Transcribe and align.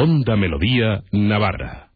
Onda 0.00 0.36
Melodía 0.36 1.02
Navarra. 1.10 1.90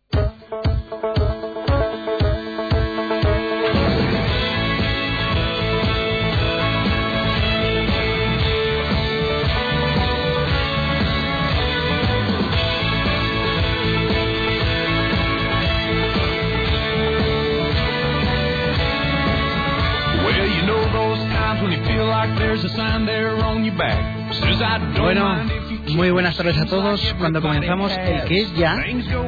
Well, 20.25 20.49
you 20.49 20.67
know 20.67 20.83
those 20.91 21.19
times 21.31 21.63
when 21.63 21.71
you 21.71 21.85
feel 21.87 22.07
like 22.09 22.37
there's 22.37 22.65
a 22.65 22.69
sign 22.71 23.07
there 23.07 23.37
on 23.45 23.65
your 23.65 23.79
back. 23.79 24.33
Says 24.35 24.61
I 24.61 24.79
don't 24.79 24.95
Bueno, 24.97 25.62
muy 25.95 26.11
buenas 26.11 26.37
tardes 26.37 26.59
a 26.59 26.67
todos. 26.67 27.15
Cuando 27.19 27.41
comenzamos 27.41 27.93
el 27.97 28.25
que 28.25 28.43
es 28.43 28.55
ya 28.55 28.77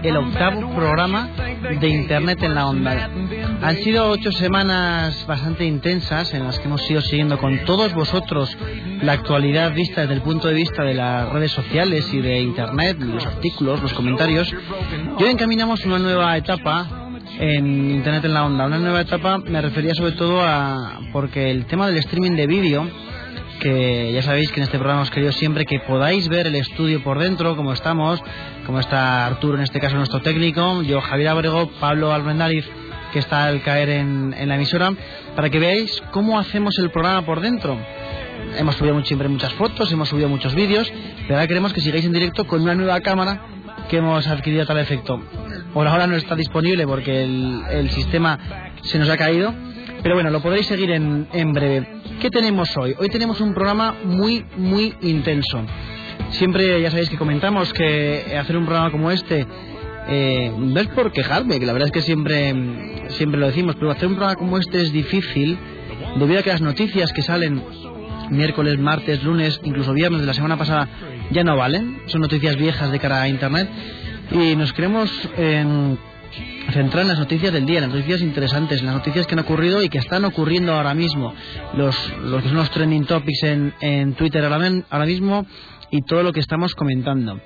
el 0.03 0.17
octavo 0.17 0.75
programa 0.75 1.29
de 1.81 1.89
Internet 1.89 2.43
en 2.43 2.55
la 2.55 2.67
onda. 2.67 3.11
Han 3.62 3.77
sido 3.79 4.09
ocho 4.09 4.31
semanas 4.33 5.27
bastante 5.27 5.65
intensas 5.65 6.33
en 6.35 6.45
las 6.45 6.59
que 6.59 6.67
hemos 6.67 6.89
ido 6.91 7.01
siguiendo 7.01 7.39
con 7.39 7.65
todos 7.65 7.92
vosotros 7.95 8.57
la 9.03 9.12
actualidad 9.12 9.75
vista 9.75 10.03
desde 10.03 10.15
el 10.15 10.23
punto 10.23 10.48
de 10.48 10.55
vista 10.55 10.83
de 10.83 10.95
las 10.95 11.29
redes 11.31 11.53
sociales 11.53 12.12
y 12.12 12.20
de 12.20 12.41
Internet, 12.41 12.98
los 13.01 13.27
artículos, 13.27 13.83
los 13.83 13.92
comentarios. 13.92 14.55
Y 15.19 15.23
hoy 15.23 15.31
encaminamos 15.31 15.85
una 15.85 15.98
nueva 15.98 16.37
etapa 16.37 17.11
en 17.39 17.91
Internet 17.91 18.25
en 18.25 18.35
la 18.35 18.45
onda. 18.45 18.67
Una 18.67 18.79
nueva 18.79 19.01
etapa 19.01 19.39
me 19.39 19.61
refería 19.61 19.95
sobre 19.95 20.12
todo 20.12 20.42
a 20.42 21.01
porque 21.12 21.51
el 21.51 21.67
tema 21.67 21.87
del 21.89 21.98
streaming 21.98 22.33
de 22.33 22.47
vídeo 22.47 22.89
que 23.60 24.12
ya 24.12 24.22
sabéis 24.22 24.50
que 24.50 24.60
en 24.60 24.64
este 24.64 24.78
programa 24.78 25.02
os 25.02 25.10
querido 25.10 25.33
siempre 25.33 25.64
que 25.64 25.80
podáis 25.80 26.28
ver 26.28 26.47
el 26.47 26.55
estudio 26.55 27.02
por 27.02 27.19
dentro, 27.19 27.56
como 27.56 27.72
estamos, 27.72 28.20
como 28.66 28.80
está 28.80 29.27
Arturo 29.27 29.56
en 29.56 29.62
este 29.62 29.80
caso 29.80 29.96
nuestro 29.96 30.20
técnico, 30.20 30.83
yo 30.83 31.00
Javier 31.00 31.28
Abrego, 31.28 31.70
Pablo 31.80 32.12
Almendariz 32.12 32.64
que 33.12 33.20
está 33.20 33.46
al 33.46 33.62
caer 33.62 33.91
en, 33.91 34.34
en 34.36 34.48
la 34.48 34.56
emisora, 34.56 34.92
para 35.36 35.48
que 35.48 35.61
veáis 35.61 36.02
cómo 36.11 36.36
hacemos 36.36 36.77
el 36.80 36.91
programa 36.91 37.24
por 37.24 37.41
dentro. 37.41 37.78
Hemos 38.58 38.74
subido 38.74 39.02
siempre 39.05 39.28
muchas 39.28 39.52
fotos, 39.55 39.91
hemos 39.92 40.08
subido 40.08 40.28
muchos 40.28 40.52
vídeos, 40.55 40.92
pero 41.22 41.34
ahora 41.34 41.46
queremos 41.46 41.72
que 41.72 41.80
sigáis 41.80 42.05
en 42.05 42.12
directo 42.12 42.44
con 42.44 42.61
una 42.62 42.74
nueva 42.74 43.00
cámara 43.00 43.41
que 43.89 43.98
hemos 43.98 44.27
adquirido 44.27 44.64
a 44.64 44.66
tal 44.66 44.78
efecto. 44.78 45.22
Por 45.72 45.86
ahora 45.86 46.08
no 46.08 46.16
está 46.16 46.34
disponible 46.34 46.89
porque 46.89 47.22
el, 47.22 47.62
el 47.70 47.91
sistema 47.91 48.36
se 48.83 48.98
nos 48.98 49.08
ha 49.08 49.16
caído, 49.16 49.55
pero 50.02 50.16
bueno, 50.16 50.30
lo 50.30 50.42
podréis 50.42 50.66
seguir 50.66 50.91
en, 50.91 51.28
en 51.33 51.52
breve. 51.52 51.89
¿Qué 52.20 52.31
tenemos 52.31 52.77
hoy? 52.77 52.95
Hoy 52.98 53.09
tenemos 53.09 53.41
un 53.41 53.55
programa 53.55 53.97
muy, 54.05 54.45
muy 54.57 54.95
intenso. 55.03 55.62
Siempre 56.30 56.80
ya 56.80 56.91
sabéis 56.91 57.11
que 57.11 57.17
comentamos 57.17 57.73
que 57.73 58.36
hacer 58.39 58.57
un 58.57 58.64
programa 58.64 58.91
como 58.91 59.11
este 59.11 59.47
eh, 60.08 60.53
no 60.57 60.80
es 60.80 60.89
por 60.89 61.13
quejarme, 61.13 61.58
que 61.58 61.67
la 61.67 61.73
verdad 61.73 61.89
es 61.89 61.92
que 61.92 62.03
siempre, 62.03 63.08
siempre 63.11 63.41
lo 63.41 63.47
decimos, 63.47 63.77
pero 63.77 63.91
hacer 63.91 64.08
un 64.08 64.14
programa 64.17 64.36
como 64.36 64.58
este 64.58 64.83
es 64.83 64.92
difícil 64.92 65.58
debido 66.17 66.41
a 66.41 66.42
que 66.42 66.51
las 66.51 66.61
noticias 66.61 67.13
que 67.13 67.23
salen 67.23 67.63
miércoles, 68.30 68.79
martes, 68.79 69.23
lunes, 69.23 69.61
incluso 69.64 69.92
viernes 69.92 70.20
de 70.20 70.27
la 70.27 70.35
semana 70.35 70.57
pasada 70.57 70.89
ya 71.30 71.45
no 71.45 71.57
valen, 71.57 72.03
son 72.07 72.20
noticias 72.20 72.57
viejas 72.57 72.91
de 72.91 72.98
cara 72.98 73.23
a 73.23 73.29
Internet 73.29 73.69
y 74.30 74.57
nos 74.57 74.73
queremos 74.73 75.11
em, 75.36 75.97
centrar 76.73 77.02
en 77.02 77.08
las 77.08 77.19
noticias 77.19 77.52
del 77.52 77.67
día, 77.67 77.80
las 77.80 77.91
noticias 77.91 78.20
interesantes, 78.20 78.80
en 78.80 78.86
las 78.86 78.95
noticias 78.97 79.27
que 79.27 79.35
han 79.35 79.41
ocurrido 79.41 79.83
y 79.83 79.89
que 79.89 79.98
están 79.98 80.25
ocurriendo 80.25 80.73
ahora 80.75 80.95
mismo, 80.95 81.35
los, 81.75 81.97
los 82.23 82.42
que 82.42 82.48
son 82.48 82.57
los 82.58 82.70
trending 82.70 83.05
topics 83.07 83.42
en, 83.45 83.75
en 83.80 84.14
Twitter 84.14 84.45
ahora 84.45 85.05
mismo 85.07 85.47
y 85.91 86.03
todo 86.03 86.23
lo 86.23 86.33
que 86.33 86.41
estamos 86.41 86.74
comentando. 86.74 87.41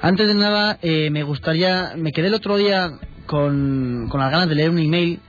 Antes 0.00 0.26
de 0.28 0.34
nada, 0.34 0.78
eh, 0.82 1.10
me 1.10 1.22
gustaría, 1.22 1.92
me 1.96 2.12
quedé 2.12 2.28
el 2.28 2.34
otro 2.34 2.56
día 2.56 2.90
con, 3.26 4.08
con 4.10 4.20
las 4.20 4.30
ganas 4.30 4.48
de 4.48 4.54
leer 4.56 4.70
un 4.70 4.78
email 4.78 5.20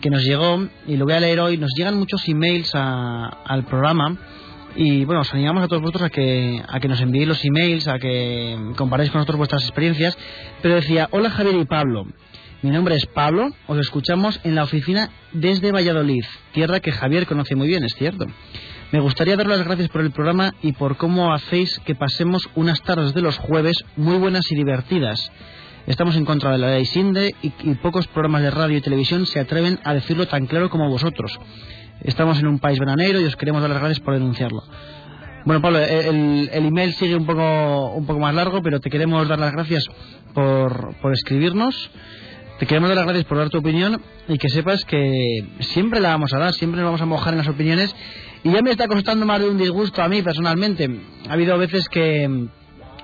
que 0.00 0.10
nos 0.10 0.22
llegó 0.24 0.66
y 0.86 0.96
lo 0.96 1.04
voy 1.04 1.14
a 1.14 1.20
leer 1.20 1.40
hoy. 1.40 1.56
Nos 1.58 1.70
llegan 1.76 1.96
muchos 1.98 2.26
emails 2.28 2.70
a- 2.74 3.28
al 3.46 3.64
programa 3.64 4.16
y 4.76 5.04
bueno, 5.04 5.20
os 5.20 5.32
animamos 5.32 5.62
a 5.62 5.68
todos 5.68 5.82
vosotros 5.82 6.04
a 6.04 6.10
que, 6.10 6.60
a 6.66 6.80
que 6.80 6.88
nos 6.88 7.00
enviéis 7.00 7.28
los 7.28 7.44
emails, 7.44 7.86
a 7.86 7.98
que 7.98 8.58
comparéis 8.76 9.10
con 9.10 9.18
nosotros 9.20 9.38
vuestras 9.38 9.62
experiencias. 9.62 10.16
Pero 10.62 10.74
decía, 10.76 11.08
hola 11.12 11.30
Javier 11.30 11.56
y 11.56 11.64
Pablo. 11.66 12.06
Mi 12.64 12.70
nombre 12.70 12.96
es 12.96 13.04
Pablo, 13.04 13.50
os 13.66 13.78
escuchamos 13.78 14.40
en 14.42 14.54
la 14.54 14.62
oficina 14.62 15.10
desde 15.34 15.70
Valladolid, 15.70 16.24
tierra 16.54 16.80
que 16.80 16.92
Javier 16.92 17.26
conoce 17.26 17.54
muy 17.54 17.68
bien, 17.68 17.84
es 17.84 17.94
cierto. 17.94 18.24
Me 18.90 19.00
gustaría 19.00 19.36
dar 19.36 19.46
las 19.46 19.66
gracias 19.66 19.90
por 19.90 20.00
el 20.00 20.12
programa 20.12 20.54
y 20.62 20.72
por 20.72 20.96
cómo 20.96 21.34
hacéis 21.34 21.78
que 21.84 21.94
pasemos 21.94 22.48
unas 22.54 22.80
tardes 22.80 23.12
de 23.12 23.20
los 23.20 23.36
jueves 23.36 23.84
muy 23.96 24.16
buenas 24.16 24.50
y 24.50 24.54
divertidas. 24.54 25.30
Estamos 25.86 26.16
en 26.16 26.24
contra 26.24 26.52
de 26.52 26.56
la 26.56 26.70
ley 26.70 26.86
SINDE 26.86 27.34
y, 27.42 27.50
pocos 27.82 28.06
programas 28.06 28.40
de 28.40 28.50
radio 28.50 28.78
y 28.78 28.80
televisión 28.80 29.26
se 29.26 29.40
atreven 29.40 29.78
a 29.84 29.92
decirlo 29.92 30.26
tan 30.26 30.46
claro 30.46 30.70
como 30.70 30.88
vosotros. 30.88 31.38
Estamos 32.00 32.38
en 32.38 32.46
un 32.46 32.60
país 32.60 32.78
bananero 32.78 33.20
y 33.20 33.24
os 33.24 33.36
queremos 33.36 33.60
dar 33.60 33.72
las 33.72 33.80
gracias 33.80 34.00
por 34.00 34.14
denunciarlo. 34.14 34.62
Bueno, 35.44 35.60
Pablo, 35.60 35.80
el, 35.80 36.48
el 36.50 36.64
email 36.64 36.94
sigue 36.94 37.14
un 37.14 37.26
poco, 37.26 37.90
un 37.90 38.06
poco 38.06 38.20
más 38.20 38.34
largo, 38.34 38.62
pero 38.62 38.80
te 38.80 38.88
queremos 38.88 39.28
dar 39.28 39.38
las 39.38 39.52
gracias 39.52 39.84
por, 40.32 40.96
por 41.02 41.12
escribirnos. 41.12 41.90
Te 42.64 42.68
queremos 42.68 42.88
dar 42.88 42.96
las 42.96 43.04
gracias 43.04 43.26
por 43.26 43.36
dar 43.36 43.50
tu 43.50 43.58
opinión 43.58 44.00
y 44.26 44.38
que 44.38 44.48
sepas 44.48 44.86
que 44.86 45.46
siempre 45.60 46.00
la 46.00 46.08
vamos 46.08 46.32
a 46.32 46.38
dar, 46.38 46.54
siempre 46.54 46.80
nos 46.80 46.86
vamos 46.86 47.02
a 47.02 47.04
mojar 47.04 47.34
en 47.34 47.40
las 47.40 47.48
opiniones. 47.48 47.94
Y 48.42 48.52
ya 48.52 48.62
me 48.62 48.70
está 48.70 48.88
costando 48.88 49.26
más 49.26 49.38
de 49.40 49.50
un 49.50 49.58
disgusto 49.58 50.02
a 50.02 50.08
mí 50.08 50.22
personalmente. 50.22 50.88
Ha 51.28 51.34
habido 51.34 51.58
veces 51.58 51.90
que, 51.90 52.48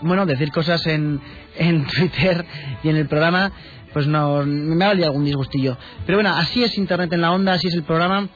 bueno, 0.01 0.25
decir 0.25 0.51
cosas 0.51 0.87
en, 0.87 1.21
en 1.59 1.87
Twitter 1.95 2.43
y 2.83 2.89
en 2.89 2.97
el 2.97 3.07
programa, 3.07 3.53
pues 3.93 4.07
no, 4.07 4.47
me 4.47 4.83
ha 4.83 4.89
valido 4.89 5.09
algún 5.09 5.27
disgustillo. 5.27 5.77
Pero 6.07 6.17
bueno, 6.17 6.31
así 6.35 6.65
es 6.65 6.79
Internet 6.79 7.13
en 7.13 7.21
la 7.21 7.31
onda, 7.31 7.53
así 7.53 7.69
es 7.69 7.75
el 7.75 7.83
programa. 7.83 8.31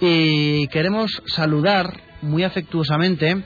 Y 0.00 0.66
queremos 0.72 1.22
saludar 1.26 2.00
muy 2.20 2.42
afectuosamente 2.42 3.44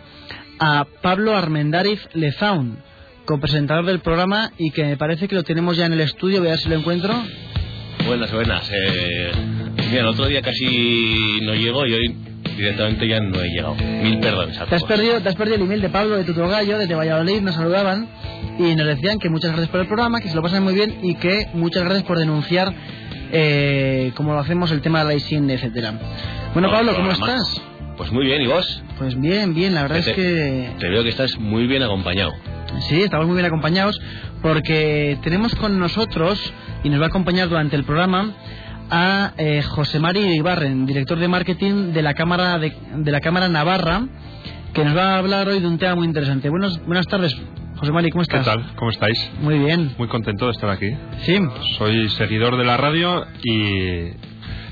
a 0.59 0.87
Pablo 1.03 1.37
Armendariz 1.37 2.01
Lezaun, 2.15 2.79
copresentador 3.29 3.85
del 3.85 4.01
programa 4.01 4.53
y 4.57 4.71
que 4.71 4.85
me 4.85 4.97
parece 4.97 5.29
que 5.29 5.35
lo 5.35 5.43
tenemos 5.45 5.77
ya 5.77 5.85
en 5.85 5.93
el 5.93 6.01
estudio, 6.01 6.39
voy 6.39 6.49
a 6.49 6.53
ver 6.53 6.59
si 6.61 6.69
lo 6.71 6.77
encuentro. 6.77 7.13
Buenas, 8.07 8.33
buenas. 8.33 8.71
Eh, 8.73 9.31
mira, 9.91 10.01
el 10.01 10.07
otro 10.07 10.25
día 10.27 10.41
casi 10.41 11.39
no 11.43 11.55
llego 11.55 11.85
y 11.87 11.93
hoy 11.93 12.17
directamente 12.57 13.07
ya 13.07 13.21
no 13.21 13.39
he 13.43 13.49
llegado. 13.49 13.75
Mil 13.75 14.19
perdones 14.19 14.59
a 14.59 14.65
Te 14.65 14.77
has, 14.77 14.85
perdido, 14.85 15.21
te 15.21 15.29
has 15.29 15.35
perdido 15.35 15.57
el 15.57 15.63
email 15.65 15.83
de 15.83 15.91
Pablo 15.91 16.17
de 16.17 16.25
Tutogallo, 16.25 16.79
desde 16.79 16.95
Valladolid, 16.95 17.43
nos 17.43 17.55
saludaban 17.55 18.09
y 18.59 18.75
nos 18.75 18.87
decían 18.87 19.19
que 19.19 19.29
muchas 19.29 19.51
gracias 19.51 19.69
por 19.69 19.81
el 19.81 19.87
programa, 19.87 20.21
que 20.23 20.29
se 20.31 20.35
lo 20.35 20.41
pasan 20.43 20.65
muy 20.65 20.73
bien 20.73 21.01
y 21.03 21.15
que 21.17 21.49
muchas 21.53 21.85
gracias 21.85 22.05
por 22.05 22.19
denunciar 22.19 22.73
eh, 23.31 24.11
como 24.15 24.33
lo 24.33 24.39
hacemos 24.39 24.71
el 24.71 24.81
tema 24.81 25.01
de 25.01 25.05
la 25.05 25.15
ISIN, 25.15 25.51
etcétera. 25.51 25.93
Bueno, 26.55 26.69
No, 26.69 26.75
Pablo, 26.75 26.95
¿cómo 26.97 27.09
programa. 27.11 27.35
estás? 27.43 27.63
Pues 27.99 28.11
muy 28.11 28.25
bien, 28.25 28.41
¿y 28.41 28.47
vos? 28.47 28.83
Pues 28.97 29.21
bien, 29.21 29.55
bien, 29.55 29.75
la 29.75 29.83
verdad 29.83 29.99
es 29.99 30.09
que 30.15 30.71
te 30.79 30.89
veo 30.89 31.03
que 31.03 31.11
estás 31.11 31.37
muy 31.39 31.67
bien 31.67 31.83
acompañado. 31.83 32.33
Sí, 32.89 33.03
estamos 33.03 33.27
muy 33.27 33.35
bien 33.37 33.47
acompañados 33.47 34.01
porque 34.43 35.19
tenemos 35.23 35.55
con 35.57 35.79
nosotros 35.79 36.53
y 36.85 36.91
nos 36.91 37.01
va 37.01 37.05
a 37.07 37.09
acompañar 37.09 37.49
durante 37.49 37.77
el 37.77 37.85
programa 37.85 38.33
a 38.91 39.33
eh, 39.37 39.63
José 39.63 39.99
Mari 39.99 40.21
Ibarren, 40.37 40.87
director 40.87 41.19
de 41.19 41.29
marketing 41.29 41.93
de 41.93 42.03
la 42.03 42.15
Cámara 42.15 42.59
de, 42.59 42.73
de 42.97 43.11
la 43.11 43.21
Cámara 43.21 43.49
Navarra, 43.49 44.03
que 44.73 44.85
nos 44.85 44.97
va 44.97 45.15
a 45.15 45.19
hablar 45.19 45.49
hoy 45.49 45.61
de 45.61 45.67
un 45.67 45.79
tema 45.79 45.95
muy 45.97 46.07
interesante. 46.07 46.49
Buenos, 46.49 46.81
buenas 46.87 47.07
tardes, 47.07 47.37
José 47.77 47.93
Mari, 47.93 48.11
¿cómo 48.11 48.25
¿Qué 48.25 48.37
estás? 48.39 48.47
tal? 48.47 48.75
¿Cómo 48.77 48.91
estáis? 48.91 49.31
Muy 49.41 49.59
bien. 49.59 49.95
Muy 49.99 50.09
contento 50.09 50.47
de 50.47 50.53
estar 50.53 50.71
aquí. 50.71 50.91
Sí, 51.25 51.39
Soy 51.79 52.09
seguidor 52.11 52.57
de 52.57 52.65
la 52.65 52.77
radio 52.77 53.27
y 53.43 54.11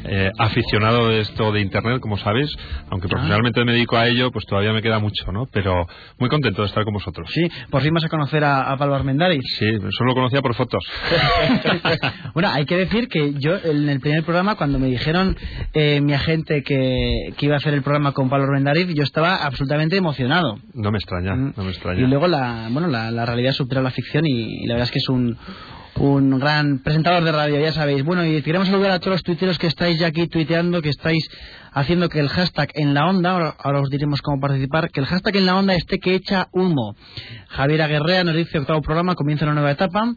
eh, 0.09 0.31
aficionado 0.39 1.09
de 1.09 1.21
esto 1.21 1.53
de 1.53 1.61
Internet, 1.61 2.01
como 2.01 2.17
sabes, 2.17 2.55
aunque 2.91 3.09
profesionalmente 3.09 3.65
me 3.65 3.73
dedico 3.73 3.97
a 3.97 4.07
ello, 4.07 4.31
pues 4.31 4.47
todavía 4.47 4.73
me 4.73 4.83
queda 4.83 4.99
mucho, 4.99 5.33
¿no? 5.33 5.47
Pero 5.53 5.87
muy 6.19 6.29
contento 6.29 6.63
de 6.63 6.69
estar 6.69 6.85
con 6.85 6.95
vosotros. 6.95 7.29
Sí, 7.33 7.49
por 7.71 7.83
fin 7.83 7.93
vas 7.93 8.05
a 8.05 8.09
conocer 8.09 8.45
a, 8.45 8.71
a 8.73 8.77
Pablo 8.77 8.95
Armendáriz. 8.95 9.43
Sí, 9.59 9.67
solo 9.91 10.11
lo 10.11 10.15
conocía 10.15 10.43
por 10.43 10.55
fotos. 10.55 10.85
bueno, 12.35 12.51
hay 12.51 12.65
que 12.65 12.77
decir 12.77 13.09
que 13.09 13.35
yo 13.35 13.57
en 13.63 13.89
el 13.89 14.01
primer 14.01 14.25
programa, 14.25 14.57
cuando 14.57 14.79
me 14.79 14.87
dijeron 14.87 15.37
eh, 15.73 16.01
mi 16.01 16.13
agente 16.13 16.63
que, 16.63 17.33
que, 17.37 17.47
iba 17.47 17.55
a 17.55 17.59
hacer 17.59 17.75
el 17.75 17.83
programa 17.83 18.13
con 18.13 18.29
Pablo 18.29 18.47
Armendáriz, 18.47 18.89
yo 18.95 19.03
estaba 19.03 19.37
absolutamente 19.37 19.97
emocionado. 19.97 20.59
No 20.75 20.91
me 20.91 20.99
extraña, 20.99 21.35
mm. 21.35 21.55
no 21.57 21.65
me 21.65 21.71
extraña. 21.71 22.01
Y 22.01 22.07
luego 22.07 22.27
la, 22.27 22.69
bueno, 22.71 22.89
la, 22.89 23.11
la 23.11 23.27
realidad 23.27 23.53
supera 23.53 23.83
la 23.83 23.91
ficción 23.91 24.27
y, 24.27 24.65
y 24.65 24.67
la 24.67 24.75
verdad 24.75 24.89
es 24.89 24.93
que 24.93 24.99
es 24.99 25.09
un 25.09 25.37
un 25.99 26.39
gran 26.39 26.79
presentador 26.81 27.25
de 27.25 27.33
radio, 27.33 27.61
ya 27.61 27.73
sabéis. 27.73 28.05
Bueno, 28.05 28.25
y 28.25 28.43
queremos 28.43 28.69
saludar 28.69 28.91
a 28.93 28.99
todos 28.99 29.15
los 29.15 29.23
tuiteros 29.23 29.59
que 29.59 29.67
estáis 29.67 29.99
ya 29.99 30.09
aquí 30.09 30.27
tuiteando, 30.27 30.83
que 30.83 30.91
estáis 30.91 31.29
haciendo 31.73 32.09
que 32.09 32.21
el 32.21 32.29
hashtag 32.29 32.71
en 32.75 32.95
la 32.95 33.07
onda, 33.07 33.55
ahora, 33.59 33.81
os 33.81 33.91
diremos 33.91 34.21
cómo 34.23 34.41
participar, 34.41 34.91
que 34.91 35.01
el 35.01 35.07
hashtag 35.07 35.37
en 35.37 35.47
la 35.47 35.57
onda 35.57 35.75
esté 35.75 35.99
que 35.99 36.15
echa 36.15 36.49
humo. 36.53 36.97
Javier 37.49 37.83
Aguerrea 37.83 38.25
nos 38.25 38.35
dice 38.35 38.59
octavo 38.59 38.83
programa, 38.83 39.15
comienza 39.15 39.45
una 39.45 39.55
nueva 39.55 39.73
etapa. 39.73 40.15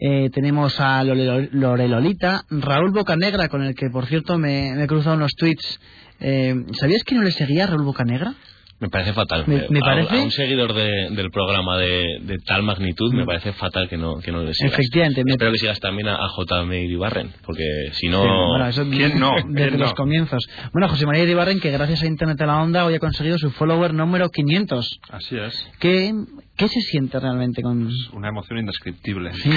Eh, 0.00 0.30
tenemos 0.30 0.78
a 0.78 1.02
Lorelolita, 1.02 2.44
Raúl 2.50 2.92
Bocanegra, 2.92 3.48
con 3.48 3.62
el 3.62 3.74
que 3.74 3.90
por 3.90 4.06
cierto 4.06 4.38
me, 4.38 4.82
he 4.82 4.86
cruzado 4.86 5.16
unos 5.16 5.32
tweets. 5.36 5.80
Eh, 6.20 6.54
¿Sabías 6.72 7.02
que 7.04 7.14
no 7.14 7.22
le 7.22 7.32
seguía 7.32 7.64
a 7.64 7.66
Raúl 7.68 7.84
Bocanegra? 7.84 8.34
Me 8.80 8.88
parece 8.88 9.12
fatal. 9.12 9.44
¿Me, 9.46 9.80
parece? 9.80 10.16
A, 10.16 10.22
un 10.22 10.30
seguidor 10.30 10.72
de, 10.72 11.08
del 11.10 11.30
programa 11.30 11.76
de, 11.78 12.20
de, 12.22 12.38
tal 12.38 12.62
magnitud 12.62 13.12
me 13.12 13.24
mm. 13.24 13.26
parece 13.26 13.52
fatal 13.54 13.88
que 13.88 13.96
no, 13.96 14.18
que 14.20 14.30
no 14.30 14.44
le 14.44 14.54
sigas. 14.54 14.72
Efectivamente. 14.72 15.22
Espero 15.26 15.50
que 15.50 15.58
sigas 15.58 15.80
también 15.80 16.06
a, 16.08 16.14
a 16.14 16.28
J. 16.28 16.64
Iribarren, 16.76 17.32
porque 17.44 17.64
si 17.92 18.08
no... 18.08 18.20
bueno, 18.50 18.68
eso 18.68 18.88
¿Quién 18.88 19.18
no? 19.18 19.32
Desde 19.48 19.78
los 19.78 19.94
comienzos. 19.94 20.48
Bueno, 20.72 20.88
José 20.88 21.06
María 21.06 21.24
Iribarren, 21.24 21.58
que 21.58 21.72
gracias 21.72 22.02
a 22.02 22.06
Internet 22.06 22.40
a 22.40 22.46
la 22.46 22.62
Onda 22.62 22.84
hoy 22.84 22.94
ha 22.94 23.00
conseguido 23.00 23.36
su 23.38 23.50
follower 23.50 23.92
número 23.94 24.28
500. 24.30 25.00
Así 25.10 25.36
es. 25.36 25.68
¿Qué, 25.80 26.12
qué 26.58 26.68
se 26.68 26.80
siente 26.80 27.18
realmente 27.18 27.62
con...? 27.62 27.88
Una 28.12 28.28
emoción 28.28 28.58
indescriptible. 28.58 29.32
Sí. 29.32 29.50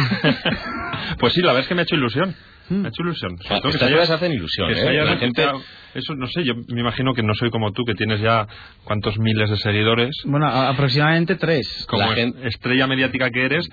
pues 1.20 1.34
sí, 1.34 1.42
la 1.42 1.48
verdad 1.48 1.64
es 1.64 1.68
que 1.68 1.76
me 1.76 1.82
ha 1.82 1.84
hecho 1.84 1.96
ilusión. 1.96 2.34
Me 2.70 2.86
ha 2.86 2.90
hecho 2.90 3.02
ilusión. 3.02 3.36
Estas 3.42 4.10
hacen 4.12 4.32
ilusión, 4.32 4.72
¿eh? 4.72 5.04
La 5.04 5.18
gente... 5.18 5.46
Eso, 5.94 6.16
no 6.16 6.26
sé, 6.28 6.44
yo 6.46 6.54
me 6.70 6.80
imagino 6.80 7.14
que 7.14 7.22
no 7.22 7.34
soy 7.36 7.50
como 7.50 7.74
tú, 7.74 7.84
que 7.84 7.96
tienes 7.96 8.22
ya 8.22 8.48
cuántos 8.86 9.20
miles 9.20 9.50
de 9.50 9.58
seguidores. 9.58 10.16
Bueno, 10.24 10.48
aproximadamente 10.48 11.36
tres. 11.36 11.86
Como 11.90 12.12
estrella 12.14 12.88
mediática 12.88 13.30
que 13.30 13.44
eres, 13.44 13.68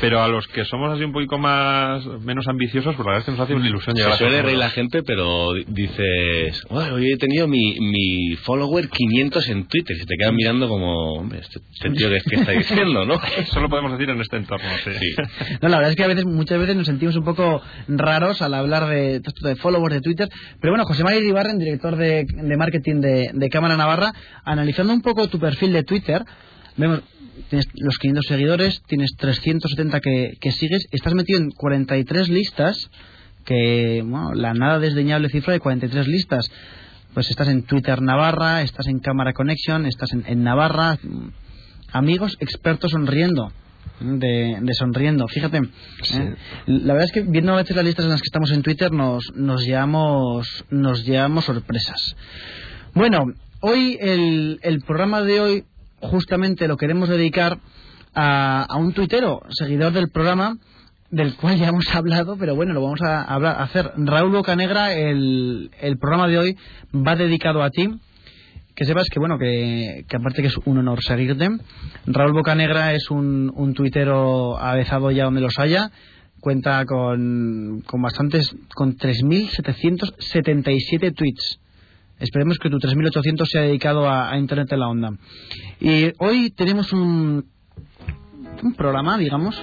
pero 0.00 0.22
a 0.22 0.28
los 0.28 0.46
que 0.48 0.64
somos 0.64 0.92
así 0.92 1.04
un 1.04 1.12
poquito 1.12 1.38
más, 1.38 2.04
menos 2.20 2.46
ambiciosos, 2.46 2.94
pues 2.94 3.06
la 3.06 3.12
verdad 3.12 3.20
es 3.20 3.24
que 3.24 3.30
nos 3.32 3.40
hace 3.40 3.54
una 3.54 3.66
ilusión 3.66 3.96
llegar 3.96 4.12
Se 4.12 4.18
suele 4.18 4.42
reír 4.42 4.58
la 4.58 4.70
gente, 4.70 5.02
pero 5.02 5.54
dices, 5.66 6.62
hoy 6.68 7.12
he 7.12 7.16
tenido 7.16 7.48
mi, 7.48 7.78
mi 7.80 8.36
follower 8.36 8.88
500 8.88 9.48
en 9.48 9.66
Twitter, 9.66 9.96
y 9.96 10.04
te 10.04 10.16
quedan 10.18 10.34
mirando 10.34 10.68
como, 10.68 11.14
hombre, 11.14 11.40
este, 11.40 11.60
este 11.72 11.90
tío 11.90 12.08
que, 12.10 12.36
está 12.36 12.52
diciendo, 12.72 13.04
¿no? 13.04 13.14
Eso 13.38 13.60
lo 13.60 13.68
podemos 13.68 13.92
decir 13.92 14.10
en 14.10 14.20
este 14.20 14.36
entorno, 14.36 14.68
sí. 14.84 14.90
No, 15.62 15.68
la 15.68 15.76
verdad 15.76 15.90
es 15.90 15.96
que 15.96 16.04
a 16.04 16.08
veces, 16.08 16.24
muchas 16.24 16.58
veces 16.58 16.76
nos 16.76 16.86
sentimos 16.86 17.16
un 17.16 17.24
poco 17.24 17.62
raros 17.88 18.42
al 18.42 18.54
hablar 18.54 18.86
de, 18.86 19.20
de 19.20 19.56
followers 19.56 19.94
de 19.94 20.00
Twitter, 20.00 20.28
pero 20.60 20.72
bueno, 20.72 20.84
José 20.84 21.04
María 21.04 21.20
Ibarren 21.20 21.58
director 21.58 21.96
de, 21.96 22.26
marketing 22.56 23.00
de, 23.00 23.48
Cámara 23.50 23.76
Navarra, 23.76 24.12
analizando 24.44 24.92
un 24.92 25.02
poco 25.02 25.28
tu 25.28 25.38
perfil 25.38 25.72
de 25.72 25.82
Twitter, 25.82 26.24
vemos, 26.76 27.02
tienes 27.48 27.66
los 27.74 27.98
500 27.98 28.24
seguidores, 28.26 28.82
tienes 28.86 29.14
370 29.16 30.00
que, 30.00 30.32
que 30.40 30.52
sigues, 30.52 30.86
estás 30.90 31.14
metido 31.14 31.38
en 31.38 31.50
43 31.50 32.28
listas, 32.28 32.90
que, 33.44 34.02
bueno, 34.04 34.32
la 34.34 34.54
nada 34.54 34.78
desdeñable 34.78 35.28
cifra 35.28 35.52
de 35.52 35.60
43 35.60 36.06
listas. 36.06 36.50
Pues 37.12 37.28
estás 37.28 37.48
en 37.48 37.64
Twitter 37.64 38.00
Navarra, 38.00 38.62
estás 38.62 38.86
en 38.86 38.98
Cámara 38.98 39.34
Connection, 39.34 39.84
estás 39.84 40.12
en 40.14 40.42
Navarra, 40.42 40.98
amigos 41.92 42.36
expertos 42.40 42.92
sonriendo 42.92 43.52
de, 44.00 44.74
sonriendo. 44.74 45.28
Fíjate, 45.28 45.58
¿eh? 45.58 46.34
la 46.66 46.94
verdad 46.94 47.04
es 47.04 47.12
que 47.12 47.22
viendo 47.22 47.52
a 47.52 47.56
veces 47.56 47.76
las 47.76 47.84
listas 47.84 48.04
en 48.04 48.10
las 48.10 48.20
que 48.20 48.26
estamos 48.26 48.50
en 48.52 48.62
Twitter 48.62 48.92
nos, 48.92 49.32
nos, 49.34 49.64
llevamos, 49.64 50.64
nos 50.70 51.04
llevamos 51.04 51.44
sorpresas. 51.44 52.16
Bueno, 52.94 53.24
hoy 53.60 53.96
el, 54.00 54.60
el 54.62 54.80
programa 54.80 55.22
de 55.22 55.40
hoy 55.40 55.64
justamente 56.00 56.68
lo 56.68 56.76
queremos 56.76 57.08
dedicar 57.08 57.58
a, 58.14 58.64
a 58.64 58.76
un 58.76 58.92
tuitero, 58.92 59.40
seguidor 59.50 59.92
del 59.92 60.10
programa, 60.10 60.58
del 61.10 61.34
cual 61.36 61.58
ya 61.58 61.68
hemos 61.68 61.86
hablado, 61.94 62.36
pero 62.38 62.54
bueno, 62.54 62.72
lo 62.72 62.82
vamos 62.82 63.02
a, 63.02 63.22
hablar, 63.22 63.56
a 63.56 63.64
hacer. 63.64 63.92
Raúl 63.96 64.32
Bocanegra, 64.32 64.94
el, 64.94 65.70
el 65.80 65.98
programa 65.98 66.28
de 66.28 66.38
hoy 66.38 66.58
va 66.94 67.16
dedicado 67.16 67.62
a 67.62 67.70
ti 67.70 67.88
que 68.74 68.84
sepas 68.84 69.08
que 69.10 69.18
bueno 69.18 69.38
que, 69.38 70.04
aparte 70.14 70.42
que 70.42 70.48
es 70.48 70.56
un 70.64 70.78
honor 70.78 71.02
seguirte 71.02 71.48
Raúl 72.06 72.32
Bocanegra 72.32 72.94
es 72.94 73.10
un, 73.10 73.52
un 73.54 73.74
tuitero 73.74 74.56
avezado 74.58 75.10
ya 75.10 75.24
donde 75.24 75.40
los 75.40 75.58
haya 75.58 75.90
cuenta 76.40 76.84
con, 76.86 77.82
con 77.86 78.02
bastantes 78.02 78.54
con 78.74 78.96
3.777 78.96 81.14
tweets 81.14 81.58
esperemos 82.18 82.58
que 82.58 82.70
tu 82.70 82.78
3.800 82.78 83.46
sea 83.46 83.62
dedicado 83.62 84.10
a, 84.10 84.36
internet 84.38 84.72
en 84.72 84.80
la 84.80 84.88
onda 84.88 85.12
y 85.80 86.12
hoy 86.18 86.50
tenemos 86.50 86.92
un 86.92 87.46
un 88.62 88.74
programa 88.74 89.16
digamos 89.18 89.60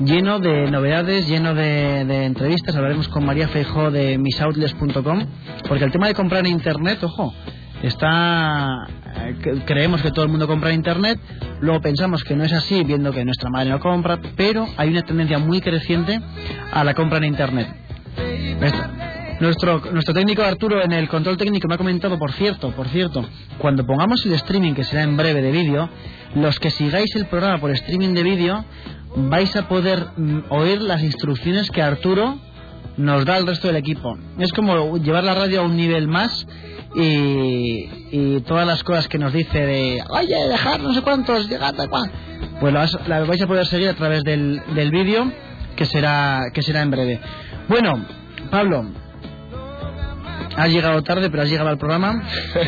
lleno 0.00 0.40
de 0.40 0.70
novedades, 0.70 1.28
lleno 1.28 1.54
de, 1.54 2.24
entrevistas. 2.24 2.76
Hablaremos 2.76 3.08
con 3.08 3.24
María 3.24 3.48
Feijó 3.48 3.90
de 3.90 4.18
misoutlets.com, 4.18 5.26
porque 5.68 5.84
el 5.84 5.92
tema 5.92 6.08
de 6.08 6.14
comprar 6.14 6.46
Internet, 6.46 7.02
ojo, 7.02 7.32
está 7.88 8.86
eh, 9.16 9.62
creemos 9.64 10.02
que 10.02 10.10
todo 10.10 10.24
el 10.24 10.30
mundo 10.30 10.46
compra 10.46 10.70
en 10.70 10.76
internet 10.76 11.18
luego 11.60 11.80
pensamos 11.80 12.24
que 12.24 12.34
no 12.34 12.44
es 12.44 12.52
así 12.52 12.84
viendo 12.84 13.12
que 13.12 13.24
nuestra 13.24 13.50
madre 13.50 13.70
no 13.70 13.80
compra 13.80 14.18
pero 14.36 14.66
hay 14.76 14.90
una 14.90 15.02
tendencia 15.02 15.38
muy 15.38 15.60
creciente 15.60 16.20
a 16.72 16.84
la 16.84 16.94
compra 16.94 17.18
en 17.18 17.24
internet 17.24 17.68
nuestro, 19.40 19.82
nuestro 19.92 20.14
técnico 20.14 20.42
Arturo 20.42 20.82
en 20.82 20.92
el 20.92 21.08
control 21.08 21.36
técnico 21.36 21.68
me 21.68 21.74
ha 21.74 21.78
comentado, 21.78 22.18
por 22.18 22.32
cierto, 22.32 22.70
por 22.70 22.88
cierto, 22.88 23.22
cuando 23.58 23.84
pongamos 23.84 24.24
el 24.24 24.32
streaming, 24.32 24.72
que 24.72 24.84
será 24.84 25.02
en 25.02 25.16
breve 25.16 25.42
de 25.42 25.50
vídeo, 25.50 25.90
los 26.34 26.58
que 26.58 26.70
sigáis 26.70 27.14
el 27.16 27.26
programa 27.26 27.58
por 27.58 27.70
streaming 27.72 28.14
de 28.14 28.22
vídeo, 28.22 28.64
vais 29.14 29.54
a 29.54 29.68
poder 29.68 30.06
mm, 30.16 30.44
oír 30.48 30.80
las 30.80 31.02
instrucciones 31.02 31.70
que 31.70 31.82
Arturo 31.82 32.38
nos 32.96 33.26
da 33.26 33.36
al 33.36 33.46
resto 33.46 33.66
del 33.66 33.76
equipo. 33.76 34.16
Es 34.38 34.52
como 34.54 34.96
llevar 34.96 35.24
la 35.24 35.34
radio 35.34 35.60
a 35.60 35.64
un 35.64 35.76
nivel 35.76 36.08
más 36.08 36.46
y, 36.96 38.40
todas 38.46 38.66
las 38.66 38.82
cosas 38.84 39.08
que 39.08 39.18
nos 39.18 39.32
dice 39.32 39.58
de, 39.58 40.02
oye, 40.08 40.48
dejar 40.48 40.80
no 40.80 40.94
sé 40.94 41.02
cuántos, 41.02 41.48
llegar 41.48 41.74
a 41.78 41.88
cuántos, 41.88 42.18
pues 42.60 42.72
la, 43.06 43.20
vais 43.24 43.42
a 43.42 43.46
poder 43.46 43.66
seguir 43.66 43.88
a 43.88 43.94
través 43.94 44.22
del, 44.24 44.62
del 44.74 44.90
vídeo 44.90 45.30
que 45.74 45.84
será, 45.84 46.44
que 46.52 46.62
será 46.62 46.82
en 46.82 46.90
breve. 46.90 47.20
Bueno, 47.68 48.04
Pablo, 48.50 48.86
has 50.56 50.70
llegado 50.70 51.02
tarde, 51.02 51.28
pero 51.30 51.42
has 51.42 51.50
llegado 51.50 51.68
al 51.68 51.78
programa. 51.78 52.22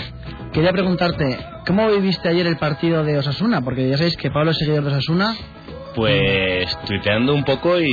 Quería 0.52 0.72
preguntarte, 0.72 1.38
¿cómo 1.66 1.90
viviste 1.90 2.28
ayer 2.28 2.46
el 2.46 2.56
partido 2.56 3.04
de 3.04 3.18
Osasuna? 3.18 3.62
Porque 3.62 3.88
ya 3.88 3.96
sabéis 3.96 4.16
que 4.16 4.30
Pablo 4.30 4.50
es 4.50 4.58
seguidor 4.58 4.84
de 4.84 4.90
Osasuna. 4.90 5.36
Pues 5.94 6.78
tuiteando 6.86 7.34
un 7.34 7.44
poco 7.44 7.80
y, 7.80 7.86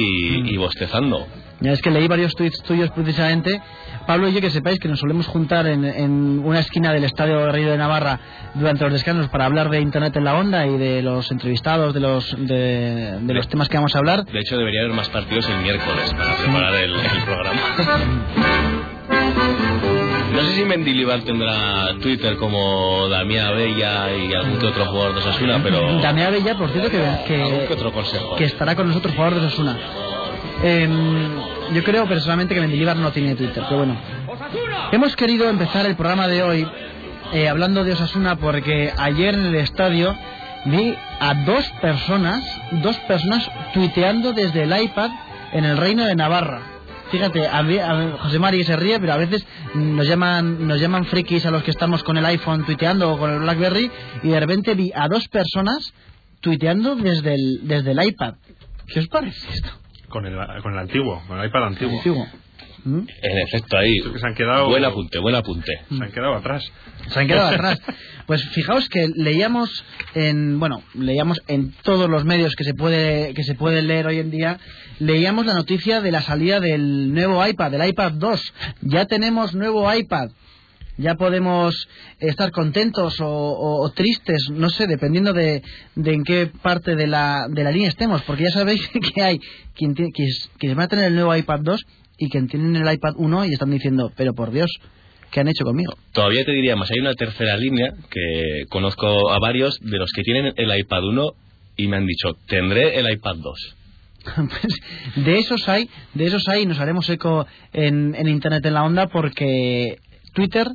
y 0.46 0.58
bostezando. 0.58 1.28
Ya 1.62 1.72
es 1.72 1.82
que 1.82 1.92
leí 1.92 2.08
varios 2.08 2.36
tweets 2.36 2.62
tuyos 2.64 2.92
precisamente. 2.92 3.62
Pablo 4.06 4.30
y 4.30 4.34
yo 4.34 4.42
que 4.42 4.52
sepáis 4.52 4.80
que 4.80 4.88
nos 4.88 5.00
solemos 5.00 5.28
juntar 5.28 5.68
en, 5.68 5.84
en 5.84 6.40
una 6.44 6.60
esquina 6.60 6.94
del 6.94 7.04
Estadio 7.04 7.40
de 7.40 7.52
Río 7.52 7.72
de 7.72 7.78
Navarra 7.78 8.20
durante 8.54 8.84
los 8.84 8.94
descansos 8.94 9.30
para 9.30 9.46
hablar 9.46 9.70
de 9.70 9.80
Internet 9.80 10.16
en 10.16 10.24
la 10.24 10.36
onda 10.36 10.66
y 10.66 10.78
de 10.78 11.02
los 11.02 11.32
entrevistados, 11.32 11.94
de 11.94 12.00
los 12.00 12.36
de, 12.38 13.20
los 13.22 13.48
temas 13.48 13.70
que 13.70 13.78
vamos 13.78 13.96
a 13.96 14.00
hablar. 14.00 14.26
De 14.26 14.40
hecho, 14.40 14.58
debería 14.58 14.82
haber 14.82 14.94
más 14.94 15.10
partidos 15.10 15.50
el 15.50 15.58
miércoles 15.58 16.14
para 16.14 16.36
preparar 16.38 16.76
el, 16.76 16.94
programa. 17.26 17.62
No 20.34 20.42
sé 20.42 20.56
si 20.56 20.66
Mendilibar 20.66 21.22
tendrá 21.22 21.96
Twitter 22.02 22.36
como 22.36 23.08
Damián 23.08 23.56
Bella 23.56 24.16
y 24.16 24.34
algún 24.34 24.60
que 24.60 24.66
otro 24.68 24.86
jugador 24.86 25.14
de 25.14 25.20
Osasuna, 25.22 25.62
pero... 25.64 26.00
Damián 26.02 26.32
Bella, 26.32 26.58
por 26.58 26.70
cierto, 26.72 26.92
que, 26.92 27.04
que, 27.26 27.74
otro 27.74 27.92
consejo. 27.92 28.36
que 28.36 28.46
estará 28.46 28.76
con 28.76 28.88
nosotros 28.88 29.16
jugador 29.16 29.40
de 29.40 29.48
Osasuna. 29.48 29.78
Em, 30.64 31.74
yo 31.74 31.84
creo 31.84 32.08
personalmente 32.08 32.56
que 32.56 32.62
Mendilibar 32.62 32.96
no 32.96 33.12
tiene 33.12 33.36
Twitter, 33.36 33.64
pero 33.68 33.78
bueno. 33.78 33.98
Hemos 34.92 35.16
querido 35.16 35.50
empezar 35.50 35.86
el 35.86 35.96
programa 35.96 36.28
de 36.28 36.44
hoy 36.44 36.68
eh, 37.34 37.50
hablando 37.50 37.84
de 37.84 37.94
Osasuna 37.94 38.38
porque 38.38 38.94
ayer 38.98 39.34
en 39.34 39.48
el 39.48 39.56
estadio 39.56 40.16
vi 40.66 40.96
a 41.20 41.34
dos 41.46 41.66
personas, 41.82 42.44
dos 42.72 42.98
personas 43.00 43.50
tuiteando 43.74 44.34
desde 44.34 44.64
el 44.64 44.82
iPad 44.82 45.12
en 45.54 45.66
el 45.66 45.78
Reino 45.78 46.06
de 46.06 46.16
Navarra. 46.16 46.62
Fíjate, 47.12 47.48
José 48.20 48.40
Mari 48.40 48.64
se 48.64 48.76
ríe, 48.76 49.00
pero 49.00 49.14
a 49.14 49.18
veces 49.18 49.46
nos 49.76 50.08
llaman, 50.08 50.68
nos 50.68 50.82
llaman 50.82 51.06
frikis 51.06 51.46
a 51.46 51.52
los 51.52 51.64
que 51.64 51.72
estamos 51.72 52.04
con 52.04 52.18
el 52.18 52.26
iPhone 52.26 52.66
tuiteando 52.66 53.14
o 53.14 53.18
con 53.18 53.32
el 53.32 53.40
BlackBerry 53.40 53.92
y 54.24 54.30
de 54.30 54.40
repente 54.40 54.74
vi 54.74 54.92
a 54.94 55.08
dos 55.08 55.28
personas 55.28 55.94
tuiteando 56.42 56.96
desde 56.96 57.36
el, 57.36 57.68
desde 57.68 57.92
el 57.92 58.04
iPad. 58.04 58.36
¿Qué 58.88 59.00
os 59.00 59.08
parece 59.08 59.48
esto? 59.52 59.85
Con 60.10 60.26
el, 60.26 60.36
con 60.62 60.74
el 60.74 60.80
antiguo, 60.80 61.22
con 61.28 61.40
el 61.40 61.48
iPad 61.48 61.66
antiguo. 61.68 62.00
¿Mm? 62.84 63.00
En 63.00 63.38
efecto, 63.48 63.78
ahí. 63.78 63.96
Que 64.14 64.20
se 64.20 64.28
han 64.28 64.36
quedado- 64.36 64.68
Buen 64.70 64.86
apunte, 64.86 65.18
buen 65.20 65.34
apunte. 65.36 65.72
Se 65.90 66.04
han 66.04 66.12
quedado 66.12 66.36
atrás. 66.36 66.64
Se 67.10 67.20
han 67.20 67.28
quedado 67.28 67.48
atrás. 67.56 67.82
Pues 68.28 68.44
fijaos 68.50 68.88
que 68.90 69.08
leíamos 69.16 69.84
en, 70.14 70.60
bueno, 70.60 70.84
leíamos 70.94 71.42
en 71.48 71.72
todos 71.84 72.10
los 72.10 72.26
medios 72.26 72.56
que 72.56 72.64
se 72.64 72.74
puede 72.76 73.34
que 73.34 73.44
se 73.44 73.56
puede 73.56 73.82
leer 73.82 74.06
hoy 74.08 74.20
en 74.20 74.30
día, 74.32 74.60
leíamos 75.00 75.46
la 75.48 75.54
noticia 75.56 76.02
de 76.02 76.12
la 76.12 76.22
salida 76.22 76.60
del 76.60 77.12
nuevo 77.14 77.46
iPad, 77.46 77.72
del 77.72 77.88
iPad 77.90 78.12
2. 78.14 78.54
Ya 78.82 79.06
tenemos 79.06 79.54
nuevo 79.56 79.92
iPad. 79.94 80.30
Ya 80.98 81.16
podemos 81.16 81.88
estar 82.20 82.52
contentos 82.52 83.20
o, 83.20 83.28
o- 83.28 83.86
o 83.86 83.90
tristes, 83.92 84.50
no 84.52 84.70
sé, 84.70 84.88
dependiendo 84.88 85.34
de, 85.34 85.62
de 85.96 86.14
en 86.14 86.24
qué 86.24 86.48
parte 86.62 86.96
de 86.96 87.08
la, 87.08 87.48
de 87.50 87.64
la 87.64 87.72
línea 87.72 87.90
estemos, 87.90 88.22
porque 88.24 88.44
ya 88.44 88.50
sabéis 88.52 88.88
que 89.14 89.22
hay 89.22 89.40
quien, 89.76 89.94
tiene, 89.94 90.12
que, 90.14 90.24
es- 90.24 90.50
que 90.60 90.74
va 90.74 90.84
a 90.84 90.88
tener 90.88 91.06
el 91.06 91.16
nuevo 91.16 91.36
iPad 91.36 91.60
2 91.64 91.82
y 92.18 92.30
quien 92.30 92.48
tienen 92.48 92.76
el 92.76 92.94
iPad 92.94 93.14
1 93.18 93.46
y 93.46 93.54
están 93.54 93.72
diciendo, 93.72 94.12
pero 94.16 94.34
por 94.34 94.52
Dios, 94.52 94.72
¿qué 95.32 95.42
han 95.42 95.50
hecho 95.50 95.66
conmigo? 95.66 95.94
Todavía 96.14 96.46
te 96.46 96.52
diría 96.54 96.76
más, 96.78 96.90
hay 96.92 97.00
una 97.00 97.14
tercera 97.14 97.58
línea 97.58 97.92
que 98.10 98.64
conozco 98.70 99.32
a 99.32 99.40
varios 99.40 99.78
de 99.82 99.98
los 99.98 100.12
que 100.14 100.22
tienen 100.24 100.54
el 100.56 100.78
iPad 100.80 101.04
1 101.04 101.32
y 101.78 101.88
me 101.90 101.98
han 101.98 102.06
dicho, 102.06 102.30
tendré 102.48 102.98
el 103.00 103.12
iPad 103.12 103.36
2. 103.38 103.76
Pues 104.36 105.26
de 105.26 105.38
esos 105.40 105.68
hay, 105.70 105.90
de 106.14 106.26
esos 106.26 106.48
hay, 106.48 106.64
y 106.64 106.66
nos 106.66 106.80
haremos 106.80 107.08
eco 107.10 107.46
en, 107.74 108.16
en 108.16 108.28
Internet 108.28 108.66
en 108.66 108.74
la 108.74 108.84
onda 108.84 109.08
porque 109.08 109.98
Twitter, 110.36 110.68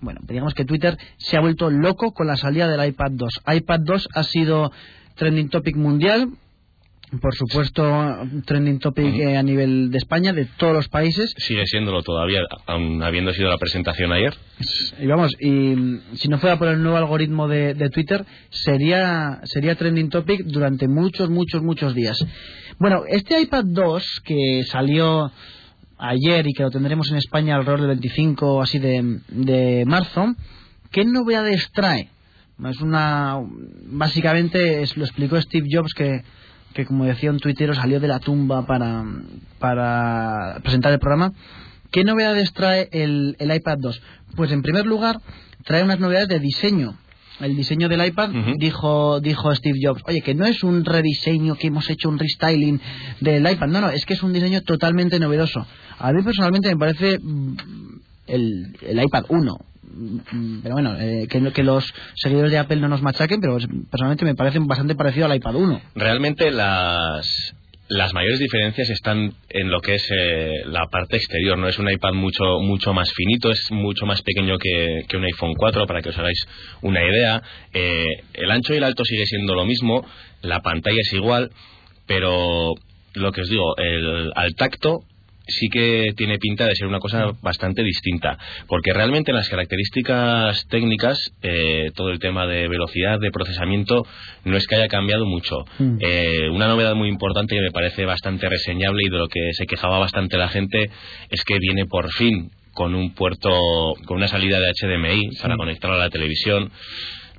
bueno, 0.00 0.20
digamos 0.22 0.54
que 0.54 0.64
Twitter 0.64 0.96
se 1.16 1.36
ha 1.36 1.40
vuelto 1.40 1.70
loco 1.70 2.12
con 2.12 2.26
la 2.26 2.36
salida 2.36 2.68
del 2.68 2.86
iPad 2.88 3.12
2. 3.12 3.40
iPad 3.56 3.80
2 3.80 4.08
ha 4.14 4.22
sido 4.22 4.70
trending 5.16 5.48
topic 5.48 5.74
mundial, 5.74 6.28
por 7.20 7.34
supuesto 7.34 7.82
trending 8.44 8.78
topic 8.78 9.14
eh, 9.14 9.36
a 9.36 9.42
nivel 9.42 9.90
de 9.90 9.98
España, 9.98 10.32
de 10.32 10.44
todos 10.44 10.74
los 10.74 10.88
países. 10.88 11.32
Sigue 11.38 11.64
siéndolo 11.66 12.02
todavía, 12.02 12.40
aun 12.66 13.02
habiendo 13.02 13.32
sido 13.32 13.48
la 13.48 13.58
presentación 13.58 14.12
ayer. 14.12 14.34
Y 15.00 15.06
vamos, 15.06 15.32
y 15.40 15.50
mm, 15.50 16.00
si 16.14 16.28
no 16.28 16.38
fuera 16.38 16.58
por 16.58 16.68
el 16.68 16.82
nuevo 16.82 16.98
algoritmo 16.98 17.48
de, 17.48 17.74
de 17.74 17.90
Twitter, 17.90 18.24
sería, 18.50 19.40
sería 19.44 19.76
trending 19.76 20.10
topic 20.10 20.42
durante 20.44 20.88
muchos, 20.88 21.30
muchos, 21.30 21.62
muchos 21.62 21.94
días. 21.94 22.18
Bueno, 22.78 23.04
este 23.08 23.40
iPad 23.40 23.64
2 23.64 24.20
que 24.24 24.64
salió 24.64 25.32
ayer 25.98 26.46
y 26.46 26.52
que 26.52 26.62
lo 26.62 26.70
tendremos 26.70 27.10
en 27.10 27.16
España 27.16 27.56
alrededor 27.56 27.80
del 27.80 27.88
25 27.88 28.54
o 28.54 28.62
así 28.62 28.78
de, 28.78 29.20
de 29.28 29.84
marzo, 29.86 30.34
¿qué 30.90 31.04
novedades 31.04 31.70
trae? 31.72 32.10
Una, 32.80 33.38
básicamente 33.84 34.82
lo 34.96 35.04
explicó 35.04 35.40
Steve 35.40 35.68
Jobs 35.70 35.92
que, 35.92 36.22
que 36.72 36.86
como 36.86 37.04
decía 37.04 37.30
un 37.30 37.38
tuitero 37.38 37.74
salió 37.74 38.00
de 38.00 38.08
la 38.08 38.18
tumba 38.18 38.66
para, 38.66 39.04
para 39.58 40.58
presentar 40.62 40.92
el 40.92 40.98
programa. 40.98 41.32
¿Qué 41.90 42.02
novedades 42.02 42.52
trae 42.52 42.88
el, 42.92 43.36
el 43.38 43.54
iPad 43.54 43.78
2? 43.78 44.02
Pues 44.36 44.52
en 44.52 44.62
primer 44.62 44.86
lugar 44.86 45.20
trae 45.64 45.82
unas 45.82 46.00
novedades 46.00 46.28
de 46.28 46.40
diseño. 46.40 46.96
El 47.40 47.54
diseño 47.54 47.88
del 47.88 48.04
iPad, 48.04 48.30
dijo, 48.56 49.20
dijo 49.20 49.54
Steve 49.54 49.78
Jobs, 49.82 50.02
oye, 50.06 50.22
que 50.22 50.34
no 50.34 50.46
es 50.46 50.62
un 50.64 50.84
rediseño, 50.84 51.56
que 51.56 51.66
hemos 51.66 51.88
hecho 51.90 52.08
un 52.08 52.18
restyling 52.18 52.80
del 53.20 53.50
iPad, 53.50 53.68
no, 53.68 53.80
no, 53.82 53.90
es 53.90 54.06
que 54.06 54.14
es 54.14 54.22
un 54.22 54.32
diseño 54.32 54.62
totalmente 54.62 55.18
novedoso. 55.18 55.66
A 55.98 56.12
mí 56.12 56.22
personalmente 56.22 56.68
me 56.70 56.78
parece 56.78 57.18
mm, 57.18 57.56
el, 58.26 58.76
el 58.82 59.02
iPad 59.02 59.24
1. 59.28 59.58
Mm, 60.32 60.58
Pero 60.62 60.74
bueno, 60.74 60.96
eh, 60.98 61.26
que, 61.28 61.52
que 61.52 61.62
los 61.62 61.92
seguidores 62.14 62.50
de 62.52 62.58
Apple 62.58 62.80
no 62.80 62.88
nos 62.88 63.02
machaquen, 63.02 63.40
pero 63.40 63.58
personalmente 63.90 64.24
me 64.24 64.34
parece 64.34 64.58
bastante 64.60 64.94
parecido 64.94 65.26
al 65.26 65.36
iPad 65.36 65.56
1. 65.56 65.80
Realmente 65.94 66.50
las, 66.50 67.54
las 67.88 68.12
mayores 68.14 68.38
diferencias 68.40 68.90
están 68.90 69.34
en 69.48 69.70
lo 69.70 69.80
que 69.80 69.94
es 69.94 70.08
eh, 70.10 70.62
la 70.66 70.86
parte 70.86 71.16
exterior. 71.16 71.56
No 71.56 71.68
es 71.68 71.78
un 71.78 71.90
iPad 71.90 72.12
mucho 72.14 72.58
mucho 72.60 72.92
más 72.92 73.12
finito, 73.12 73.50
es 73.50 73.70
mucho 73.70 74.06
más 74.06 74.22
pequeño 74.22 74.58
que, 74.58 75.04
que 75.08 75.16
un 75.16 75.24
iPhone 75.24 75.54
4, 75.56 75.86
para 75.86 76.02
que 76.02 76.08
os 76.08 76.18
hagáis 76.18 76.38
una 76.82 77.04
idea. 77.04 77.42
Eh, 77.72 78.06
el 78.34 78.50
ancho 78.50 78.74
y 78.74 78.78
el 78.78 78.84
alto 78.84 79.04
sigue 79.04 79.26
siendo 79.26 79.54
lo 79.54 79.64
mismo, 79.64 80.06
la 80.42 80.60
pantalla 80.62 81.00
es 81.00 81.12
igual, 81.12 81.50
pero 82.06 82.72
lo 83.14 83.32
que 83.32 83.42
os 83.42 83.48
digo, 83.48 83.76
el, 83.76 84.32
al 84.34 84.54
tacto 84.54 85.00
sí 85.46 85.68
que 85.68 86.12
tiene 86.16 86.38
pinta 86.38 86.66
de 86.66 86.74
ser 86.74 86.86
una 86.86 86.98
cosa 86.98 87.32
bastante 87.42 87.82
distinta, 87.82 88.38
porque 88.66 88.92
realmente 88.92 89.30
en 89.30 89.36
las 89.36 89.48
características 89.48 90.66
técnicas, 90.68 91.32
eh, 91.42 91.90
todo 91.94 92.10
el 92.10 92.18
tema 92.18 92.46
de 92.46 92.68
velocidad, 92.68 93.18
de 93.20 93.30
procesamiento, 93.30 94.04
no 94.44 94.56
es 94.56 94.66
que 94.66 94.76
haya 94.76 94.88
cambiado 94.88 95.26
mucho. 95.26 95.64
Mm. 95.78 95.98
Eh, 96.00 96.48
una 96.50 96.68
novedad 96.68 96.94
muy 96.94 97.08
importante 97.08 97.54
que 97.54 97.62
me 97.62 97.70
parece 97.70 98.04
bastante 98.04 98.48
reseñable 98.48 99.02
y 99.04 99.10
de 99.10 99.18
lo 99.18 99.28
que 99.28 99.52
se 99.52 99.66
quejaba 99.66 99.98
bastante 99.98 100.36
la 100.36 100.48
gente 100.48 100.90
es 101.30 101.44
que 101.44 101.58
viene 101.58 101.86
por 101.86 102.10
fin 102.12 102.50
con 102.72 102.94
un 102.94 103.14
puerto, 103.14 103.50
con 104.04 104.18
una 104.18 104.28
salida 104.28 104.60
de 104.60 104.72
HDMI 104.72 105.36
para 105.40 105.56
conectarlo 105.56 105.96
a 105.96 106.00
la 106.00 106.10
televisión. 106.10 106.70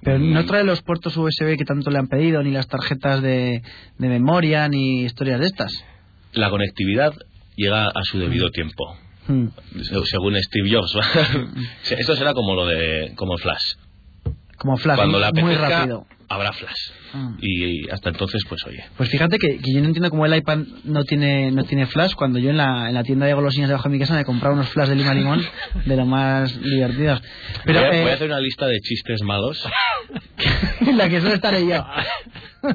Pero 0.01 0.19
no 0.19 0.43
Mm, 0.43 0.45
trae 0.45 0.63
los 0.63 0.81
puertos 0.81 1.15
USB 1.17 1.57
que 1.57 1.65
tanto 1.65 1.91
le 1.91 1.99
han 1.99 2.07
pedido, 2.07 2.41
ni 2.41 2.51
las 2.51 2.67
tarjetas 2.67 3.21
de, 3.21 3.61
de 3.97 4.07
memoria, 4.07 4.67
ni 4.67 5.03
historias 5.03 5.39
de 5.39 5.45
estas. 5.47 5.73
La 6.33 6.49
conectividad 6.49 7.13
llega 7.57 7.87
a 7.87 8.03
su 8.03 8.19
debido 8.19 8.49
tiempo. 8.51 8.97
Hmm. 9.27 9.47
Se- 9.81 10.05
según 10.05 10.35
Steve 10.41 10.69
Jobs. 10.71 10.95
Esto 11.91 12.15
será 12.15 12.33
como 12.33 12.55
lo 12.55 12.65
de 12.65 13.11
como 13.15 13.37
Flash. 13.37 13.73
Como 14.57 14.75
flash, 14.77 14.95
Cuando 14.95 15.19
la 15.19 15.31
muy 15.33 15.53
rápido. 15.53 16.07
habrá 16.29 16.51
Flash. 16.51 16.89
Ah. 17.13 17.33
Y 17.39 17.87
hasta 17.91 18.09
entonces, 18.09 18.41
pues 18.49 18.65
oye. 18.65 18.83
Pues 18.97 19.07
fíjate 19.09 19.37
que, 19.37 19.59
que 19.59 19.71
yo 19.71 19.81
no 19.81 19.85
entiendo 19.85 20.09
cómo 20.09 20.25
el 20.25 20.35
iPad 20.35 20.59
no 20.83 21.03
tiene 21.03 21.51
no 21.51 21.63
tiene 21.65 21.85
flash 21.85 22.13
cuando 22.15 22.39
yo 22.39 22.49
en 22.49 22.57
la, 22.57 22.87
en 22.89 22.95
la 22.95 23.03
tienda 23.03 23.27
de 23.27 23.33
golosinas 23.35 23.69
debajo 23.69 23.87
de 23.87 23.93
mi 23.93 23.99
casa 23.99 24.15
me 24.15 24.25
compraba 24.25 24.55
unos 24.55 24.69
flash 24.69 24.89
de 24.89 24.95
lima 24.95 25.13
limón 25.13 25.45
de 25.85 25.95
lo 25.95 26.05
más 26.07 26.59
divertidos. 26.59 27.21
Pero 27.65 27.81
voy, 27.81 27.89
a, 27.89 27.93
eh, 27.93 28.01
voy 28.01 28.11
a 28.11 28.13
hacer 28.15 28.27
una 28.29 28.39
lista 28.39 28.65
de 28.65 28.79
chistes 28.79 29.21
malos. 29.21 29.63
la 30.95 31.07
que 31.07 31.19
suele 31.21 31.35
estaré 31.35 31.67
yo. 31.67 31.85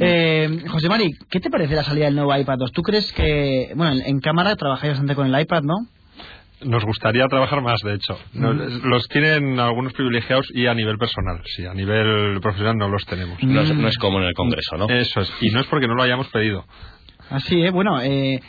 eh, 0.00 0.62
José 0.68 0.88
Mari, 0.88 1.10
¿qué 1.30 1.40
te 1.40 1.50
parece 1.50 1.74
la 1.74 1.84
salida 1.84 2.06
del 2.06 2.14
nuevo 2.16 2.36
iPad 2.36 2.56
2? 2.58 2.72
¿Tú 2.72 2.82
crees 2.82 3.12
que, 3.12 3.72
bueno, 3.74 3.92
en, 3.92 4.02
en 4.06 4.20
cámara 4.20 4.54
trabajáis 4.56 4.92
bastante 4.92 5.14
con 5.14 5.32
el 5.32 5.40
iPad, 5.40 5.62
¿no? 5.62 5.74
Nos 6.64 6.84
gustaría 6.84 7.24
trabajar 7.28 7.62
más, 7.62 7.80
de 7.82 7.94
hecho. 7.94 8.18
No- 8.32 8.52
Los 8.52 9.06
tienen 9.08 9.60
algunos 9.60 9.92
privilegiados 9.92 10.48
y 10.52 10.66
a 10.66 10.74
nivel 10.74 10.98
personal. 10.98 11.40
Sí, 11.46 11.64
a 11.64 11.72
nivel 11.74 12.40
profesional 12.40 12.76
no 12.76 12.88
los 12.88 13.04
tenemos. 13.06 13.40
No, 13.44 13.60
es, 13.60 13.72
no 13.74 13.86
es 13.86 13.96
como 13.98 14.18
en 14.18 14.24
el 14.24 14.34
Congreso, 14.34 14.76
¿no? 14.76 14.88
Eso 14.88 15.20
es. 15.20 15.32
Y 15.40 15.50
no 15.50 15.60
es 15.60 15.66
porque 15.68 15.86
no 15.86 15.94
lo 15.94 16.02
hayamos 16.02 16.26
pedido. 16.28 16.64
Así, 17.30 17.62
¿eh? 17.62 17.70
Bueno, 17.70 18.00
eh, 18.02 18.40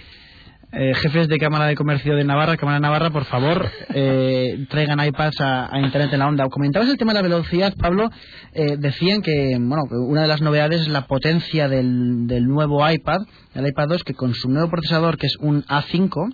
eh, 0.71 0.93
jefes 0.95 1.27
de 1.27 1.37
Cámara 1.37 1.65
de 1.65 1.75
Comercio 1.75 2.15
de 2.15 2.23
Navarra, 2.23 2.55
Cámara 2.57 2.77
de 2.77 2.81
Navarra, 2.81 3.09
por 3.09 3.25
favor, 3.25 3.69
eh, 3.93 4.65
traigan 4.69 5.03
iPads 5.03 5.41
a, 5.41 5.69
Internet 5.79 6.13
en 6.13 6.19
la 6.19 6.27
onda. 6.27 6.47
Comentabas 6.49 6.89
el 6.89 6.97
tema 6.97 7.11
de 7.13 7.19
la 7.19 7.23
velocidad, 7.23 7.73
Pablo. 7.75 8.09
Eh, 8.53 8.77
decían 8.77 9.21
que, 9.21 9.57
bueno, 9.59 9.83
una 10.07 10.21
de 10.21 10.27
las 10.27 10.41
novedades 10.41 10.81
es 10.81 10.87
la 10.89 11.07
potencia 11.07 11.67
del, 11.67 12.27
del 12.27 12.45
nuevo 12.47 12.87
iPad, 12.87 13.21
el 13.55 13.67
iPad 13.67 13.87
2, 13.89 14.03
que 14.03 14.13
con 14.13 14.33
su 14.35 14.49
nuevo 14.49 14.69
procesador, 14.69 15.17
que 15.17 15.27
es 15.27 15.37
un 15.39 15.63
A5, 15.63 16.33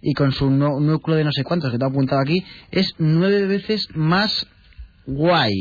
y 0.00 0.14
con 0.14 0.32
su 0.32 0.50
nu- 0.50 0.80
núcleo 0.80 1.16
de 1.16 1.24
no 1.24 1.32
sé 1.32 1.44
cuántos 1.44 1.70
que 1.72 1.78
te 1.78 1.84
he 1.84 1.88
apuntado 1.88 2.20
aquí, 2.20 2.44
es 2.70 2.94
nueve 2.98 3.46
veces 3.46 3.88
más 3.94 4.46
guay. 5.06 5.52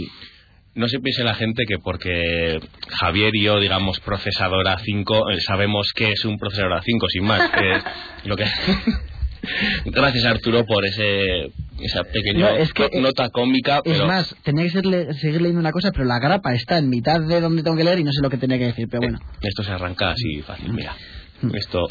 No 0.77 0.87
se 0.87 0.99
piense 0.99 1.23
la 1.23 1.33
gente 1.33 1.63
que 1.67 1.77
porque 1.79 2.59
Javier 2.99 3.35
y 3.35 3.43
yo, 3.43 3.59
digamos, 3.59 3.99
procesador 3.99 4.65
A5, 4.65 5.33
eh, 5.33 5.41
sabemos 5.45 5.91
que 5.95 6.11
es 6.11 6.23
un 6.25 6.37
procesador 6.37 6.73
A5, 6.73 7.07
sin 7.09 7.23
más. 7.25 7.49
que 7.49 7.71
es 7.77 7.83
lo 8.25 8.35
que... 8.37 8.45
Gracias 9.85 10.25
Arturo 10.25 10.65
por 10.65 10.85
ese 10.85 11.51
esa 11.79 12.03
pequeña 12.03 12.39
No, 12.51 12.57
es 12.57 12.73
que, 12.73 12.89
nota 12.99 13.29
cómica, 13.29 13.81
Es 13.85 14.03
más, 14.03 14.35
tenía 14.43 14.63
que 14.63 14.71
ser 14.71 14.85
le- 14.85 15.13
seguir 15.13 15.41
leyendo 15.41 15.59
una 15.59 15.71
cosa, 15.71 15.91
pero 15.91 16.05
la 16.05 16.19
grapa 16.19 16.53
está 16.53 16.77
en 16.79 16.89
mitad 16.89 17.21
de 17.21 17.39
donde 17.39 17.61
tengo 17.63 17.77
que 17.77 17.83
leer 17.83 17.99
y 17.99 18.03
no 18.03 18.11
sé 18.11 18.21
lo 18.21 18.29
que 18.29 18.37
tenía 18.37 18.57
que 18.57 18.65
decir, 18.65 18.87
pero 18.89 19.01
bueno. 19.01 19.19
esto 19.41 19.63
se 19.63 19.71
arranca 19.71 20.09
así 20.11 20.41
fácil, 20.41 20.73
mira. 20.73 20.95
Mm. 21.41 21.55
Esto 21.55 21.87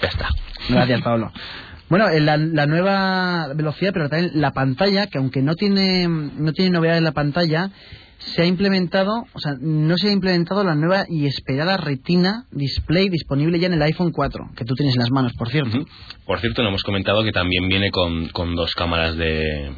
ya 0.00 0.08
está. 0.08 0.28
Gracias, 0.68 1.00
Pablo. 1.02 1.32
Bueno, 1.90 2.08
la, 2.08 2.66
nueva 2.66 3.52
velocidad, 3.54 3.90
pero 3.92 4.08
también 4.08 4.40
la 4.40 4.52
pantalla, 4.52 5.08
que 5.08 5.18
aunque 5.18 5.42
no 5.42 5.56
tiene, 5.56 6.06
no 6.08 6.52
tiene 6.52 6.70
novedad 6.70 6.96
en 6.96 7.04
la 7.04 7.10
pantalla, 7.12 7.72
se 8.18 8.42
ha 8.42 8.46
implementado, 8.46 9.26
o 9.32 9.38
sea, 9.40 9.54
no 9.60 9.96
se 9.96 10.08
ha 10.08 10.12
implementado 10.12 10.62
la 10.62 10.76
nueva 10.76 11.04
y 11.08 11.26
esperada 11.26 11.76
Retina 11.76 12.44
Display 12.52 13.08
disponible 13.08 13.58
ya 13.58 13.66
en 13.66 13.72
el 13.72 13.82
iPhone 13.82 14.12
4, 14.12 14.50
que 14.56 14.64
tú 14.64 14.74
tienes 14.74 14.94
en 14.94 15.00
las 15.00 15.10
manos, 15.10 15.32
por 15.32 15.48
cierto. 15.48 15.78
Por 16.26 16.38
cierto, 16.38 16.62
no 16.62 16.68
hemos 16.68 16.84
comentado 16.84 17.24
que 17.24 17.32
también 17.32 17.66
viene 17.66 17.90
con, 17.90 18.28
con 18.28 18.54
dos 18.54 18.74
cámaras 18.76 19.16
de. 19.16 19.72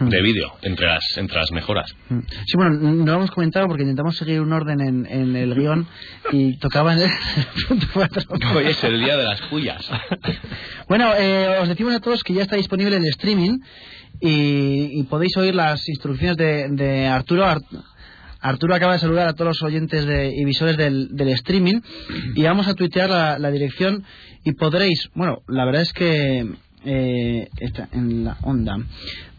De 0.00 0.22
vídeo 0.22 0.52
entre 0.62 0.86
las, 0.86 1.04
entre 1.16 1.36
las 1.38 1.50
mejoras. 1.52 1.94
Mm. 2.08 2.18
Sí, 2.46 2.56
bueno, 2.56 2.70
no 2.74 3.04
lo 3.04 3.14
hemos 3.14 3.30
comentado 3.30 3.66
porque 3.66 3.82
intentamos 3.82 4.16
seguir 4.16 4.40
un 4.40 4.52
orden 4.52 4.80
en, 4.80 5.06
en 5.06 5.36
el 5.36 5.54
guion 5.54 5.86
y 6.32 6.56
tocaba 6.58 6.92
en 6.94 7.00
el 7.00 7.10
punto 7.68 7.86
4. 7.94 8.22
Hoy 8.56 8.66
es 8.66 8.82
el 8.84 8.98
día 9.00 9.16
de 9.16 9.24
las 9.24 9.40
pullas. 9.42 9.88
Bueno, 10.88 11.12
eh, 11.18 11.58
os 11.60 11.68
decimos 11.68 11.94
a 11.94 12.00
todos 12.00 12.22
que 12.22 12.32
ya 12.32 12.42
está 12.42 12.54
disponible 12.56 12.96
el 12.96 13.04
streaming 13.06 13.58
y, 14.20 15.00
y 15.00 15.02
podéis 15.04 15.36
oír 15.36 15.52
las 15.54 15.88
instrucciones 15.88 16.36
de, 16.36 16.68
de 16.70 17.06
Arturo. 17.08 17.44
Ar- 17.44 17.58
Arturo 18.40 18.74
acaba 18.74 18.92
de 18.92 18.98
saludar 19.00 19.26
a 19.28 19.32
todos 19.32 19.48
los 19.48 19.62
oyentes 19.62 20.06
de, 20.06 20.28
y 20.32 20.44
visores 20.44 20.76
del, 20.76 21.08
del 21.16 21.28
streaming 21.30 21.80
y 22.36 22.42
vamos 22.44 22.68
a 22.68 22.74
tuitear 22.74 23.10
la, 23.10 23.38
la 23.40 23.50
dirección 23.50 24.04
y 24.44 24.52
podréis, 24.52 25.08
bueno, 25.14 25.38
la 25.48 25.64
verdad 25.64 25.82
es 25.82 25.92
que 25.92 26.46
eh, 26.84 27.48
está 27.58 27.88
en 27.92 28.22
la 28.24 28.36
onda. 28.42 28.76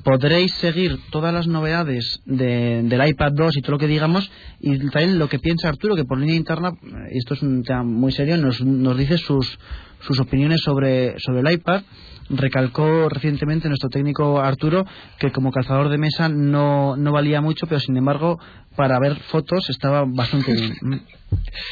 Podréis 0.07 0.53
seguir 0.53 0.97
todas 1.11 1.33
las 1.33 1.47
novedades 1.47 2.21
de- 2.23 2.81
del 2.83 3.07
iPad 3.09 3.33
2 3.33 3.57
y 3.57 3.61
todo 3.61 3.73
lo 3.73 3.77
que 3.77 3.87
digamos 3.87 4.31
y 4.61 4.77
también 4.89 5.19
lo 5.19 5.27
que 5.27 5.37
piensa 5.37 5.67
Arturo, 5.67 5.97
que 5.97 6.05
por 6.05 6.17
línea 6.17 6.35
interna, 6.37 6.71
y 7.11 7.17
esto 7.17 7.33
es 7.33 7.41
un 7.41 7.61
tema 7.63 7.83
muy 7.83 8.13
serio, 8.13 8.37
nos, 8.37 8.61
nos 8.63 8.97
dice 8.97 9.17
sus, 9.17 9.59
sus 9.99 10.17
opiniones 10.21 10.61
sobre, 10.61 11.19
sobre 11.19 11.41
el 11.41 11.51
iPad. 11.51 11.81
Recalcó 12.29 13.09
recientemente 13.09 13.67
nuestro 13.67 13.89
técnico 13.89 14.39
Arturo 14.39 14.85
que 15.19 15.31
como 15.33 15.51
calzador 15.51 15.89
de 15.89 15.97
mesa 15.97 16.29
no, 16.29 16.95
no 16.95 17.11
valía 17.11 17.41
mucho, 17.41 17.67
pero 17.67 17.81
sin 17.81 17.97
embargo 17.97 18.39
para 18.77 18.99
ver 18.99 19.15
fotos 19.31 19.69
estaba 19.69 20.05
bastante 20.07 20.53
bien. 20.53 20.73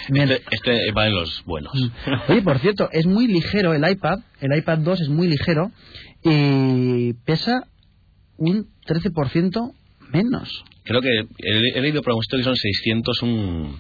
Bien. 0.10 0.30
Este, 0.30 0.44
este 0.51 0.92
va 0.92 1.08
en 1.08 1.13
los 1.15 1.42
buenos. 1.46 1.72
Mm. 1.74 2.32
Oye, 2.32 2.42
por 2.42 2.60
cierto, 2.60 2.89
es 2.92 3.06
muy 3.06 3.27
ligero 3.27 3.74
el 3.74 3.89
iPad. 3.89 4.20
El 4.42 4.58
iPad 4.58 4.80
2 4.80 5.00
es 5.01 5.08
muy 5.10 5.27
ligero 5.30 5.72
y 6.24 7.13
pesa 7.25 7.63
un 8.38 8.68
13% 8.88 9.74
menos. 10.12 10.63
Creo 10.84 11.01
que 11.01 11.10
he, 11.10 11.77
he 11.77 11.82
leído 11.82 12.01
por 12.01 12.13
que 12.38 12.44
son 12.44 12.56
601 12.56 13.80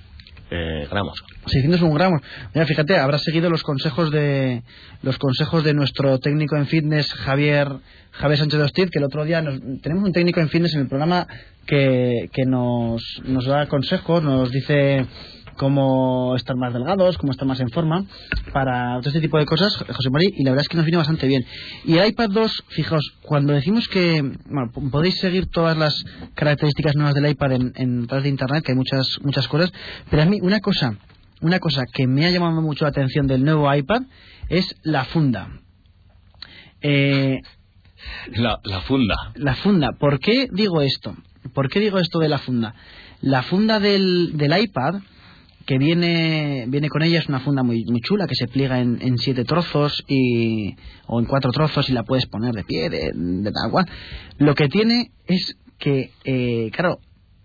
eh, 0.51 0.87
gramos. 0.91 1.23
601 1.47 1.93
gramos. 1.95 2.21
Mira, 2.53 2.65
fíjate, 2.67 2.97
habrá 2.97 3.17
seguido 3.19 3.49
los 3.49 3.63
consejos 3.63 4.11
de 4.11 4.61
los 5.01 5.17
consejos 5.17 5.63
de 5.63 5.73
nuestro 5.73 6.19
técnico 6.19 6.55
en 6.55 6.67
fitness 6.67 7.11
Javier 7.13 7.67
Javier 8.11 8.37
Sánchez 8.39 8.59
de 8.59 8.65
Hostiz, 8.65 8.89
que 8.91 8.99
el 8.99 9.05
otro 9.05 9.25
día 9.25 9.41
nos- 9.41 9.59
tenemos 9.81 10.03
un 10.05 10.13
técnico 10.13 10.39
en 10.39 10.49
fitness 10.49 10.73
en 10.75 10.81
el 10.81 10.87
programa 10.87 11.27
que, 11.65 12.29
que 12.31 12.45
nos, 12.45 13.01
nos 13.25 13.45
da 13.45 13.67
consejos, 13.67 14.21
nos 14.23 14.51
dice 14.51 15.05
cómo 15.57 16.35
estar 16.35 16.55
más 16.55 16.73
delgados, 16.73 17.17
cómo 17.17 17.31
estar 17.31 17.47
más 17.47 17.59
en 17.59 17.69
forma, 17.69 18.05
para 18.53 18.97
todo 18.99 19.09
este 19.09 19.21
tipo 19.21 19.37
de 19.37 19.45
cosas, 19.45 19.75
José 19.75 20.09
María, 20.09 20.29
y 20.35 20.43
la 20.43 20.51
verdad 20.51 20.63
es 20.63 20.69
que 20.69 20.77
nos 20.77 20.85
viene 20.85 20.97
bastante 20.97 21.27
bien. 21.27 21.45
Y 21.85 21.97
el 21.97 22.07
iPad 22.09 22.29
2, 22.29 22.63
fijaos, 22.69 23.13
cuando 23.21 23.53
decimos 23.53 23.87
que 23.87 24.21
bueno, 24.21 24.71
podéis 24.91 25.19
seguir 25.19 25.47
todas 25.47 25.77
las 25.77 25.93
características 26.35 26.95
nuevas 26.95 27.13
del 27.13 27.29
iPad 27.29 27.53
en, 27.53 27.71
en 27.75 28.07
través 28.07 28.23
de 28.23 28.29
internet, 28.29 28.63
que 28.63 28.71
hay 28.73 28.77
muchas 28.77 29.19
muchas 29.23 29.47
cosas, 29.47 29.71
pero 30.09 30.23
a 30.23 30.25
mí 30.25 30.39
una 30.41 30.59
cosa, 30.59 30.97
una 31.41 31.59
cosa 31.59 31.83
que 31.91 32.07
me 32.07 32.25
ha 32.25 32.31
llamado 32.31 32.61
mucho 32.61 32.85
la 32.85 32.89
atención 32.89 33.27
del 33.27 33.43
nuevo 33.43 33.73
iPad 33.73 34.03
es 34.49 34.75
la 34.83 35.05
funda. 35.05 35.47
Eh, 36.81 37.39
La, 38.35 38.59
la 38.63 38.81
funda. 38.81 39.15
la 39.35 39.55
funda. 39.55 39.91
¿Por 39.93 40.19
qué 40.19 40.47
digo 40.51 40.81
esto? 40.81 41.15
¿Por 41.53 41.69
qué 41.69 41.79
digo 41.79 41.99
esto 41.99 42.19
de 42.19 42.29
la 42.29 42.37
funda? 42.37 42.75
La 43.21 43.41
funda 43.43 43.79
del, 43.79 44.37
del 44.37 44.57
iPad 44.61 44.95
que 45.65 45.77
viene 45.77 46.65
viene 46.67 46.89
con 46.89 47.01
ella 47.01 47.19
es 47.19 47.27
una 47.27 47.39
funda 47.39 47.63
muy 47.63 47.85
muy 47.85 48.01
chula 48.01 48.27
que 48.27 48.35
se 48.35 48.47
pliega 48.47 48.79
en, 48.79 48.99
en 49.01 49.17
siete 49.17 49.45
trozos 49.45 50.03
y 50.07 50.75
o 51.07 51.19
en 51.19 51.25
cuatro 51.25 51.51
trozos 51.51 51.89
y 51.89 51.93
la 51.93 52.03
puedes 52.03 52.25
poner 52.27 52.53
de 52.53 52.63
pie 52.63 52.89
de, 52.89 53.11
de 53.13 53.51
cual. 53.71 53.87
Lo 54.37 54.53
que 54.55 54.67
tiene 54.67 55.11
es 55.25 55.57
que 55.77 56.11
eh, 56.23 56.71
claro 56.71 56.99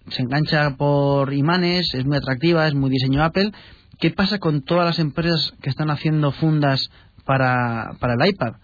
se 0.08 0.22
engancha 0.22 0.76
por 0.76 1.32
imanes 1.32 1.94
es 1.94 2.04
muy 2.04 2.16
atractiva 2.16 2.68
es 2.68 2.74
muy 2.74 2.90
diseño 2.90 3.22
Apple. 3.22 3.52
¿Qué 3.98 4.10
pasa 4.10 4.38
con 4.38 4.62
todas 4.62 4.86
las 4.86 4.98
empresas 4.98 5.52
que 5.60 5.68
están 5.68 5.90
haciendo 5.90 6.32
fundas 6.32 6.88
para, 7.26 7.96
para 8.00 8.14
el 8.14 8.30
iPad? 8.30 8.54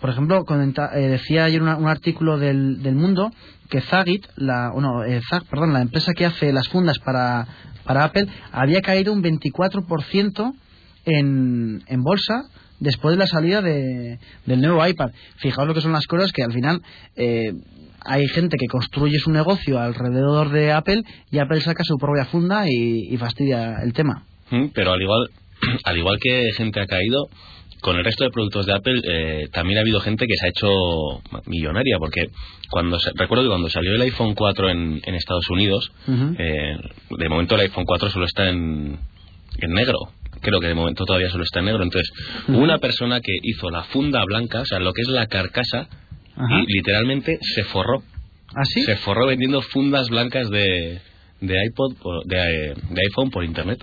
Por 0.00 0.10
ejemplo, 0.10 0.44
comenta- 0.44 0.90
eh, 0.98 1.08
decía 1.08 1.44
ayer 1.44 1.62
una- 1.62 1.76
un 1.76 1.88
artículo 1.88 2.38
del, 2.38 2.82
del 2.82 2.94
Mundo 2.94 3.30
que 3.68 3.80
Zagit, 3.80 4.26
la, 4.36 4.70
o 4.74 4.80
no, 4.80 5.04
eh, 5.04 5.20
Zag, 5.28 5.44
perdón, 5.46 5.72
la 5.72 5.80
empresa 5.82 6.12
que 6.12 6.26
hace 6.26 6.52
las 6.52 6.68
fundas 6.68 6.98
para, 6.98 7.46
para 7.84 8.04
Apple, 8.04 8.26
había 8.52 8.80
caído 8.82 9.12
un 9.12 9.22
24% 9.22 10.52
en, 11.06 11.82
en 11.86 12.02
bolsa 12.02 12.42
después 12.78 13.14
de 13.14 13.18
la 13.18 13.26
salida 13.26 13.62
de, 13.62 14.18
del 14.46 14.60
nuevo 14.60 14.86
iPad. 14.86 15.10
Fijaos 15.36 15.68
lo 15.68 15.74
que 15.74 15.80
son 15.80 15.92
las 15.92 16.06
cosas 16.06 16.32
que 16.32 16.42
al 16.42 16.52
final 16.52 16.80
eh, 17.16 17.52
hay 18.04 18.26
gente 18.28 18.56
que 18.58 18.66
construye 18.66 19.18
su 19.18 19.30
negocio 19.30 19.78
alrededor 19.78 20.50
de 20.50 20.72
Apple 20.72 21.02
y 21.30 21.38
Apple 21.38 21.60
saca 21.60 21.84
su 21.84 21.96
propia 21.98 22.24
funda 22.26 22.64
y, 22.68 23.08
y 23.12 23.16
fastidia 23.18 23.82
el 23.82 23.92
tema. 23.92 24.24
Mm, 24.50 24.66
Pero 24.74 24.92
al 24.92 25.02
igual, 25.02 25.28
al 25.84 25.98
igual 25.98 26.18
que 26.20 26.50
gente 26.56 26.80
ha 26.80 26.86
caído, 26.86 27.28
con 27.80 27.96
el 27.96 28.04
resto 28.04 28.24
de 28.24 28.30
productos 28.30 28.66
de 28.66 28.74
Apple 28.74 29.00
eh, 29.04 29.48
también 29.52 29.78
ha 29.78 29.80
habido 29.82 30.00
gente 30.00 30.26
que 30.26 30.34
se 30.36 30.46
ha 30.46 30.48
hecho 30.50 30.68
millonaria, 31.46 31.96
porque 31.98 32.26
cuando 32.70 32.98
se- 32.98 33.10
recuerdo 33.14 33.44
que 33.44 33.48
cuando 33.50 33.68
salió 33.70 33.94
el 33.94 34.00
iPhone 34.02 34.34
4 34.34 34.70
en, 34.70 35.00
en 35.04 35.14
Estados 35.14 35.48
Unidos, 35.50 35.90
eh, 36.38 36.76
de 37.10 37.28
momento 37.28 37.54
el 37.54 37.62
iPhone 37.62 37.84
4 37.84 38.10
solo 38.10 38.24
está 38.26 38.48
en, 38.48 38.98
en 39.58 39.70
negro. 39.72 39.98
Creo 40.42 40.60
que 40.60 40.68
de 40.68 40.74
momento 40.74 41.04
todavía 41.04 41.28
solo 41.28 41.44
está 41.44 41.58
en 41.60 41.66
negro. 41.66 41.82
Entonces, 41.82 42.10
una 42.48 42.78
persona 42.78 43.20
que 43.20 43.32
hizo 43.42 43.68
la 43.70 43.84
funda 43.84 44.24
blanca, 44.24 44.60
o 44.62 44.64
sea, 44.64 44.78
lo 44.78 44.92
que 44.92 45.02
es 45.02 45.08
la 45.08 45.26
carcasa, 45.26 45.88
Ajá. 46.36 46.60
y 46.66 46.72
literalmente 46.72 47.38
se 47.42 47.64
forró. 47.64 48.02
¿Así? 48.54 48.82
Se 48.82 48.96
forró 48.96 49.26
vendiendo 49.26 49.60
fundas 49.62 50.08
blancas 50.08 50.48
de, 50.50 51.00
de 51.40 51.54
iPod, 51.66 51.96
por- 51.96 52.24
de, 52.26 52.36
de 52.36 53.00
iPhone 53.08 53.30
por 53.30 53.44
internet. 53.44 53.82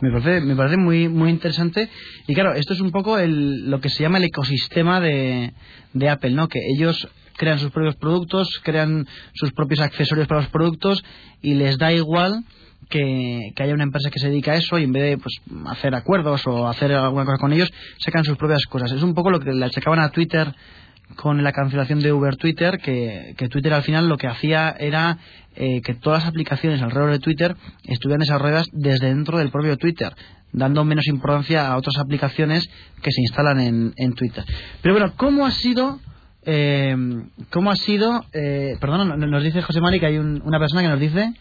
Me 0.00 0.10
parece, 0.10 0.40
me 0.40 0.56
parece 0.56 0.76
muy, 0.76 1.08
muy 1.08 1.30
interesante. 1.30 1.88
Y 2.26 2.34
claro, 2.34 2.54
esto 2.54 2.72
es 2.72 2.80
un 2.80 2.90
poco 2.90 3.18
el, 3.18 3.70
lo 3.70 3.80
que 3.80 3.88
se 3.88 4.02
llama 4.02 4.18
el 4.18 4.24
ecosistema 4.24 5.00
de, 5.00 5.52
de 5.92 6.08
Apple, 6.08 6.30
¿no? 6.32 6.48
Que 6.48 6.58
ellos 6.76 7.08
crean 7.36 7.58
sus 7.58 7.70
propios 7.70 7.96
productos, 7.96 8.60
crean 8.62 9.06
sus 9.34 9.52
propios 9.52 9.80
accesorios 9.80 10.26
para 10.28 10.40
los 10.42 10.50
productos 10.50 11.04
y 11.42 11.54
les 11.54 11.78
da 11.78 11.92
igual 11.92 12.44
que, 12.88 13.50
que 13.56 13.62
haya 13.62 13.74
una 13.74 13.82
empresa 13.84 14.10
que 14.10 14.18
se 14.20 14.28
dedica 14.28 14.52
a 14.52 14.56
eso 14.56 14.78
y 14.78 14.84
en 14.84 14.92
vez 14.92 15.02
de 15.02 15.18
pues, 15.18 15.34
hacer 15.66 15.94
acuerdos 15.94 16.46
o 16.46 16.68
hacer 16.68 16.92
alguna 16.92 17.24
cosa 17.24 17.38
con 17.38 17.52
ellos, 17.52 17.72
sacan 17.98 18.24
sus 18.24 18.36
propias 18.36 18.64
cosas. 18.66 18.92
Es 18.92 19.02
un 19.02 19.14
poco 19.14 19.30
lo 19.30 19.40
que 19.40 19.52
le 19.52 19.64
achacaban 19.64 19.98
a 20.00 20.10
Twitter 20.10 20.54
con 21.16 21.42
la 21.44 21.52
cancelación 21.52 22.00
de 22.00 22.12
Uber 22.12 22.36
Twitter, 22.36 22.78
que, 22.78 23.34
que 23.36 23.48
Twitter 23.48 23.72
al 23.74 23.82
final 23.82 24.08
lo 24.08 24.16
que 24.16 24.26
hacía 24.26 24.74
era 24.78 25.18
eh, 25.56 25.80
que 25.82 25.94
todas 25.94 26.20
las 26.20 26.28
aplicaciones 26.28 26.82
alrededor 26.82 27.10
de 27.12 27.18
Twitter 27.20 27.56
estuvieran 27.84 28.20
desarrolladas 28.20 28.66
desde 28.72 29.08
dentro 29.08 29.38
del 29.38 29.50
propio 29.50 29.76
Twitter, 29.76 30.12
dando 30.52 30.84
menos 30.84 31.06
importancia 31.06 31.68
a 31.68 31.76
otras 31.76 31.96
aplicaciones 31.98 32.68
que 33.02 33.10
se 33.12 33.20
instalan 33.22 33.60
en, 33.60 33.94
en 33.96 34.14
Twitter. 34.14 34.44
Pero 34.82 34.94
bueno, 34.94 35.12
¿cómo 35.16 35.46
ha 35.46 35.50
sido... 35.50 36.00
Eh, 36.46 36.94
¿Cómo 37.50 37.70
ha 37.70 37.76
sido? 37.76 38.22
Eh, 38.34 38.76
perdón, 38.78 39.18
nos 39.30 39.42
dice 39.42 39.62
José 39.62 39.80
Mari 39.80 39.98
que 39.98 40.06
hay 40.06 40.18
un- 40.18 40.42
una 40.44 40.58
persona 40.58 40.82
que 40.82 40.88
nos 40.88 41.00
dice 41.00 41.32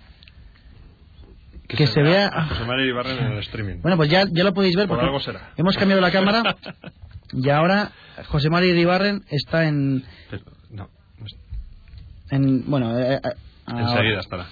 que, 1.68 1.88
se, 1.88 2.02
vea. 2.02 2.28
a 2.28 2.46
José 2.48 2.66
María 2.66 2.86
Ibarren 2.86 3.18
en 3.18 3.32
el 3.34 3.40
streaming. 3.40 3.82
Bueno, 3.82 3.98
pues 3.98 4.10
ya, 4.10 4.26
ya 4.32 4.44
lo 4.44 4.54
podéis 4.54 4.76
ver 4.76 4.88
Por 4.88 4.98
porque 4.98 5.08
algo 5.08 5.20
será. 5.20 5.52
hemos 5.58 5.76
cambiado 5.76 6.02
la 6.02 6.12
cámara 6.12 6.56
y 7.34 7.50
ahora 7.50 7.92
José 8.28 8.50
María 8.50 8.70
Iribarren 8.72 9.24
está 9.30 9.66
en, 9.68 10.04
Pero, 10.30 10.44
no, 10.70 10.90
no 11.20 11.26
es- 11.26 11.36
en 12.30 12.64
bueno, 12.70 12.98
eh, 13.00 13.16
eh, 13.16 13.30
ahora- 13.66 13.82
enseguida 13.92 14.20
estará. 14.20 14.48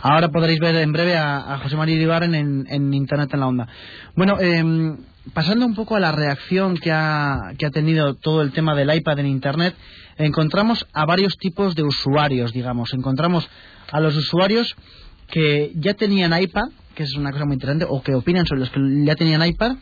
Ahora 0.00 0.28
podréis 0.28 0.60
ver 0.60 0.76
en 0.76 0.92
breve 0.92 1.16
a, 1.16 1.54
a 1.54 1.58
José 1.58 1.76
María 1.76 1.96
Iribarren 1.96 2.34
en, 2.34 2.66
en 2.70 2.94
Internet 2.94 3.30
en 3.34 3.40
la 3.40 3.48
Onda. 3.48 3.66
Bueno, 4.14 4.38
em, 4.40 4.96
pasando 5.34 5.66
un 5.66 5.74
poco 5.74 5.96
a 5.96 6.00
la 6.00 6.12
reacción 6.12 6.76
que 6.76 6.92
ha, 6.92 7.36
que 7.58 7.66
ha 7.66 7.70
tenido 7.70 8.14
todo 8.14 8.42
el 8.42 8.52
tema 8.52 8.76
del 8.76 8.94
iPad 8.94 9.18
en 9.18 9.26
Internet, 9.26 9.74
encontramos 10.16 10.86
a 10.92 11.04
varios 11.04 11.36
tipos 11.36 11.74
de 11.74 11.82
usuarios, 11.82 12.52
digamos. 12.52 12.94
Encontramos 12.94 13.48
a 13.90 13.98
los 14.00 14.16
usuarios 14.16 14.76
que 15.26 15.72
ya 15.74 15.94
tenían 15.94 16.32
iPad, 16.40 16.68
que 16.94 17.02
es 17.02 17.14
una 17.16 17.32
cosa 17.32 17.44
muy 17.44 17.54
interesante, 17.54 17.84
o 17.88 18.00
que 18.00 18.14
opinan 18.14 18.46
sobre 18.46 18.60
los 18.60 18.70
que 18.70 18.80
ya 19.04 19.16
tenían 19.16 19.44
iPad 19.44 19.76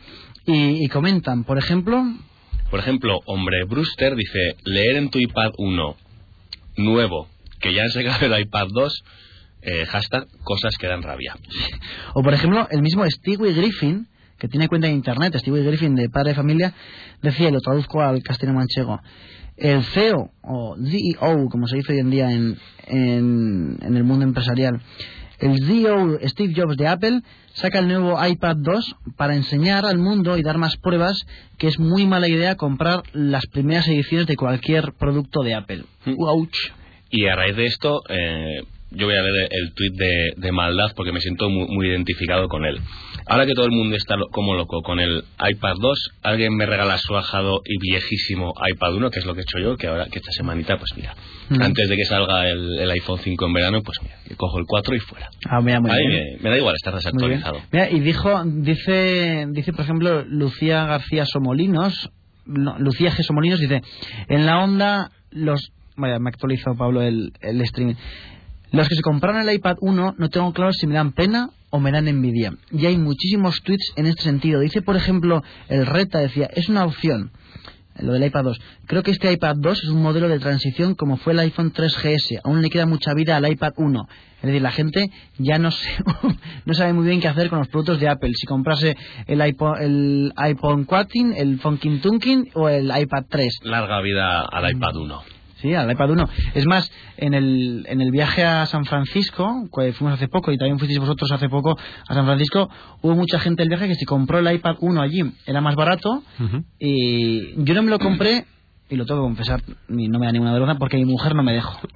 y, 0.47 0.83
y 0.83 0.87
comentan. 0.87 1.43
Por 1.43 1.59
ejemplo, 1.59 2.03
Por 2.71 2.79
ejemplo, 2.79 3.19
Hombre 3.27 3.65
Brewster 3.65 4.15
dice, 4.15 4.55
leer 4.65 4.95
en 4.97 5.09
tu 5.11 5.19
iPad 5.19 5.51
1 5.59 5.95
nuevo, 6.77 7.27
que 7.59 7.73
ya 7.73 7.83
han 7.83 7.89
sacado 7.89 8.25
el 8.25 8.41
iPad 8.41 8.67
2, 8.73 9.03
eh, 9.61 9.85
hashtag 9.85 10.27
cosas 10.43 10.77
que 10.77 10.87
dan 10.87 11.03
rabia. 11.03 11.35
O 12.13 12.23
por 12.23 12.33
ejemplo, 12.33 12.67
el 12.71 12.81
mismo 12.81 13.05
Stewie 13.05 13.53
Griffin, 13.53 14.07
que 14.37 14.47
tiene 14.47 14.67
cuenta 14.67 14.87
de 14.87 14.93
internet, 14.93 15.35
Stewie 15.37 15.63
Griffin 15.63 15.95
de 15.95 16.09
Padre 16.09 16.29
de 16.29 16.35
Familia, 16.35 16.73
decía, 17.21 17.49
y 17.49 17.51
lo 17.51 17.61
traduzco 17.61 18.01
al 18.01 18.21
castellano 18.23 18.59
manchego, 18.59 18.99
el 19.57 19.83
CEO, 19.83 20.31
o 20.43 20.75
CEO, 20.77 21.49
como 21.49 21.67
se 21.67 21.77
dice 21.77 21.93
hoy 21.93 21.99
en 21.99 22.09
día 22.11 22.31
en, 22.31 22.57
en, 22.85 23.77
en 23.81 23.97
el 23.97 24.03
mundo 24.03 24.23
empresarial, 24.23 24.79
el 25.39 25.63
CEO 25.65 26.17
Steve 26.23 26.53
Jobs 26.55 26.77
de 26.77 26.87
Apple 26.87 27.21
saca 27.53 27.79
el 27.79 27.87
nuevo 27.87 28.23
iPad 28.25 28.55
2 28.57 28.95
para 29.15 29.35
enseñar 29.35 29.85
al 29.85 29.99
mundo 29.99 30.37
y 30.37 30.43
dar 30.43 30.57
más 30.57 30.77
pruebas 30.77 31.25
que 31.57 31.67
es 31.67 31.79
muy 31.79 32.07
mala 32.07 32.27
idea 32.27 32.55
comprar 32.55 33.03
las 33.13 33.45
primeras 33.45 33.87
ediciones 33.87 34.25
de 34.27 34.35
cualquier 34.35 34.93
producto 34.93 35.41
de 35.41 35.53
Apple. 35.53 35.83
Mm. 36.05 36.13
Ouch. 36.17 36.55
Y 37.09 37.25
a 37.27 37.35
raíz 37.35 37.55
de 37.55 37.65
esto, 37.65 38.01
eh, 38.09 38.61
yo 38.91 39.05
voy 39.05 39.15
a 39.17 39.21
leer 39.21 39.49
el 39.51 39.73
tuit 39.73 39.93
de, 39.95 40.31
de 40.37 40.51
maldad 40.53 40.91
porque 40.95 41.11
me 41.11 41.19
siento 41.19 41.49
muy, 41.49 41.67
muy 41.67 41.87
identificado 41.87 42.47
con 42.47 42.63
él. 42.65 42.79
Ahora 43.29 43.45
que 43.45 43.53
todo 43.53 43.65
el 43.65 43.71
mundo 43.73 43.97
está 43.97 44.15
lo- 44.15 44.27
como 44.29 44.53
loco 44.55 44.81
con 44.81 45.01
el 45.01 45.23
iPad 45.45 45.75
2, 45.81 46.11
alguien 46.23 46.55
me 46.55 46.65
regala 46.65 46.97
su 46.97 47.15
ajado 47.17 47.61
y 47.65 47.77
viejísimo 47.79 48.53
iPad 48.73 48.95
1, 48.95 49.11
que 49.11 49.19
es 49.19 49.25
lo 49.25 49.33
que 49.33 49.41
he 49.41 49.43
hecho 49.43 49.59
yo, 49.59 49.75
que 49.75 49.87
ahora 49.87 50.05
que 50.05 50.19
esta 50.19 50.31
semanita, 50.31 50.77
pues 50.77 50.91
mira, 50.95 51.13
Mm. 51.49 51.61
antes 51.61 51.89
de 51.89 51.95
que 51.97 52.05
salga 52.05 52.47
el, 52.49 52.79
el 52.79 52.89
iPhone 52.91 53.19
5 53.21 53.45
en 53.47 53.53
verano, 53.53 53.81
pues 53.83 53.97
mira, 54.01 54.15
cojo 54.37 54.59
el 54.59 54.65
4 54.65 54.95
y 54.95 54.99
fuera. 54.99 55.29
Ah, 55.49 55.59
mira, 55.61 55.81
muy 55.81 55.91
Ahí 55.91 56.07
bien. 56.07 56.23
me, 56.37 56.43
me 56.43 56.49
da 56.51 56.57
igual 56.57 56.75
estar 56.75 56.93
desactualizado. 56.95 57.59
Mira, 57.73 57.89
y 57.91 57.99
dijo, 57.99 58.41
dice, 58.45 59.45
dice 59.49 59.73
por 59.73 59.81
ejemplo, 59.81 60.23
Lucía 60.25 60.85
García 60.85 61.25
Somolinos, 61.25 62.09
no, 62.45 62.77
Lucía 62.79 63.11
G. 63.11 63.23
Somolinos 63.23 63.59
dice, 63.59 63.81
en 64.29 64.45
la 64.45 64.59
onda 64.63 65.11
los, 65.31 65.73
vaya, 65.97 66.19
me 66.19 66.29
actualizó 66.29 66.75
Pablo 66.75 67.01
el, 67.01 67.33
el 67.41 67.61
streaming. 67.61 67.95
Los 68.71 68.87
que 68.89 68.95
se 68.95 69.01
compraron 69.01 69.41
el 69.47 69.55
iPad 69.55 69.77
1 69.81 70.15
no 70.17 70.29
tengo 70.29 70.53
claro 70.53 70.71
si 70.73 70.87
me 70.87 70.95
dan 70.95 71.11
pena 71.13 71.49
o 71.69 71.79
me 71.79 71.91
dan 71.91 72.07
envidia. 72.07 72.53
Y 72.71 72.85
hay 72.85 72.97
muchísimos 72.97 73.61
tweets 73.63 73.93
en 73.95 74.05
este 74.07 74.23
sentido. 74.23 74.59
Dice, 74.59 74.81
por 74.81 74.95
ejemplo, 74.95 75.43
el 75.69 75.85
Reta 75.85 76.19
decía, 76.19 76.49
es 76.53 76.69
una 76.69 76.85
opción. 76.85 77.31
Lo 77.99 78.13
del 78.13 78.25
iPad 78.25 78.43
2. 78.43 78.61
Creo 78.85 79.01
que 79.01 79.09
este 79.09 79.31
iPad 79.31 79.55
2 79.57 79.83
es 79.85 79.89
un 79.89 80.03
modelo 80.03 80.29
de 80.29 80.37
transición 80.37 80.93
como 80.93 81.17
fue 81.17 81.33
el 81.33 81.39
iPhone 81.39 81.73
3GS. 81.73 82.41
Aún 82.43 82.61
le 82.61 82.69
queda 82.69 82.85
mucha 82.85 83.13
vida 83.15 83.35
al 83.37 83.49
iPad 83.51 83.73
1. 83.77 84.07
Es 84.37 84.43
decir, 84.43 84.61
la 84.61 84.71
gente 84.71 85.09
ya 85.39 85.57
no, 85.57 85.71
se- 85.71 86.03
no 86.65 86.73
sabe 86.75 86.93
muy 86.93 87.07
bien 87.07 87.19
qué 87.21 87.27
hacer 87.27 87.49
con 87.49 87.57
los 87.59 87.69
productos 87.69 87.99
de 87.99 88.07
Apple. 88.09 88.33
Si 88.35 88.45
comprase 88.45 88.95
el 89.25 89.41
iPhone, 89.41 89.81
el 89.81 90.33
iPhone 90.35 90.83
4, 90.83 91.09
el 91.37 91.59
Funkin 91.59 91.99
Tunkin 92.01 92.49
o 92.53 92.69
el 92.69 92.85
iPad 92.95 93.23
3. 93.29 93.59
Larga 93.63 93.99
vida 94.01 94.41
al 94.41 94.69
iPad 94.69 94.95
1. 94.95 95.21
Sí, 95.67 95.75
al 95.75 95.91
iPad 95.91 96.11
1. 96.11 96.29
Es 96.53 96.65
más, 96.65 96.89
en 97.17 97.33
el, 97.33 97.85
en 97.89 97.99
el 97.99 98.09
viaje 98.09 98.45
a 98.45 98.65
San 98.67 98.85
Francisco, 98.85 99.67
que 99.75 99.91
fuimos 99.91 100.13
hace 100.13 100.29
poco 100.29 100.53
y 100.53 100.57
también 100.57 100.79
fuisteis 100.79 100.97
vosotros 100.97 101.29
hace 101.29 101.49
poco 101.49 101.77
a 102.07 102.13
San 102.13 102.25
Francisco, 102.25 102.69
hubo 103.01 103.15
mucha 103.15 103.37
gente 103.37 103.63
del 103.63 103.69
viaje 103.69 103.89
que 103.89 103.95
se 103.95 104.05
compró 104.05 104.39
el 104.39 104.49
iPad 104.49 104.77
1 104.79 105.01
allí. 105.01 105.23
Era 105.45 105.59
más 105.59 105.75
barato 105.75 106.23
y 106.79 107.61
yo 107.65 107.73
no 107.73 107.83
me 107.83 107.89
lo 107.89 107.99
compré, 107.99 108.45
y 108.89 108.95
lo 108.95 109.05
tengo 109.05 109.21
que 109.21 109.25
confesar, 109.27 109.61
ni 109.89 110.07
no 110.07 110.17
me 110.19 110.25
da 110.27 110.31
ninguna 110.31 110.53
vergüenza, 110.53 110.79
porque 110.79 110.97
mi 110.97 111.05
mujer 111.05 111.35
no 111.35 111.43
me 111.43 111.53
dejó. 111.53 111.79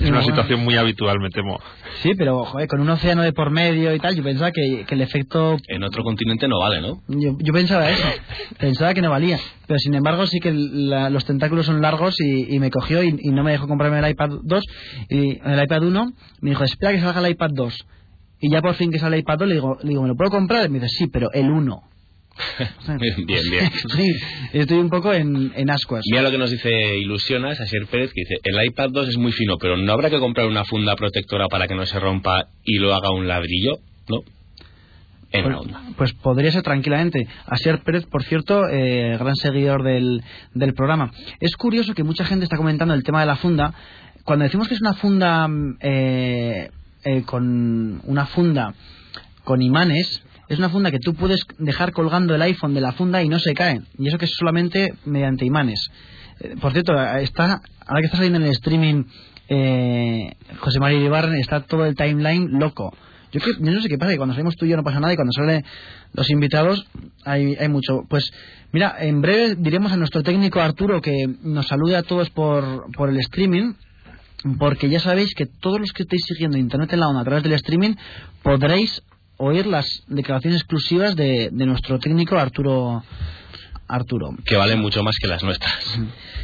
Es 0.00 0.08
una 0.10 0.22
situación 0.22 0.64
muy 0.64 0.76
habitual, 0.76 1.18
me 1.20 1.28
temo. 1.30 1.58
Sí, 2.02 2.10
pero 2.16 2.44
joder, 2.44 2.68
con 2.68 2.80
un 2.80 2.88
océano 2.90 3.22
de 3.22 3.32
por 3.32 3.50
medio 3.50 3.94
y 3.94 3.98
tal, 4.00 4.14
yo 4.16 4.22
pensaba 4.22 4.50
que, 4.50 4.84
que 4.86 4.94
el 4.94 5.00
efecto 5.00 5.56
En 5.68 5.82
otro 5.84 6.02
continente 6.04 6.48
no 6.48 6.58
vale, 6.58 6.80
¿no? 6.80 7.02
Yo, 7.08 7.36
yo 7.38 7.52
pensaba 7.52 7.88
eso, 7.90 8.02
pensaba 8.58 8.94
que 8.94 9.02
no 9.02 9.10
valía, 9.10 9.38
pero 9.66 9.78
sin 9.78 9.94
embargo 9.94 10.26
sí 10.26 10.38
que 10.40 10.52
la- 10.52 11.10
los 11.10 11.24
tentáculos 11.24 11.66
son 11.66 11.80
largos 11.80 12.16
y, 12.20 12.54
y 12.54 12.58
me 12.60 12.70
cogió 12.70 13.02
y, 13.02 13.16
y 13.20 13.30
no 13.30 13.42
me 13.44 13.52
dejó 13.52 13.66
comprarme 13.68 13.98
el 14.00 14.10
iPad 14.10 14.30
2 14.42 14.64
y 15.08 15.38
el 15.44 15.62
iPad 15.62 15.82
1 15.84 16.12
me 16.40 16.50
dijo 16.50 16.64
espera 16.64 16.92
que 16.92 17.00
salga 17.00 17.20
el 17.24 17.32
iPad 17.32 17.50
2 17.54 17.86
y 18.40 18.50
ya 18.50 18.60
por 18.60 18.74
fin 18.74 18.90
que 18.90 18.98
sale 18.98 19.16
el 19.16 19.20
iPad 19.22 19.38
2 19.38 19.48
le 19.48 19.54
digo, 19.54 19.78
le 19.82 19.88
digo 19.90 20.02
¿me 20.02 20.08
lo 20.08 20.16
puedo 20.16 20.30
comprar? 20.30 20.66
Y 20.66 20.68
me 20.68 20.80
dice 20.80 20.88
sí, 20.96 21.06
pero 21.08 21.28
el 21.32 21.50
1 21.50 21.82
bien, 23.26 23.26
bien. 23.50 23.70
sí, 23.96 24.14
estoy 24.52 24.78
un 24.78 24.90
poco 24.90 25.12
en, 25.12 25.52
en 25.54 25.70
ascuas 25.70 26.02
Mira 26.10 26.22
lo 26.22 26.30
que 26.30 26.38
nos 26.38 26.50
dice 26.50 26.96
Ilusionas, 26.98 27.60
Asier 27.60 27.86
Pérez, 27.86 28.12
que 28.12 28.22
dice, 28.22 28.34
el 28.44 28.64
iPad 28.66 28.90
2 28.90 29.08
es 29.08 29.18
muy 29.18 29.32
fino, 29.32 29.58
pero 29.58 29.76
¿no 29.76 29.92
habrá 29.92 30.10
que 30.10 30.18
comprar 30.18 30.46
una 30.46 30.64
funda 30.64 30.96
protectora 30.96 31.48
para 31.48 31.68
que 31.68 31.74
no 31.74 31.86
se 31.86 31.98
rompa 32.00 32.48
y 32.64 32.78
lo 32.78 32.94
haga 32.94 33.10
un 33.10 33.28
ladrillo? 33.28 33.78
¿No? 34.08 34.18
En 35.32 35.48
la 35.48 35.56
Pues, 35.56 35.66
onda. 35.66 35.82
pues 35.96 36.12
podría 36.14 36.52
ser 36.52 36.62
tranquilamente. 36.62 37.26
Asier 37.46 37.80
Pérez, 37.82 38.04
por 38.06 38.22
cierto, 38.22 38.68
eh, 38.68 39.16
gran 39.18 39.34
seguidor 39.36 39.82
del, 39.82 40.22
del 40.52 40.74
programa. 40.74 41.10
Es 41.40 41.56
curioso 41.56 41.94
que 41.94 42.04
mucha 42.04 42.24
gente 42.24 42.44
está 42.44 42.56
comentando 42.58 42.92
el 42.94 43.02
tema 43.02 43.20
de 43.20 43.26
la 43.26 43.36
funda. 43.36 43.72
Cuando 44.24 44.44
decimos 44.44 44.68
que 44.68 44.74
es 44.74 44.80
una 44.80 44.94
funda 44.94 45.48
mm, 45.48 45.78
eh, 45.80 46.70
eh, 47.04 47.22
con 47.24 48.00
una 48.04 48.26
funda 48.26 48.74
con 49.44 49.60
imanes, 49.62 50.22
es 50.54 50.58
una 50.58 50.70
funda 50.70 50.90
que 50.90 50.98
tú 50.98 51.14
puedes 51.14 51.46
dejar 51.58 51.92
colgando 51.92 52.34
el 52.34 52.42
iPhone 52.42 52.74
de 52.74 52.80
la 52.80 52.92
funda 52.92 53.22
y 53.22 53.28
no 53.28 53.38
se 53.38 53.54
cae. 53.54 53.80
Y 53.98 54.08
eso 54.08 54.18
que 54.18 54.26
es 54.26 54.32
solamente 54.32 54.94
mediante 55.04 55.44
imanes. 55.44 55.90
Eh, 56.40 56.54
Por 56.60 56.72
cierto, 56.72 56.92
está, 57.16 57.60
ahora 57.86 58.00
que 58.00 58.06
está 58.06 58.18
saliendo 58.18 58.38
en 58.38 58.44
el 58.44 58.52
streaming 58.52 59.04
eh, 59.48 60.34
José 60.58 60.80
María 60.80 61.00
Ibarren, 61.00 61.34
está 61.34 61.60
todo 61.60 61.84
el 61.84 61.94
timeline 61.94 62.58
loco. 62.58 62.94
Yo, 63.32 63.40
que, 63.40 63.52
yo 63.58 63.72
no 63.72 63.80
sé 63.80 63.88
qué 63.88 63.96
pasa, 63.96 64.12
que 64.12 64.18
cuando 64.18 64.34
salimos 64.34 64.56
tú 64.56 64.66
y 64.66 64.68
yo 64.68 64.76
no 64.76 64.84
pasa 64.84 65.00
nada 65.00 65.12
y 65.12 65.16
cuando 65.16 65.32
salen 65.32 65.64
los 66.12 66.30
invitados 66.30 66.86
hay, 67.24 67.54
hay 67.56 67.68
mucho. 67.68 68.04
Pues 68.08 68.30
mira, 68.72 68.96
en 69.00 69.22
breve 69.22 69.56
diremos 69.56 69.90
a 69.92 69.96
nuestro 69.96 70.22
técnico 70.22 70.60
Arturo 70.60 71.00
que 71.00 71.26
nos 71.42 71.66
salude 71.66 71.96
a 71.96 72.02
todos 72.02 72.28
por, 72.30 72.92
por 72.92 73.08
el 73.08 73.18
streaming, 73.18 73.72
porque 74.58 74.90
ya 74.90 75.00
sabéis 75.00 75.34
que 75.34 75.46
todos 75.46 75.80
los 75.80 75.92
que 75.92 76.02
estéis 76.02 76.24
siguiendo 76.26 76.58
Internet 76.58 76.92
en 76.92 77.00
la 77.00 77.08
onda 77.08 77.22
a 77.22 77.24
través 77.24 77.42
del 77.42 77.54
streaming 77.54 77.94
podréis 78.42 79.02
oír 79.44 79.66
las 79.66 79.86
declaraciones 80.06 80.60
exclusivas 80.60 81.16
de, 81.16 81.50
de 81.52 81.66
nuestro 81.66 81.98
técnico 81.98 82.36
Arturo. 82.38 83.02
Arturo. 83.88 84.30
Que 84.46 84.56
valen 84.56 84.80
mucho 84.80 85.02
más 85.02 85.16
que 85.20 85.26
las 85.28 85.42
nuestras. 85.42 85.98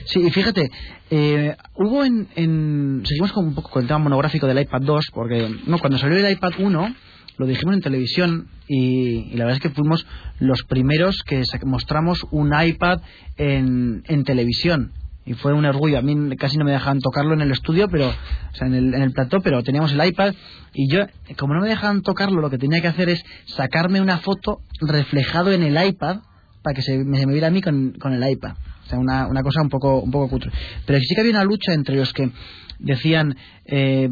Sí, 0.05 0.21
y 0.21 0.31
fíjate, 0.31 0.69
eh, 1.11 1.57
hubo 1.77 2.05
en, 2.05 2.29
en- 2.35 3.03
Seguimos 3.07 3.33
con 3.33 3.47
un 3.47 3.55
poco 3.55 3.71
con 3.71 3.83
el 3.83 3.89
tema 3.89 3.99
monográfico 4.01 4.47
del 4.47 4.59
iPad 4.61 4.83
2, 4.83 5.07
porque 5.15 5.49
no, 5.67 5.79
cuando 5.79 5.99
salió 5.99 6.19
el 6.19 6.31
iPad 6.33 6.53
1 6.59 6.95
lo 7.39 7.47
dijimos 7.47 7.75
en 7.77 7.81
televisión 7.83 8.49
y, 8.67 9.31
y 9.33 9.37
la 9.37 9.45
verdad 9.45 9.59
es 9.59 9.63
que 9.63 9.71
fuimos 9.75 10.05
los 10.41 10.65
primeros 10.65 11.23
que 11.23 11.43
mostramos 11.65 12.27
un 12.33 12.53
iPad 12.61 13.01
en, 13.37 14.03
en 14.09 14.25
televisión. 14.25 14.93
Y 15.29 15.35
fue 15.35 15.53
un 15.53 15.67
orgullo. 15.67 15.99
A 15.99 16.03
mí 16.03 16.35
casi 16.37 16.57
no 16.57 16.65
me 16.65 16.73
dejaban 16.73 17.01
tocarlo 17.01 17.35
en 17.35 17.43
el 17.43 17.53
estudio, 17.53 17.89
pero 17.89 18.09
o 18.09 18.55
sea, 18.55 18.67
en 18.67 18.75
el, 18.75 18.95
en 18.95 19.03
el 19.03 19.13
plató, 19.13 19.41
pero 19.43 19.63
teníamos 19.63 19.93
el 19.93 20.03
iPad. 20.03 20.33
Y 20.73 20.91
yo, 20.91 21.05
como 21.37 21.53
no 21.53 21.61
me 21.61 21.69
dejaban 21.69 22.01
tocarlo, 22.01 22.41
lo 22.41 22.49
que 22.49 22.57
tenía 22.57 22.81
que 22.81 22.89
hacer 22.89 23.11
es 23.11 23.23
sacarme 23.45 24.01
una 24.01 24.19
foto 24.19 24.61
reflejado 24.81 25.53
en 25.53 25.63
el 25.63 25.87
iPad 25.87 26.21
para 26.63 26.75
que 26.75 26.81
se 26.81 26.97
me, 27.05 27.27
viera 27.27 27.49
a 27.49 27.51
mí 27.51 27.61
con, 27.61 27.93
con 28.01 28.15
el 28.15 28.27
iPad. 28.27 28.53
O 28.87 28.89
sea, 28.89 28.99
una, 28.99 29.27
una 29.27 29.43
cosa 29.43 29.61
un 29.61 29.69
poco, 29.69 30.01
un 30.01 30.11
poco 30.11 30.31
cutre. 30.31 30.51
Pero 30.87 30.99
sí 31.01 31.15
que 31.15 31.21
había 31.21 31.33
una 31.33 31.45
lucha 31.45 31.75
entre 31.75 31.97
los 31.97 32.15
que 32.15 32.31
decían, 32.79 33.37
eh, 33.67 34.09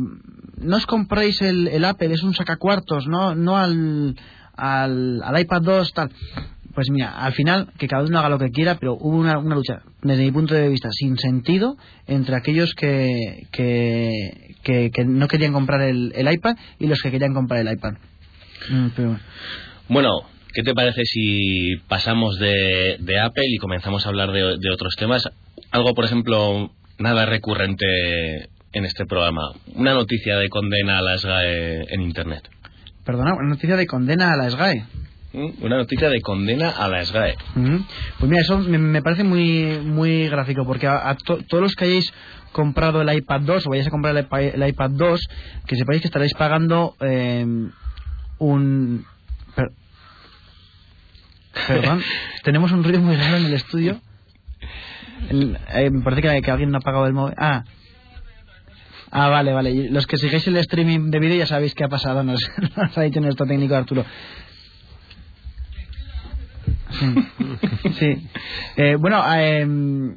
no 0.58 0.76
os 0.76 0.84
compréis 0.84 1.40
el, 1.40 1.68
el 1.68 1.82
Apple, 1.86 2.12
es 2.12 2.22
un 2.22 2.34
sacacuartos, 2.34 3.06
no, 3.06 3.34
no 3.34 3.56
al, 3.56 4.16
al, 4.54 5.22
al 5.22 5.40
iPad 5.40 5.62
2, 5.62 5.92
tal. 5.94 6.10
Pues 6.76 6.90
mira, 6.90 7.08
al 7.24 7.32
final, 7.32 7.72
que 7.78 7.88
cada 7.88 8.04
uno 8.04 8.18
haga 8.18 8.28
lo 8.28 8.38
que 8.38 8.50
quiera, 8.50 8.74
pero 8.78 8.98
hubo 9.00 9.16
una, 9.16 9.38
una 9.38 9.54
lucha, 9.54 9.80
desde 10.02 10.24
mi 10.24 10.30
punto 10.30 10.52
de 10.52 10.68
vista, 10.68 10.90
sin 10.92 11.16
sentido, 11.16 11.78
entre 12.06 12.36
aquellos 12.36 12.74
que, 12.74 13.46
que, 13.50 14.10
que, 14.62 14.90
que 14.90 15.04
no 15.06 15.26
querían 15.26 15.54
comprar 15.54 15.80
el, 15.80 16.12
el 16.14 16.30
iPad 16.30 16.54
y 16.78 16.86
los 16.86 17.00
que 17.00 17.10
querían 17.10 17.32
comprar 17.32 17.66
el 17.66 17.72
iPad. 17.72 17.94
Mm, 18.68 18.88
pero 18.94 19.08
bueno. 19.08 19.24
Bueno, 19.88 20.10
¿qué 20.52 20.62
te 20.62 20.74
parece 20.74 21.00
si 21.06 21.76
pasamos 21.88 22.38
de, 22.38 22.98
de 23.00 23.20
Apple 23.20 23.46
y 23.46 23.56
comenzamos 23.56 24.04
a 24.04 24.10
hablar 24.10 24.30
de, 24.32 24.58
de 24.58 24.70
otros 24.70 24.96
temas? 24.98 25.26
Algo, 25.70 25.94
por 25.94 26.04
ejemplo, 26.04 26.72
nada 26.98 27.24
recurrente 27.24 28.50
en 28.74 28.84
este 28.84 29.06
programa. 29.06 29.50
Una 29.74 29.94
noticia 29.94 30.36
de 30.36 30.50
condena 30.50 30.98
a 30.98 31.02
la 31.02 31.16
SGAE 31.16 31.86
en 31.88 32.02
Internet. 32.02 32.42
Perdona, 33.06 33.32
una 33.32 33.48
noticia 33.48 33.76
de 33.76 33.86
condena 33.86 34.34
a 34.34 34.36
la 34.36 34.50
SGAE. 34.50 34.84
¿Mm? 35.32 35.62
Una 35.64 35.76
noticia 35.76 36.08
de 36.08 36.20
condena 36.20 36.70
a 36.70 36.88
la 36.88 37.04
SGAE. 37.04 37.34
Ujú. 37.56 37.84
Pues 38.18 38.30
mira, 38.30 38.40
eso 38.42 38.58
me, 38.58 38.78
me 38.78 39.02
parece 39.02 39.24
muy 39.24 39.80
muy 39.84 40.28
gráfico, 40.28 40.64
porque 40.64 40.86
a, 40.86 41.10
a 41.10 41.16
to- 41.16 41.38
todos 41.48 41.62
los 41.62 41.74
que 41.74 41.84
hayáis 41.84 42.12
comprado 42.52 43.02
el 43.02 43.12
iPad 43.14 43.40
2 43.42 43.66
o 43.66 43.70
vayáis 43.70 43.88
a 43.88 43.90
comprar 43.90 44.16
el, 44.16 44.24
iPad- 44.26 44.54
el 44.54 44.68
iPad 44.68 44.90
2, 44.90 45.20
que 45.66 45.76
sepáis 45.76 46.00
que 46.00 46.08
estaréis 46.08 46.32
pagando 46.34 46.96
eh, 47.00 47.44
un... 48.38 49.04
per- 49.54 49.72
perdón, 51.66 52.02
tenemos 52.44 52.72
un 52.72 52.84
ruido 52.84 53.00
muy 53.00 53.16
raro 53.16 53.36
en 53.36 53.46
el 53.46 53.54
estudio. 53.54 54.00
El- 55.28 55.58
eh, 55.74 55.90
me 55.90 56.02
parece 56.02 56.22
que, 56.22 56.40
que 56.42 56.50
alguien 56.50 56.70
no 56.70 56.76
ha 56.78 56.80
apagado 56.80 57.06
el 57.06 57.12
móvil. 57.12 57.34
Ah, 57.38 57.64
Ah, 59.12 59.28
vale, 59.28 59.52
vale. 59.52 59.88
Los 59.90 60.06
que 60.06 60.16
sigáis 60.18 60.46
el 60.48 60.56
streaming 60.58 61.10
de 61.10 61.20
vídeo 61.20 61.36
ya 61.38 61.46
sabéis 61.46 61.74
qué 61.74 61.84
ha 61.84 61.88
pasado, 61.88 62.22
nos, 62.24 62.40
nos 62.76 62.98
ha 62.98 63.02
dicho 63.02 63.20
nuestro 63.20 63.46
técnico 63.46 63.74
Arturo. 63.76 64.04
Sí. 66.90 67.14
sí. 67.98 68.28
Eh, 68.76 68.96
bueno, 68.96 69.22
em, 69.34 70.16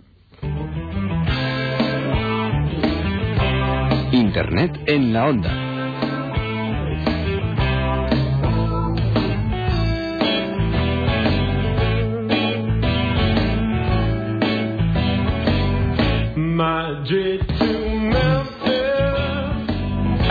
Internet 4.11 4.79
en 4.87 5.13
la 5.13 5.25
onda. 5.25 5.69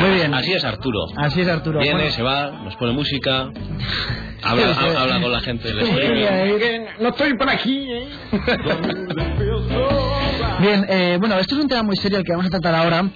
muy 0.01 0.11
bien. 0.11 0.35
Así 0.35 0.53
es 0.53 0.65
Arturo. 0.65 1.07
Así 1.17 1.41
es, 1.41 1.49
Arturo. 1.49 1.81
Viene, 1.81 1.95
Bueno, 1.95 2.11
se 2.11 2.23
va, 2.23 2.51
nos 2.51 2.77
pone 2.77 2.93
música, 2.93 3.51
habla, 4.43 4.71
ha- 4.73 5.21
con 5.23 5.33
la 5.33 5.41
gente 5.41 5.69
eh, 5.71 6.87
no 7.01 7.09
estoy 7.09 7.37
por 7.37 7.49
aquí. 7.51 7.87
eh. 7.91 8.09
Bien, 10.61 10.87
eh, 10.89 11.17
bueno, 11.21 11.39
esto 11.39 11.55
es 11.57 11.63
un 11.63 11.69
tema 11.69 11.83
muy 11.83 11.97
serio 11.97 12.19
el 12.19 12.25
que 12.25 12.33
vamos 12.33 12.47
a 12.47 12.51
tratar 12.51 12.75
ahora. 12.75 13.11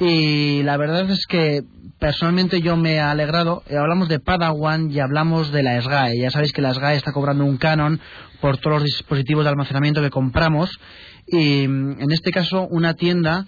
y 0.00 0.62
la 0.62 0.76
verdad 0.76 1.08
es 1.10 1.26
que 1.26 1.62
personalmente 1.98 2.60
yo 2.60 2.76
me 2.76 2.94
he 2.94 3.00
alegrado. 3.00 3.62
Eh, 3.68 3.76
hablamos 3.76 4.08
de 4.08 4.20
Padawan 4.20 4.90
y 4.90 5.00
hablamos 5.00 5.50
de 5.52 5.62
la 5.62 5.80
SGAE. 5.80 6.18
Ya 6.18 6.30
sabéis 6.30 6.52
que 6.52 6.62
la 6.62 6.72
SGAE 6.74 6.96
está 6.96 7.12
cobrando 7.12 7.44
un 7.44 7.56
canon 7.56 8.00
por 8.40 8.58
todos 8.58 8.76
los 8.76 8.84
dispositivos 8.84 9.44
de 9.44 9.50
almacenamiento 9.50 10.00
que 10.00 10.10
compramos 10.10 10.78
y 11.26 11.66
mm, 11.66 12.00
en 12.00 12.12
este 12.12 12.30
caso 12.30 12.66
una 12.70 12.94
tienda 12.94 13.46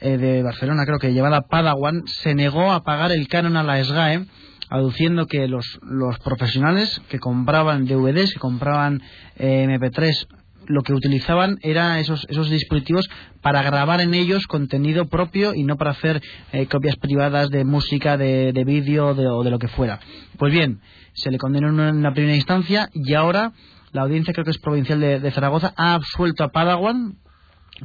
eh, 0.00 0.16
de 0.18 0.42
Barcelona, 0.42 0.84
creo 0.84 0.98
que 0.98 1.12
llevada 1.12 1.42
Padawan, 1.42 2.02
se 2.06 2.34
negó 2.34 2.72
a 2.72 2.82
pagar 2.82 3.12
el 3.12 3.28
canon 3.28 3.56
a 3.56 3.62
la 3.62 3.82
SGAE 3.82 4.26
aduciendo 4.70 5.26
que 5.26 5.48
los, 5.48 5.78
los 5.82 6.18
profesionales 6.20 7.00
que 7.08 7.18
compraban 7.18 7.86
DVDs, 7.86 8.32
que 8.32 8.40
compraban 8.40 9.02
eh, 9.36 9.66
MP3 9.68 10.26
lo 10.68 10.82
que 10.82 10.92
utilizaban 10.92 11.58
era 11.62 12.00
esos, 12.00 12.26
esos 12.28 12.50
dispositivos 12.50 13.08
para 13.40 13.62
grabar 13.62 14.00
en 14.00 14.14
ellos 14.14 14.48
contenido 14.48 15.06
propio 15.08 15.54
y 15.54 15.62
no 15.62 15.76
para 15.76 15.92
hacer 15.92 16.20
eh, 16.50 16.66
copias 16.66 16.96
privadas 16.96 17.50
de 17.50 17.64
música, 17.64 18.16
de, 18.16 18.52
de 18.52 18.64
vídeo 18.64 19.10
o 19.10 19.44
de 19.44 19.50
lo 19.50 19.58
que 19.60 19.68
fuera. 19.68 20.00
Pues 20.38 20.52
bien, 20.52 20.80
se 21.12 21.30
le 21.30 21.38
condenó 21.38 21.68
en 21.68 21.96
una 21.96 22.12
primera 22.12 22.34
instancia 22.34 22.88
y 22.92 23.14
ahora 23.14 23.52
la 23.92 24.02
audiencia, 24.02 24.34
creo 24.34 24.44
que 24.44 24.50
es 24.50 24.58
provincial 24.58 25.00
de, 25.00 25.30
Zaragoza, 25.30 25.72
ha 25.74 25.94
absuelto 25.94 26.44
a 26.44 26.48
Padawan. 26.48 27.16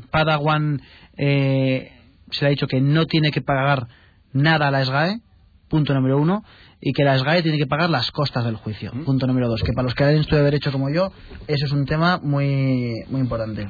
Padawan 0.09 0.81
eh, 1.17 1.89
se 2.31 2.41
le 2.41 2.47
ha 2.47 2.49
dicho 2.49 2.67
que 2.67 2.81
no 2.81 3.05
tiene 3.05 3.31
que 3.31 3.41
pagar 3.41 3.87
nada 4.33 4.67
a 4.67 4.71
la 4.71 4.83
SGAE, 4.83 5.21
punto 5.71 5.93
número 5.93 6.17
uno 6.17 6.43
y 6.81 6.91
que 6.91 7.03
la 7.03 7.17
SGAE 7.17 7.41
tiene 7.41 7.57
que 7.57 7.65
pagar 7.65 7.89
las 7.89 8.11
costas 8.11 8.43
del 8.43 8.57
juicio. 8.57 8.91
Punto 9.05 9.25
número 9.25 9.47
dos, 9.47 9.63
que 9.63 9.71
para 9.71 9.85
los 9.85 9.95
que 9.95 10.03
hayan 10.03 10.21
estudio 10.21 10.39
de 10.39 10.51
derecho 10.51 10.71
como 10.71 10.89
yo, 10.93 11.11
eso 11.47 11.65
es 11.65 11.71
un 11.71 11.85
tema 11.85 12.19
muy, 12.21 13.03
muy 13.07 13.21
importante. 13.21 13.69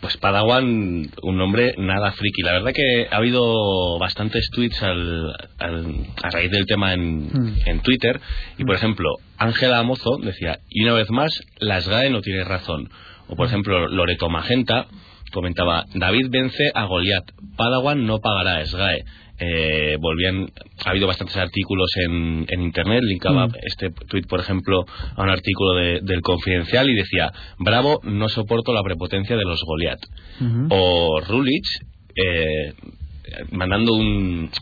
Pues 0.00 0.16
Padawan, 0.16 1.10
un 1.22 1.36
nombre 1.36 1.74
nada 1.78 2.12
friki. 2.12 2.42
La 2.42 2.52
verdad 2.52 2.72
que 2.72 3.08
ha 3.10 3.16
habido 3.16 3.98
bastantes 3.98 4.48
tweets 4.52 4.82
al, 4.82 5.34
a 5.58 6.30
raíz 6.30 6.50
del 6.50 6.66
tema 6.66 6.94
en, 6.94 7.26
mm. 7.26 7.56
en 7.66 7.80
Twitter. 7.80 8.20
Y 8.56 8.64
por 8.64 8.74
mm. 8.74 8.78
ejemplo, 8.78 9.10
Ángela 9.36 9.82
Mozo 9.82 10.18
decía, 10.22 10.60
y 10.70 10.84
una 10.84 10.94
vez 10.94 11.10
más, 11.10 11.30
la 11.58 11.80
SGAE 11.80 12.10
no 12.10 12.20
tiene 12.20 12.44
razón. 12.44 12.88
O 13.28 13.36
por 13.36 13.46
mm. 13.46 13.48
ejemplo, 13.48 13.88
Loreto 13.88 14.28
Magenta 14.28 14.86
comentaba, 15.32 15.84
David 15.94 16.28
vence 16.30 16.70
a 16.74 16.84
Goliat, 16.84 17.24
Padawan 17.56 18.06
no 18.06 18.20
pagará 18.20 18.58
a 18.58 18.66
SGAE 18.66 19.04
eh, 19.38 19.96
volvían 20.00 20.50
ha 20.84 20.90
habido 20.90 21.06
bastantes 21.06 21.36
artículos 21.36 21.90
en, 22.08 22.46
en 22.48 22.62
internet 22.62 23.00
linkaba 23.02 23.48
mm. 23.48 23.52
este 23.62 23.90
tweet 23.90 24.24
por 24.28 24.40
ejemplo 24.40 24.84
a 25.14 25.22
un 25.22 25.30
artículo 25.30 25.74
del 25.74 26.20
Confidencial 26.22 26.88
y 26.88 26.94
decía 26.94 27.32
Bravo 27.58 28.00
no 28.04 28.28
soporto 28.28 28.72
la 28.72 28.82
prepotencia 28.82 29.36
de 29.36 29.44
los 29.44 29.60
Goliath 29.64 30.04
o 30.70 31.20
Rulich 31.20 31.80
eh, 32.14 32.72
mandando 33.50 33.92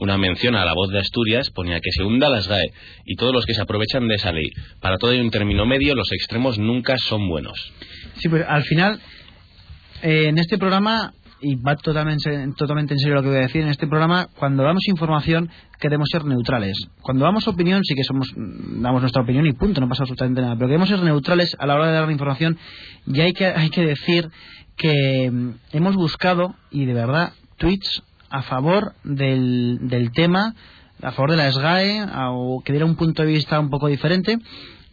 una 0.01 0.19
mención 0.19 0.55
a 0.55 0.65
la 0.65 0.73
voz 0.75 0.91
de 0.91 0.99
Asturias, 0.99 1.51
ponía 1.51 1.81
que 1.81 1.91
se 1.93 2.03
hunda 2.03 2.29
las 2.29 2.49
GAE 2.49 2.73
y 3.05 3.17
todos 3.17 3.33
los 3.33 3.47
que 3.47 3.55
se 3.55 3.63
aprovechan 3.63 4.09
de 4.09 4.15
esa 4.15 4.33
ley. 4.33 4.51
Para 4.81 4.97
todo 4.99 5.11
hay 5.11 5.21
un 5.21 5.31
término 5.31 5.67
medio, 5.67 5.95
los 5.95 6.11
extremos 6.13 6.59
nunca 6.59 6.97
son 6.99 7.29
buenos. 7.29 7.73
Sí, 8.17 8.29
pues 8.29 8.45
al 8.47 8.65
final, 8.65 9.01
eh, 10.03 10.29
en 10.29 10.39
este 10.39 10.59
programa 10.59 11.13
y 11.45 11.57
va 11.57 11.77
totalmente, 11.77 12.49
totalmente 12.57 12.95
en 12.95 12.99
serio 12.99 13.17
lo 13.17 13.23
que 13.23 13.29
voy 13.29 13.37
a 13.37 13.43
decir, 13.43 13.63
en 13.63 13.69
este 13.69 13.87
programa, 13.87 14.29
cuando 14.39 14.63
damos 14.63 14.89
información, 14.89 15.51
queremos 15.79 16.09
ser 16.11 16.25
neutrales. 16.25 16.89
Cuando 17.03 17.27
damos 17.27 17.47
opinión, 17.47 17.85
sí 17.85 17.95
que 17.95 18.03
somos 18.03 18.33
damos 18.35 19.03
nuestra 19.03 19.23
opinión 19.23 19.47
y 19.47 19.53
punto, 19.53 19.81
no 19.81 19.89
pasa 19.89 20.05
absolutamente 20.05 20.41
nada. 20.41 20.55
Pero 20.55 20.69
queremos 20.69 20.89
ser 20.89 21.03
neutrales 21.03 21.55
a 21.59 21.67
la 21.67 21.75
hora 21.75 21.89
de 21.89 21.93
dar 21.93 22.07
la 22.07 22.13
información 22.13 22.57
y 23.07 23.21
hay 23.21 23.35
que, 23.35 23.45
hay 23.45 23.69
que 23.69 23.83
decir 23.85 24.31
que 24.77 25.31
mm, 25.31 25.51
hemos 25.73 25.97
buscado, 25.97 26.55
y 26.71 26.87
de 26.87 26.95
verdad, 26.95 27.33
tweets 27.59 28.03
a 28.31 28.43
favor 28.43 28.95
del, 29.05 29.81
del 29.83 30.13
tema, 30.13 30.55
a 31.03 31.13
favor 31.13 31.33
de 31.33 31.37
la 31.37 31.53
SGAE, 31.53 32.07
o 32.31 32.63
que 32.65 32.73
diera 32.73 32.87
un 32.87 32.97
punto 32.97 33.23
de 33.23 33.29
vista 33.29 33.61
un 33.61 33.69
poco 33.69 33.89
diferente, 33.89 34.39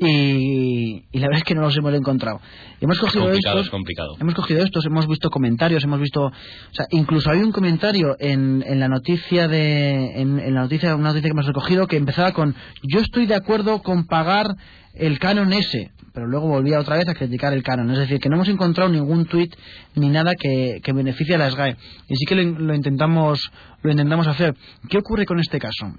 y, 0.03 1.03
la 1.13 1.27
verdad 1.27 1.37
es 1.37 1.43
que 1.43 1.53
no 1.53 1.61
los 1.61 1.77
hemos 1.77 1.93
encontrado. 1.93 2.41
Hemos 2.79 2.99
cogido 2.99 3.31
estos, 3.31 3.71
hemos 4.19 4.33
cogido 4.33 4.63
estos, 4.63 4.85
hemos 4.85 5.07
visto 5.07 5.29
comentarios, 5.29 5.83
hemos 5.83 5.99
visto, 5.99 6.23
o 6.23 6.31
sea, 6.73 6.87
incluso 6.89 7.29
hay 7.29 7.39
un 7.39 7.51
comentario 7.51 8.15
en, 8.19 8.63
en 8.65 8.79
la 8.79 8.87
noticia 8.87 9.47
de, 9.47 10.19
en, 10.19 10.53
la 10.55 10.61
noticia, 10.61 10.95
una 10.95 11.09
noticia 11.09 11.29
que 11.29 11.33
hemos 11.33 11.45
recogido 11.45 11.85
que 11.85 11.97
empezaba 11.97 12.31
con, 12.31 12.55
yo 12.81 12.99
estoy 12.99 13.27
de 13.27 13.35
acuerdo 13.35 13.83
con 13.83 14.07
pagar 14.07 14.47
el 14.95 15.19
canon 15.19 15.53
ese, 15.53 15.91
pero 16.13 16.25
luego 16.27 16.47
volvía 16.47 16.79
otra 16.79 16.97
vez 16.97 17.07
a 17.07 17.13
criticar 17.13 17.53
el 17.53 17.61
canon. 17.61 17.91
Es 17.91 17.99
decir, 17.99 18.19
que 18.19 18.27
no 18.27 18.35
hemos 18.35 18.49
encontrado 18.49 18.89
ningún 18.89 19.25
tuit 19.25 19.53
ni 19.95 20.09
nada 20.09 20.33
que, 20.33 20.81
que 20.83 20.93
beneficie 20.93 21.35
a 21.35 21.37
la 21.37 21.51
SGAE. 21.51 21.77
Y 22.07 22.15
sí 22.15 22.25
que 22.25 22.35
lo, 22.35 22.73
intentamos, 22.73 23.51
lo 23.83 23.91
intentamos 23.91 24.27
hacer. 24.27 24.55
¿Qué 24.89 24.97
ocurre 24.97 25.25
con 25.25 25.39
este 25.39 25.59
caso? 25.59 25.93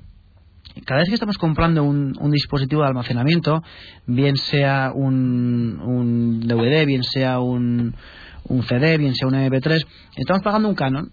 Cada 0.85 1.01
vez 1.01 1.09
que 1.09 1.15
estamos 1.15 1.39
comprando 1.39 1.85
un, 1.85 2.31
dispositivo 2.31 2.83
de 2.83 2.89
almacenamiento, 2.89 3.63
bien 4.07 4.37
sea 4.37 4.93
un, 4.95 5.81
un 5.81 6.41
DVD, 6.41 6.87
bien 6.87 7.03
sea 7.05 7.41
un, 7.41 7.95
un, 8.45 8.63
CD, 8.65 8.99
bien 8.99 9.15
sea 9.15 9.29
un 9.29 9.35
MP3, 9.35 9.87
estamos 10.17 10.43
pagando 10.43 10.69
un 10.69 10.75
canon 10.75 11.13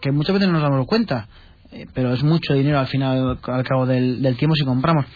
que 0.00 0.12
muchas 0.12 0.34
veces 0.34 0.48
no 0.48 0.54
nos 0.54 0.62
damos 0.62 0.86
cuenta, 0.86 1.28
eh, 1.72 1.86
pero 1.94 2.12
es 2.12 2.22
mucho 2.22 2.54
dinero 2.54 2.78
al 2.78 2.86
final, 2.86 3.38
al 3.42 3.64
cabo 3.64 3.86
del, 3.86 4.22
del, 4.22 4.36
tiempo 4.36 4.54
si 4.54 4.64
compramos. 4.64 5.06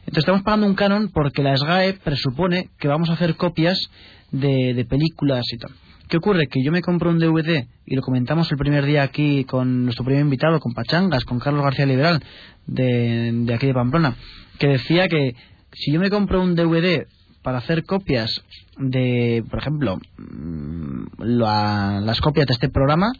Entonces 0.00 0.18
estamos 0.18 0.42
pagando 0.42 0.66
un 0.66 0.74
canon 0.74 1.10
porque 1.12 1.42
la 1.42 1.56
SGAE 1.56 1.94
presupone 1.94 2.70
que 2.78 2.88
vamos 2.88 3.10
a 3.10 3.14
hacer 3.14 3.36
copias 3.36 3.90
de, 4.30 4.74
de 4.74 4.84
películas 4.84 5.44
y 5.52 5.58
tal. 5.58 5.72
¿Qué 6.10 6.16
ocurre? 6.16 6.48
Que 6.48 6.60
yo 6.64 6.72
me 6.72 6.82
compro 6.82 7.08
un 7.10 7.20
DVD 7.20 7.68
y 7.86 7.94
lo 7.94 8.02
comentamos 8.02 8.50
el 8.50 8.58
primer 8.58 8.84
día 8.84 9.04
aquí 9.04 9.44
con 9.44 9.84
nuestro 9.84 10.04
primer 10.04 10.22
invitado, 10.22 10.58
con 10.58 10.74
Pachangas, 10.74 11.24
con 11.24 11.38
Carlos 11.38 11.62
García 11.62 11.86
Liberal, 11.86 12.20
de, 12.66 13.46
aquí 13.54 13.68
de 13.68 13.74
Pamplona, 13.74 14.16
que 14.58 14.66
decía 14.66 15.06
que 15.06 15.36
si 15.72 15.92
yo 15.92 16.00
me 16.00 16.10
compro 16.10 16.42
un 16.42 16.56
DVD 16.56 17.06
para 17.42 17.58
hacer 17.58 17.84
copias 17.84 18.42
de, 18.76 19.44
por 19.48 19.60
ejemplo, 19.60 20.00
mm, 20.18 21.04
las 21.22 22.20
copias 22.20 22.48
de 22.48 22.54
este 22.54 22.68
programa, 22.68 23.12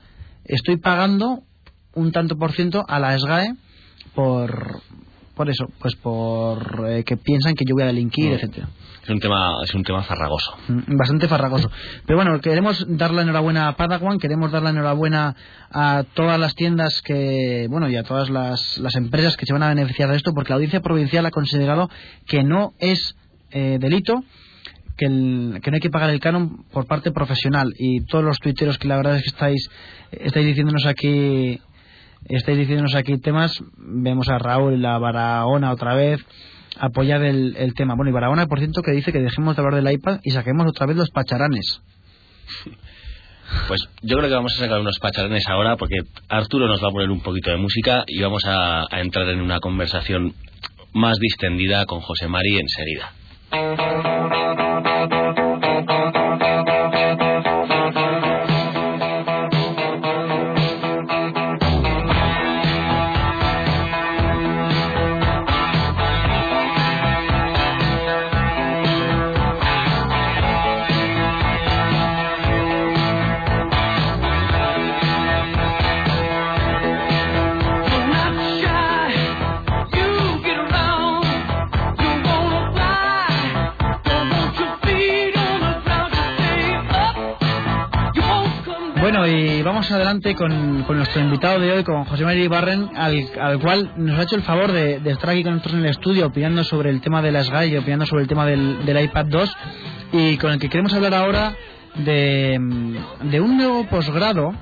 estoy 0.45 0.77
pagando 0.77 1.45
un 1.95 2.11
tanto 2.11 2.37
por 2.39 2.51
ciento 2.51 2.85
a 2.89 2.99
la 2.99 3.17
SGAE 3.17 3.55
por, 4.17 4.83
por 5.41 5.49
eso, 5.49 5.71
pues 5.79 5.97
por 5.97 6.85
eh, 6.87 7.03
que 7.03 7.17
piensan 7.17 7.55
que 7.55 7.65
yo 7.67 7.75
voy 7.75 7.85
a 7.85 7.87
delinquir, 7.87 8.35
etcétera. 8.35 8.69
Es 9.03 9.09
un 9.09 9.21
tema, 9.21 9.55
es 9.65 9.73
un 9.73 9.83
tema 9.83 10.03
farragoso. 10.03 10.55
Mm, 10.69 10.99
bastante 10.99 11.29
farragoso. 11.29 11.71
Pero 12.07 12.19
bueno, 12.19 12.39
queremos 12.43 12.85
dar 12.87 13.11
la 13.11 13.23
enhorabuena 13.23 13.67
a 13.67 13.75
Padawan, 13.75 14.19
queremos 14.19 14.53
dar 14.53 14.63
la 14.63 14.69
enhorabuena 14.69 15.35
a 15.71 16.05
todas 16.13 16.39
las 16.39 16.55
tiendas 16.57 17.01
que, 17.01 17.69
bueno, 17.71 17.89
y 17.89 17.97
a 17.97 18.03
todas 18.03 18.29
las, 18.29 18.77
las 18.77 18.95
empresas 18.97 19.39
que 19.39 19.47
se 19.47 19.55
van 19.55 19.63
a 19.63 19.71
beneficiar 19.71 20.11
de 20.11 20.17
esto, 20.17 20.35
porque 20.35 20.51
la 20.51 20.57
audiencia 20.57 20.83
provincial 20.83 21.25
ha 21.25 21.31
considerado 21.31 21.89
que 22.27 22.45
no 22.45 22.75
es 22.79 23.17
eh, 23.53 23.79
delito 23.81 24.23
que, 24.99 25.07
que, 25.07 25.71
no 25.71 25.75
hay 25.75 25.81
que 25.81 25.89
pagar 25.89 26.11
el 26.11 26.21
canon 26.21 26.67
por 26.71 26.87
parte 26.87 27.13
profesional 27.13 27.73
y 27.79 28.05
todos 28.05 28.23
los 28.23 28.39
tuiteros 28.41 28.77
que 28.77 28.89
la 28.89 28.99
verdad 28.99 29.17
es 29.17 29.23
que 29.23 29.31
estáis 29.31 29.71
estáis 30.13 30.45
diciéndonos 30.45 30.85
aquí 30.85 31.59
estáis 32.29 32.59
diciéndonos 32.59 32.95
aquí 32.95 33.19
temas, 33.19 33.63
vemos 33.77 34.29
a 34.29 34.39
Raúl 34.39 34.81
la 34.81 34.99
Barahona 34.99 35.73
otra 35.73 35.95
vez 35.95 36.25
apoyar 36.79 37.23
el, 37.23 37.57
el 37.57 37.75
tema. 37.75 37.95
Bueno, 37.95 38.11
y 38.11 38.15
Barahona, 38.15 38.47
por 38.47 38.59
cierto, 38.59 38.83
que 38.83 38.93
dice 38.93 39.13
que 39.13 39.21
dejemos 39.21 39.57
de 39.57 39.63
hablar 39.63 39.83
del 39.83 39.93
iPad 39.93 40.21
y 40.23 40.31
saquemos 40.31 40.67
otra 40.67 40.87
vez 40.87 40.97
los 40.97 41.11
pacharanes. 41.11 41.83
Pues 43.67 43.81
yo 44.03 44.17
creo 44.17 44.29
que 44.29 44.35
vamos 44.35 44.55
a 44.57 44.61
sacar 44.61 44.81
unos 44.81 44.99
pacharanes 44.99 45.47
ahora 45.49 45.77
porque 45.77 45.97
Arturo 46.29 46.69
nos 46.69 46.83
va 46.83 46.89
a 46.89 46.93
poner 46.93 47.11
un 47.11 47.21
poquito 47.21 47.51
de 47.51 47.57
música 47.57 48.05
y 48.07 48.21
vamos 48.21 48.45
a, 48.45 48.85
a 48.91 49.01
entrar 49.01 49.29
en 49.29 49.41
una 49.41 49.59
conversación 49.61 50.35
más 50.93 51.19
distendida 51.19 51.85
con 51.87 52.01
José 52.01 52.29
Mari 52.29 52.59
enseguida. 52.59 53.13
Con, 90.37 90.85
nuestro 90.97 91.21
invitado 91.21 91.61
de 91.61 91.71
hoy, 91.71 91.85
con 91.85 92.05
José 92.05 92.25
María 92.25 92.43
Ibarren, 92.43 92.91
al, 92.97 93.61
cual 93.61 93.93
nos 93.97 94.19
ha 94.19 94.23
hecho 94.25 94.35
el 94.35 94.43
favor 94.43 94.73
de, 94.73 94.97
estar 95.05 95.31
aquí 95.31 95.45
con 95.45 95.53
nosotros 95.53 95.75
en 95.75 95.85
el 95.85 95.91
estudio 95.91 96.27
opinando 96.27 96.65
sobre 96.65 96.91
el 96.91 97.01
tema 97.01 97.23
de 97.23 97.31
las 97.31 97.49
GAI 97.49 97.73
y 97.73 97.77
opinando 97.77 98.07
sobre 98.07 98.23
el 98.23 98.29
tema 98.29 98.45
del, 98.45 99.05
iPad 99.05 99.27
2 99.27 99.57
y 100.13 100.37
con 100.39 100.51
el 100.51 100.59
que 100.59 100.69
queremos 100.69 100.93
hablar 100.95 101.15
ahora 101.15 101.55
de, 101.95 102.57
un 102.59 103.57
nuevo 103.57 103.87
posgrado 103.87 104.53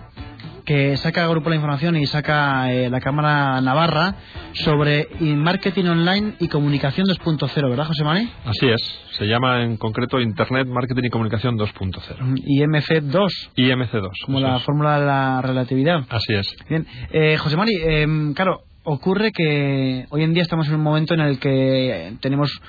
que 0.69 0.99
saca 0.99 1.27
Grupo 1.29 1.49
La 1.49 1.57
Información 1.57 1.97
y 1.97 2.05
saca 2.05 2.71
eh, 2.71 2.91
la 2.91 3.01
Cámara 3.01 3.59
Navarra 3.63 4.17
sobre 4.53 5.09
marketing 5.19 5.87
online 5.87 6.35
y 6.41 6.49
comunicación 6.49 7.07
2.0, 7.07 7.71
¿verdad, 7.71 7.87
José 7.87 8.05
Manuel? 8.05 8.29
Así 8.45 8.69
es. 8.69 8.83
Se 9.13 9.25
llama 9.25 9.63
en 9.63 9.79
concreto 9.79 10.21
Internet, 10.21 10.69
Marketing 10.69 11.05
y 11.05 11.09
Comunicación 11.09 11.57
2.0. 11.57 12.45
IMC2. 12.45 13.51
IMC2. 13.57 14.11
Como 14.27 14.41
la 14.41 14.59
fórmula 14.59 15.01
de 15.01 15.07
la 15.07 15.41
relatividad. 15.41 16.05
Así 16.11 16.35
es. 16.35 16.55
Bien. 16.69 16.87
Eh, 17.13 17.39
José 17.39 17.57
em, 17.87 18.35
claro, 18.35 18.61
ocurre 18.85 19.33
que 19.33 20.05
hoy 20.11 20.23
en 20.23 20.35
día 20.35 20.43
estamos 20.43 20.69
en 20.69 20.75
un 20.75 20.83
momento 20.83 21.15
en 21.15 21.21
el 21.21 21.39
que 21.39 22.13
tenemos 22.21 22.61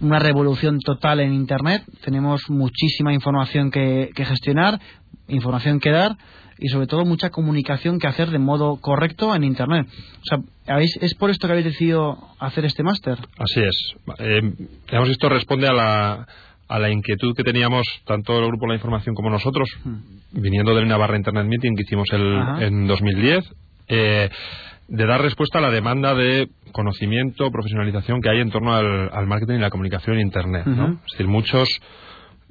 una 0.00 0.18
revolución 0.18 0.80
total 0.80 1.20
en 1.20 1.32
Internet, 1.34 1.84
tenemos 2.04 2.50
muchísima 2.50 3.12
información 3.12 3.70
que, 3.70 4.10
gestionar, 4.16 4.80
información 5.28 5.78
que 5.78 5.90
dar 5.90 6.16
y 6.58 6.68
sobre 6.68 6.86
todo 6.86 7.04
mucha 7.04 7.30
comunicación 7.30 7.98
que 7.98 8.06
hacer 8.06 8.30
de 8.30 8.38
modo 8.38 8.76
correcto 8.80 9.34
en 9.34 9.44
Internet. 9.44 9.86
O 10.22 10.24
sea, 10.24 10.78
¿es 10.78 11.14
por 11.14 11.30
esto 11.30 11.46
que 11.46 11.52
habéis 11.52 11.66
decidido 11.66 12.18
hacer 12.38 12.64
este 12.64 12.82
máster? 12.82 13.18
Así 13.38 13.60
es. 13.60 13.94
Eh, 14.18 14.52
esto 15.10 15.28
responde 15.28 15.68
a 15.68 15.72
la, 15.72 16.26
a 16.68 16.78
la 16.78 16.90
inquietud 16.90 17.34
que 17.34 17.44
teníamos 17.44 17.86
tanto 18.04 18.38
el 18.38 18.46
Grupo 18.46 18.66
La 18.66 18.74
Información 18.74 19.14
como 19.14 19.30
nosotros, 19.30 19.68
hmm. 19.84 19.96
viniendo 20.32 20.74
del 20.74 20.88
Navarra 20.88 21.16
Internet 21.16 21.46
Meeting 21.46 21.74
que 21.76 21.82
hicimos 21.82 22.08
el, 22.12 22.38
en 22.60 22.86
2010. 22.86 23.44
Eh, 23.88 24.30
de 24.88 25.06
dar 25.06 25.20
respuesta 25.20 25.58
a 25.58 25.62
la 25.62 25.70
demanda 25.70 26.14
de 26.14 26.48
conocimiento, 26.72 27.50
profesionalización 27.50 28.20
que 28.22 28.30
hay 28.30 28.40
en 28.40 28.50
torno 28.50 28.74
al, 28.74 29.26
marketing 29.26 29.56
y 29.56 29.60
la 29.60 29.70
comunicación 29.70 30.16
en 30.16 30.22
Internet. 30.22 30.64
¿no? 30.66 30.92
Es 31.06 31.12
decir, 31.12 31.28
muchos, 31.28 31.68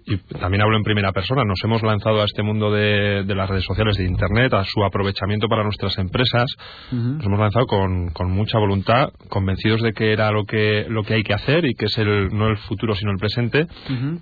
y 0.07 0.17
también 0.39 0.61
hablo 0.61 0.77
en 0.77 0.83
primera 0.83 1.11
persona, 1.11 1.43
nos 1.43 1.61
hemos 1.65 1.83
lanzado 1.83 2.21
a 2.21 2.25
este 2.25 2.41
mundo 2.41 2.71
de, 2.71 3.25
las 3.25 3.49
redes 3.49 3.65
sociales, 3.65 3.97
de 3.97 4.05
Internet, 4.05 4.53
a 4.53 4.63
su 4.63 4.81
aprovechamiento 4.85 5.49
para 5.49 5.63
nuestras 5.63 5.97
empresas. 5.97 6.45
Nos 6.91 7.25
hemos 7.25 7.39
lanzado 7.39 7.65
con, 7.65 8.11
con, 8.11 8.31
mucha 8.31 8.57
voluntad, 8.57 9.09
convencidos 9.27 9.81
de 9.81 9.91
que 9.91 10.13
era 10.13 10.31
lo 10.31 10.45
que, 10.45 10.85
lo 10.87 11.03
que 11.03 11.15
hay 11.15 11.23
que 11.23 11.33
hacer 11.33 11.65
y 11.65 11.73
que 11.75 11.87
es 11.87 11.97
el, 11.97 12.29
no 12.29 12.47
el 12.47 12.57
futuro 12.57 12.95
sino 12.95 13.11
el 13.11 13.17
presente, 13.17 13.67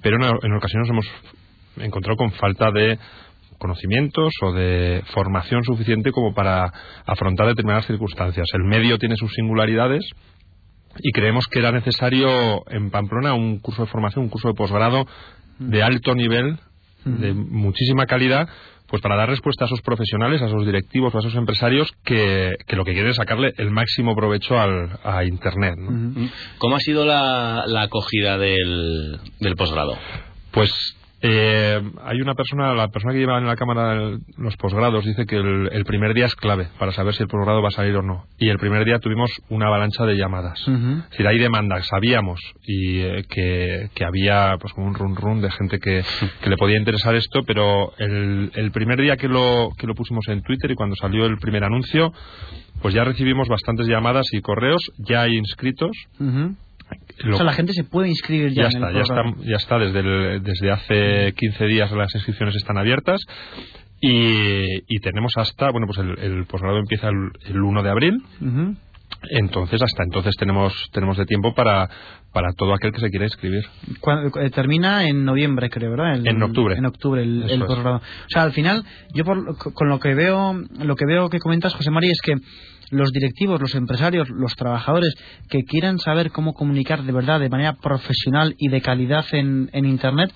pero 0.02 0.18
en, 0.18 0.24
en 0.24 0.54
ocasiones 0.54 0.90
hemos 0.90 1.06
encontrado 1.78 2.18
con 2.18 2.32
falta 2.32 2.72
de 2.72 2.98
conocimientos 3.60 4.34
o 4.42 4.54
de 4.54 5.04
formación 5.14 5.64
suficiente 5.64 6.12
como 6.12 6.34
para 6.34 6.72
afrontar 7.06 7.46
determinadas 7.46 7.86
circunstancias. 7.86 8.48
El 8.54 8.64
medio 8.64 8.98
tiene 8.98 9.18
sus 9.18 9.32
singularidades 9.34 10.04
y 10.98 11.12
creemos 11.12 11.46
que 11.48 11.60
era 11.60 11.72
necesario 11.72 12.64
en 12.72 12.90
Pamplona 12.90 13.36
un 13.36 13.60
curso 13.60 13.84
de 13.84 13.92
formación, 13.92 14.24
un 14.24 14.30
curso 14.30 14.48
de 14.48 14.56
posgrado 14.56 15.06
de 15.60 15.84
alto 15.84 16.16
nivel, 16.16 16.58
de 17.06 17.34
muchísima 17.34 18.06
calidad, 18.06 18.48
pues 18.88 19.02
para 19.02 19.16
dar 19.16 19.30
respuesta 19.30 19.66
a 19.66 19.68
esos 19.68 19.82
profesionales, 19.82 20.42
a 20.42 20.48
esos 20.48 20.66
directivos, 20.66 21.14
a 21.16 21.20
esos 21.20 21.36
empresarios 21.36 21.92
que, 22.04 22.56
lo 22.70 22.86
que 22.86 22.94
quieren 22.94 23.12
es 23.12 23.18
sacarle 23.18 23.54
el 23.58 23.72
máximo 23.72 24.16
provecho 24.16 24.60
al, 24.60 25.00
a 25.04 25.24
Internet. 25.24 25.76
¿Cómo 26.58 26.76
ha 26.76 26.80
sido 26.80 27.06
la, 27.06 27.64
acogida 27.82 28.38
del, 28.38 29.20
del 29.40 29.56
posgrado? 29.56 29.98
Pues 30.52 30.96
eh, 31.28 31.82
hay 32.04 32.22
una 32.22 32.36
persona, 32.36 32.76
la 32.76 32.90
persona 32.90 33.12
que 33.12 33.20
lleva 33.20 33.40
en 33.40 33.48
la 33.48 33.56
cámara 33.56 34.16
los 34.38 34.56
posgrados 34.58 35.04
dice 35.06 35.26
que 35.26 35.38
el, 35.38 35.84
primer 35.86 36.14
día 36.14 36.26
es 36.26 36.36
clave 36.36 36.68
para 36.78 36.92
saber 36.92 37.16
si 37.16 37.24
el 37.24 37.30
posgrado 37.30 37.64
va 37.64 37.70
a 37.70 37.72
salir 37.72 37.96
o 37.96 38.04
no. 38.04 38.28
Y 38.38 38.50
el 38.50 38.60
primer 38.60 38.86
día 38.86 39.00
tuvimos 39.00 39.32
una 39.50 39.66
avalancha 39.66 40.06
de 40.06 40.18
llamadas. 40.18 40.60
Es 40.68 41.10
decir, 41.10 41.28
hay 41.28 41.40
demandas, 41.40 41.88
sabíamos 41.88 42.40
y 42.64 43.00
eh, 43.00 43.26
que, 43.28 44.06
había 44.06 44.58
pues 44.62 44.72
un 44.78 44.94
run 44.94 45.16
run 45.16 45.42
de 45.42 45.50
gente 45.50 45.80
que, 45.80 46.04
le 46.46 46.58
podía 46.58 46.78
interesar 46.78 47.16
esto, 47.16 47.42
pero 47.44 47.94
el, 47.98 48.72
primer 48.72 49.02
día 49.02 49.18
que 49.18 49.28
lo, 49.28 49.72
que 49.80 49.88
lo 49.88 49.96
pusimos 49.96 50.28
en 50.28 50.44
Twitter 50.44 50.70
y 50.70 50.76
cuando 50.76 50.96
salió 50.96 51.26
el 51.26 51.38
primer 51.40 51.64
anuncio, 51.64 52.14
pues 52.84 52.94
ya 52.94 53.04
recibimos 53.04 53.48
bastantes 53.48 53.88
llamadas 53.88 54.28
y 54.32 54.42
correos, 54.42 54.92
ya 55.00 55.22
hay 55.22 55.38
inscritos 55.38 55.92
o 57.32 57.36
sea, 57.36 57.46
la 57.46 57.54
gente 57.54 57.74
se 57.74 57.84
puede 57.84 58.10
inscribir 58.10 58.54
ya. 58.54 58.64
Ya 58.64 58.68
está, 58.68 58.92
ya 58.92 59.02
está, 59.02 59.24
ya 59.44 59.56
está. 59.56 59.78
Desde, 59.80 60.40
desde 60.40 60.72
hace 60.72 61.34
15 61.34 61.66
días 61.66 61.92
las 61.92 62.14
inscripciones 62.14 62.56
están 62.56 62.78
abiertas. 62.78 63.22
Y, 64.02 65.00
tenemos 65.00 65.34
hasta, 65.38 65.72
bueno, 65.72 65.88
pues 65.88 65.98
el, 65.98 66.46
posgrado 66.46 66.78
empieza 66.78 67.10
el, 67.10 67.62
1 67.62 67.84
de 67.84 67.90
abril. 67.90 68.24
Entonces, 69.30 69.82
hasta 69.82 70.04
entonces 70.04 70.36
tenemos, 70.38 70.74
tenemos 70.92 71.18
de 71.18 71.26
tiempo 71.26 71.54
para, 71.56 71.90
para 72.32 72.52
todo 72.54 72.74
aquel 72.74 72.92
que 72.92 73.00
se 73.00 73.10
quiera 73.10 73.26
inscribir. 73.26 73.66
Eh, 74.42 74.50
termina 74.52 75.08
en 75.08 75.26
noviembre, 75.26 75.70
creo, 75.70 75.92
¿verdad? 75.92 76.16
en 76.24 76.44
octubre. 76.44 76.76
En 76.76 76.86
octubre 76.86 77.24
el, 77.24 77.64
posgrado. 77.66 77.98
O 77.98 78.30
sea, 78.30 78.44
al 78.44 78.52
final, 78.52 78.84
yo 79.14 79.24
con 79.26 79.90
lo 79.90 80.00
que 80.00 80.14
veo, 80.14 80.54
lo 80.54 80.96
que 80.96 81.06
veo 81.06 81.30
que 81.30 81.40
comentas, 81.40 81.74
José 81.74 81.92
María, 81.92 82.12
es 82.12 82.22
que 82.22 82.36
los 82.92 83.12
directivos, 83.12 83.62
los 83.62 83.76
empresarios, 83.76 84.30
los 84.30 84.56
trabajadores 84.56 85.14
que 85.50 85.64
quieran 85.64 86.00
saber 86.00 86.32
cómo 86.32 86.54
comunicar 86.54 87.04
de 87.04 87.12
verdad, 87.12 87.40
de 87.40 87.50
manera 87.50 87.74
profesional 87.74 88.56
y 88.58 88.70
de 88.70 88.82
calidad 88.82 89.26
en, 89.32 89.70
Internet, 89.74 90.32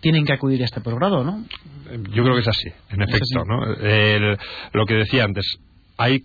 tienen 0.00 0.24
que 0.24 0.32
acudir 0.32 0.62
a 0.62 0.66
este 0.66 0.80
programa, 0.80 1.22
¿no? 1.24 1.44
Yo 2.12 2.22
creo 2.22 2.34
que 2.34 2.40
es 2.40 2.48
así, 2.48 2.68
en 2.90 3.02
efecto, 3.02 3.44
¿no? 3.44 3.60
lo 4.72 4.86
que 4.86 4.94
decía 4.94 5.24
antes, 5.24 5.58
hay 5.96 6.24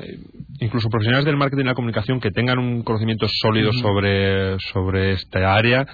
eh, 0.00 0.18
incluso 0.60 0.88
profesionales 0.90 1.24
del 1.24 1.36
marketing 1.36 1.64
y 1.64 1.66
la 1.66 1.74
comunicación 1.74 2.20
que 2.20 2.30
tengan 2.30 2.58
un 2.58 2.82
conocimiento 2.82 3.26
sólido 3.28 3.72
sobre, 3.72 4.58
sobre 4.60 5.12
esta 5.12 5.54
área 5.54 5.86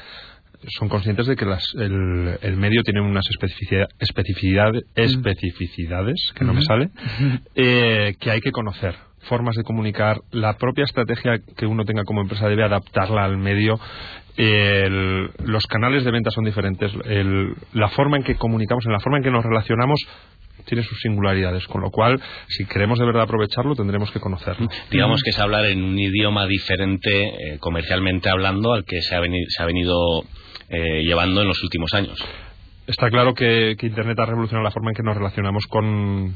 son 0.78 0.88
conscientes 0.88 1.26
de 1.26 1.37
que 1.37 1.44
el, 1.44 2.56
medio 2.56 2.82
tiene 2.82 3.00
unas 3.00 3.24
especificidades, 3.28 4.84
especificidades 4.94 6.32
que 6.34 6.44
no 6.44 6.54
me 6.54 6.62
sale, 6.62 6.90
eh, 7.54 8.14
que 8.18 8.30
hay 8.30 8.40
que 8.40 8.50
conocer 8.50 8.94
formas 9.24 9.56
de 9.56 9.64
comunicar, 9.64 10.20
la 10.30 10.56
propia 10.56 10.84
estrategia 10.84 11.40
que 11.56 11.66
uno 11.66 11.84
tenga 11.84 12.04
como 12.04 12.20
empresa 12.20 12.48
debe 12.48 12.64
adaptarla 12.64 13.24
al 13.24 13.38
medio. 13.38 13.78
los 14.37 15.66
canales 15.66 16.04
de 16.04 16.10
venta 16.10 16.30
son 16.30 16.44
diferentes, 16.44 16.92
la 17.72 17.88
forma 17.88 18.16
en 18.16 18.24
que 18.24 18.37
comunicamos, 18.37 18.84
en 18.87 18.92
la 18.92 19.00
forma 19.00 19.18
en 19.18 19.24
que 19.24 19.30
nos 19.30 19.44
relacionamos 19.44 20.00
tiene 20.64 20.82
sus 20.82 21.00
singularidades, 21.00 21.66
con 21.66 21.82
lo 21.82 21.90
cual, 21.90 22.20
si 22.48 22.64
queremos 22.64 22.98
de 22.98 23.04
verdad 23.04 23.22
aprovecharlo, 23.22 23.74
tendremos 23.74 24.10
que 24.10 24.20
conocerlo. 24.20 24.68
Digamos 24.90 25.22
que 25.22 25.30
es 25.30 25.38
hablar 25.38 25.66
en 25.66 25.82
un 25.82 25.98
idioma 25.98 26.46
diferente, 26.46 27.54
eh, 27.54 27.58
comercialmente 27.58 28.30
hablando, 28.30 28.72
al 28.72 28.84
que 28.84 29.02
se 29.02 29.14
ha, 29.14 29.20
se 29.20 29.62
ha 29.62 29.66
venido 29.66 30.24
eh, 30.68 31.02
llevando 31.02 31.42
en 31.42 31.48
los 31.48 31.62
últimos 31.62 31.92
años. 31.94 32.18
Está 32.87 33.10
claro 33.10 33.34
que, 33.34 33.76
Internet 33.80 34.18
ha 34.18 34.26
revolucionado 34.26 34.64
la 34.64 34.70
forma 34.70 34.90
en 34.90 34.96
que 34.96 35.02
nos 35.02 35.16
relacionamos 35.16 35.66
con, 35.66 36.34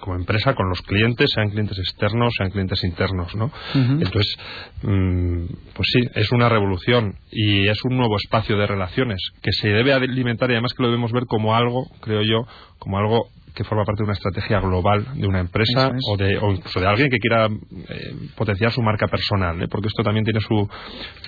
como 0.00 0.16
empresa 0.16 0.54
con 0.54 0.68
los 0.68 0.82
clientes, 0.82 1.30
sean 1.34 1.50
clientes 1.50 1.78
externos, 1.78 2.32
sean 2.36 2.50
clientes 2.50 2.82
internos, 2.84 3.34
¿no? 3.34 3.50
Entonces, 3.74 4.36
mm, 4.82 5.44
pues 5.74 5.88
sí, 5.92 6.00
es 6.14 6.30
una 6.32 6.48
revolución 6.48 7.16
y 7.30 7.68
es 7.68 7.84
un 7.84 7.96
nuevo 7.96 8.16
espacio 8.16 8.56
de 8.56 8.66
relaciones 8.66 9.18
que 9.42 9.52
se 9.52 9.68
debe 9.68 9.92
alimentar 9.92 10.50
y 10.50 10.54
además 10.54 10.74
que 10.74 10.82
lo 10.82 10.88
debemos 10.90 11.12
ver 11.12 11.26
como 11.26 11.54
algo, 11.54 11.86
creo 12.00 12.22
yo, 12.22 12.46
como 12.78 12.98
algo 12.98 13.28
que 13.54 13.64
forma 13.64 13.84
parte 13.84 14.02
de 14.02 14.04
una 14.04 14.12
estrategia 14.14 14.60
global 14.60 15.06
de 15.14 15.26
una 15.26 15.40
empresa 15.40 15.90
o, 16.08 16.16
de, 16.16 16.38
o 16.38 16.52
incluso 16.52 16.80
de 16.80 16.86
alguien 16.86 17.10
que 17.10 17.18
quiera 17.18 17.46
eh, 17.46 18.14
potenciar 18.34 18.70
su 18.72 18.82
marca 18.82 19.06
personal, 19.08 19.62
¿eh? 19.62 19.68
porque 19.68 19.88
esto 19.88 20.02
también 20.02 20.24
tiene 20.24 20.40
su, 20.40 20.68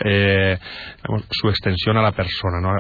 eh, 0.04 0.58
su 1.30 1.48
extensión 1.48 1.96
a 1.96 2.02
la 2.02 2.12
persona, 2.12 2.60
¿no? 2.60 2.70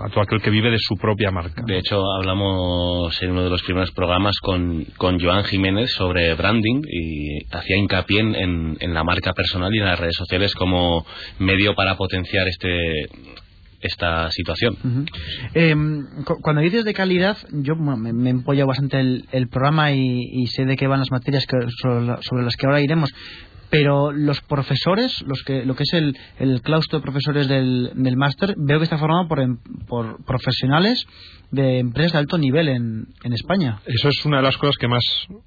a, 0.00 0.08
todo 0.08 0.22
aquel 0.22 0.40
que 0.40 0.50
vive 0.50 0.70
de 0.70 0.78
su 0.78 0.96
propia 0.96 1.30
marca. 1.30 1.62
De 1.66 1.78
hecho, 1.78 2.00
hablamos 2.18 3.22
en 3.22 3.32
uno 3.32 3.44
de 3.44 3.50
los 3.50 3.62
primeros 3.62 3.90
programas 3.92 4.38
con, 4.40 4.84
con 4.96 5.20
Joan 5.20 5.44
Jiménez 5.44 5.90
sobre 5.92 6.34
branding 6.34 6.82
y 6.88 7.44
hacía 7.54 7.76
hincapié 7.76 8.20
en, 8.20 8.76
en 8.80 8.94
la 8.94 9.04
marca 9.04 9.32
personal 9.32 9.74
y 9.74 9.78
en 9.78 9.86
las 9.86 9.98
redes 9.98 10.16
sociales 10.16 10.54
como 10.54 11.04
medio 11.38 11.74
para 11.74 11.96
potenciar 11.96 12.48
este 12.48 13.08
esta 13.84 14.30
situación. 14.30 14.76
Em, 15.52 16.06
cuando 16.40 16.62
dices 16.62 16.84
de 16.84 16.94
calidad, 16.94 17.36
yo 17.52 17.76
me, 17.76 18.12
me 18.12 18.30
empollo 18.30 18.66
bastante 18.66 18.98
el, 18.98 19.48
programa 19.48 19.92
y, 19.92 20.46
sé 20.46 20.64
de 20.64 20.76
qué 20.76 20.86
van 20.86 21.00
las 21.00 21.10
materias 21.10 21.46
sobre, 21.82 22.44
las 22.44 22.56
que 22.56 22.66
ahora 22.66 22.80
iremos, 22.80 23.10
pero 23.74 24.12
los 24.12 24.40
profesores, 24.42 25.20
los 25.26 25.42
que, 25.42 25.64
lo 25.64 25.74
que 25.74 25.82
es 25.82 25.92
el, 25.94 26.16
el 26.38 26.62
claustro 26.62 27.00
de 27.00 27.02
profesores 27.02 27.48
del, 27.48 27.90
del 27.96 28.16
máster, 28.16 28.54
veo 28.56 28.78
que 28.78 28.84
está 28.84 28.98
formado 28.98 29.26
por, 29.26 29.40
em, 29.40 29.58
por 29.88 30.24
profesionales 30.24 31.04
de 31.50 31.80
empresas 31.80 32.12
de 32.12 32.18
alto 32.18 32.38
nivel 32.38 32.68
en, 32.68 33.08
en, 33.24 33.32
España. 33.32 33.80
Eso 33.84 34.10
es 34.10 34.24
una 34.24 34.36
de 34.36 34.44
las 34.44 34.56
cosas 34.58 34.76
que 34.76 34.86
más 34.86 35.02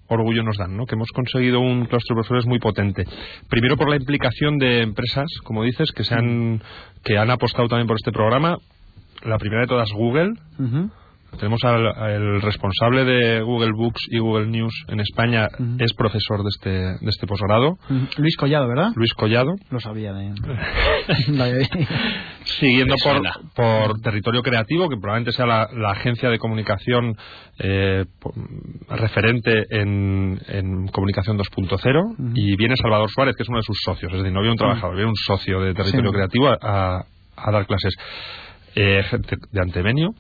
orgullo 0.07 0.43
nos 0.43 0.57
dan, 0.57 0.75
¿no? 0.75 0.85
que 0.85 0.95
hemos 0.95 1.09
conseguido 1.11 1.61
un 1.61 1.85
claustro 1.85 2.15
de 2.15 2.17
profesores 2.17 2.45
muy 2.45 2.59
potente. 2.59 3.05
Primero 3.47 3.77
por 3.77 3.89
la 3.89 3.95
implicación 3.95 4.57
de 4.57 4.81
empresas, 4.81 5.27
como 5.45 5.63
dices, 5.63 5.93
que, 5.93 6.03
se 6.03 6.13
han, 6.13 6.61
que 7.05 7.17
han 7.17 7.31
apostado 7.31 7.69
también 7.69 7.87
por 7.87 7.95
este 7.95 8.11
programa. 8.11 8.57
La 9.23 9.37
primera 9.37 9.61
de 9.61 9.67
todas, 9.67 9.89
Google. 9.93 10.33
Tenemos 11.37 11.63
al, 11.63 12.41
responsable 12.41 13.05
de 13.05 13.41
Google 13.41 13.71
Books 13.75 14.07
y 14.09 14.19
Google 14.19 14.47
News 14.47 14.73
en 14.87 14.99
España, 14.99 15.47
es 15.79 15.93
profesor 15.93 16.43
de 16.43 16.49
este, 16.49 16.69
de 16.69 17.09
este 17.09 17.27
posgrado. 17.27 17.77
Luis 18.17 18.35
Collado, 18.37 18.67
¿verdad? 18.67 18.91
Luis 18.95 19.13
Collado. 19.13 19.55
Lo 19.69 19.79
sabía 19.79 20.13
de... 20.13 20.33
Siguiendo 22.43 22.95
por, 23.03 23.21
por, 23.55 24.01
territorio 24.01 24.41
creativo, 24.41 24.89
que 24.89 24.97
probablemente 24.97 25.31
sea 25.31 25.45
la, 25.45 25.91
agencia 25.91 26.29
de 26.29 26.37
comunicación 26.37 27.15
eh, 27.59 28.05
referente 28.89 29.65
en, 29.69 30.39
en 30.47 30.87
comunicación 30.87 31.37
2.0, 31.37 32.33
y 32.35 32.55
viene 32.55 32.75
Salvador 32.75 33.09
Suárez, 33.09 33.35
que 33.35 33.43
es 33.43 33.49
uno 33.49 33.59
de 33.59 33.63
sus 33.63 33.79
socios, 33.83 34.11
es 34.11 34.19
decir, 34.19 34.33
no 34.33 34.41
viene 34.41 34.53
un 34.53 34.57
trabajador, 34.57 34.95
viene 34.95 35.09
un 35.09 35.15
socio 35.15 35.61
de 35.61 35.73
territorio 35.73 36.11
creativo 36.11 36.49
a, 36.49 37.05
a, 37.35 37.51
dar 37.51 37.65
clases. 37.65 37.95
Eh, 38.75 39.03
gente 39.09 39.37
de 39.51 39.61
Antevenio, 39.61 40.13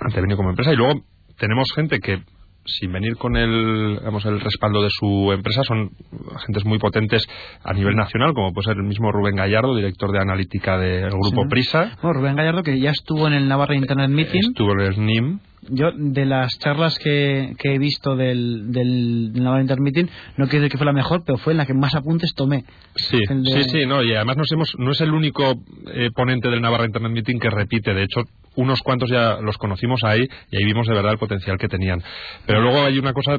Antevenio 0.00 0.36
como 0.36 0.50
empresa, 0.50 0.72
y 0.72 0.76
luego 0.76 1.02
tenemos 1.38 1.68
gente 1.74 2.00
que 2.00 2.22
sin 2.66 2.92
venir 2.92 3.16
con 3.16 3.36
el, 3.36 3.96
digamos, 3.98 4.24
el 4.26 4.40
respaldo 4.40 4.82
de 4.82 4.90
su 4.90 5.32
empresa, 5.32 5.62
son 5.62 5.90
agentes 6.34 6.64
muy 6.64 6.78
potentes 6.78 7.26
a 7.62 7.72
nivel 7.72 7.94
nacional, 7.94 8.34
como 8.34 8.52
puede 8.52 8.66
ser 8.66 8.76
el 8.76 8.82
mismo 8.82 9.12
Rubén 9.12 9.36
Gallardo, 9.36 9.74
director 9.74 10.12
de 10.12 10.18
analítica 10.18 10.78
del 10.78 11.10
grupo 11.10 11.48
Prisa. 11.48 11.96
Rubén 12.02 12.36
Gallardo, 12.36 12.62
que 12.62 12.78
ya 12.78 12.90
estuvo 12.90 13.26
en 13.26 13.34
el 13.34 13.48
Navarra 13.48 13.76
Internet 13.76 14.10
Meeting. 14.10 14.40
Estuvo 14.48 14.72
en 14.72 14.80
el 14.80 14.94
SNIM. 14.94 15.40
Yo, 15.68 15.90
de 15.92 16.24
las 16.26 16.58
charlas 16.58 16.98
que, 16.98 17.54
que 17.58 17.74
he 17.74 17.78
visto 17.78 18.14
del, 18.14 18.70
del, 18.70 19.32
Navarra 19.32 19.62
Internet 19.62 19.82
Meeting, 19.82 20.12
no 20.36 20.46
quiero 20.46 20.62
decir 20.62 20.72
que 20.72 20.78
fue 20.78 20.86
la 20.86 20.92
mejor, 20.92 21.24
pero 21.24 21.38
fue 21.38 21.54
en 21.54 21.56
la 21.56 21.66
que 21.66 21.74
más 21.74 21.94
apuntes 21.94 22.34
tomé. 22.34 22.64
Sí, 22.94 23.18
sí, 23.26 23.62
sí, 23.64 23.86
no, 23.86 24.02
y 24.02 24.14
además 24.14 24.36
nos 24.36 24.52
hemos, 24.52 24.74
no 24.78 24.92
es 24.92 25.00
el 25.00 25.12
único 25.12 25.54
eh, 25.92 26.10
ponente 26.14 26.48
del 26.48 26.60
Navarra 26.60 26.86
Internet 26.86 27.12
Meeting 27.12 27.40
que 27.40 27.50
repite, 27.50 27.94
de 27.94 28.04
hecho, 28.04 28.22
unos 28.54 28.80
cuantos 28.82 29.10
ya 29.10 29.38
los 29.40 29.58
conocimos 29.58 30.04
ahí 30.04 30.28
y 30.50 30.56
ahí 30.56 30.64
vimos 30.64 30.86
de 30.86 30.94
verdad 30.94 31.12
el 31.12 31.18
potencial 31.18 31.58
que 31.58 31.68
tenían. 31.68 32.02
Pero 32.46 32.60
luego 32.60 32.84
hay 32.84 32.98
una 32.98 33.12
cosa 33.12 33.38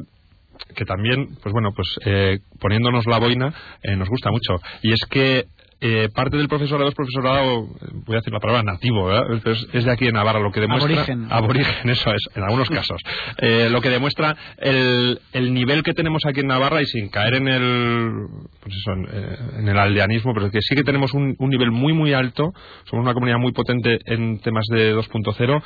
que 0.74 0.84
también, 0.84 1.36
pues 1.42 1.52
bueno, 1.52 1.72
pues 1.74 1.98
eh, 2.04 2.40
poniéndonos 2.60 3.06
la 3.06 3.18
boina, 3.18 3.54
eh, 3.82 3.96
nos 3.96 4.08
gusta 4.08 4.30
mucho. 4.30 4.60
Y 4.82 4.92
es 4.92 5.00
que 5.08 5.46
eh, 5.80 6.08
parte 6.12 6.36
del 6.36 6.48
profesorado 6.48 6.88
es 6.88 6.94
profesorado, 6.94 7.68
voy 8.04 8.16
a 8.16 8.18
decir 8.18 8.32
la 8.32 8.40
palabra 8.40 8.64
nativo, 8.64 9.12
es, 9.12 9.84
de 9.84 9.90
aquí 9.92 10.06
de 10.06 10.12
Navarra, 10.12 10.40
lo 10.40 10.50
que 10.50 10.60
demuestra. 10.60 10.90
Aborigen. 10.90 11.26
Aborigen, 11.30 11.90
eso 11.90 12.12
es, 12.12 12.28
en 12.34 12.42
algunos 12.42 12.68
casos. 12.68 13.00
Eh, 13.38 13.68
lo 13.70 13.80
que 13.80 13.88
demuestra 13.88 14.36
el, 14.58 15.20
el, 15.32 15.54
nivel 15.54 15.84
que 15.84 15.94
tenemos 15.94 16.24
aquí 16.26 16.40
en 16.40 16.48
Navarra 16.48 16.82
y 16.82 16.86
sin 16.86 17.08
caer 17.10 17.34
en 17.34 17.48
el, 17.48 18.12
pues 18.60 18.74
eso, 18.74 18.92
en, 18.92 19.68
el 19.68 19.78
aldeanismo, 19.78 20.34
pero 20.34 20.50
que 20.50 20.62
sí 20.62 20.74
que 20.74 20.82
tenemos 20.82 21.14
un, 21.14 21.36
un 21.38 21.50
nivel 21.50 21.70
muy, 21.70 21.92
muy 21.92 22.12
alto. 22.12 22.52
Somos 22.84 23.04
una 23.04 23.14
comunidad 23.14 23.38
muy 23.38 23.52
potente 23.52 23.98
en 24.06 24.40
temas 24.40 24.64
de 24.70 24.96
2.0 24.96 25.62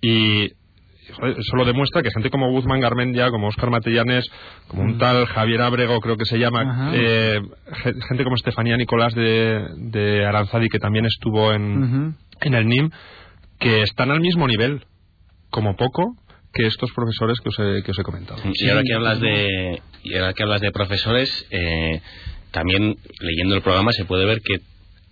y 0.00 0.50
eso 1.08 1.56
lo 1.56 1.64
demuestra 1.64 2.02
que 2.02 2.10
gente 2.10 2.30
como 2.30 2.50
Guzmán 2.50 2.80
Garmendia, 2.80 3.30
como 3.30 3.48
Oscar 3.48 3.70
Matellanes, 3.70 4.28
como 4.68 4.82
un 4.82 4.98
tal 4.98 5.26
Javier 5.26 5.62
Abrego, 5.62 6.00
creo 6.00 6.16
que 6.16 6.24
se 6.24 6.38
llama, 6.38 6.92
eh, 6.94 7.40
gente 8.08 8.24
como 8.24 8.36
Estefanía 8.36 8.76
Nicolás 8.76 9.14
de, 9.14 9.66
de, 9.76 10.26
Aranzadi, 10.26 10.68
que 10.68 10.78
también 10.78 11.06
estuvo 11.06 11.52
en, 11.52 12.16
en 12.40 12.54
el 12.54 12.66
NIM, 12.66 12.90
que 13.58 13.82
están 13.82 14.10
al 14.10 14.20
mismo 14.20 14.46
nivel, 14.46 14.84
como 15.50 15.76
poco, 15.76 16.16
que 16.52 16.66
estos 16.66 16.90
profesores 16.92 17.38
que 17.40 17.48
os 17.50 17.58
he, 17.58 17.82
que 17.82 17.90
os 17.90 17.98
he 17.98 18.02
comentado. 18.02 18.40
Y 18.52 18.68
ahora 18.68 18.82
que 18.82 18.94
hablas 18.94 19.20
de, 19.20 19.82
y 20.02 20.14
ahora 20.16 20.32
que 20.32 20.42
hablas 20.42 20.60
de 20.60 20.72
profesores, 20.72 21.46
eh, 21.50 22.00
también 22.50 22.96
leyendo 23.20 23.54
el 23.54 23.62
programa 23.62 23.92
se 23.92 24.04
puede 24.06 24.24
ver 24.24 24.40
que 24.40 24.60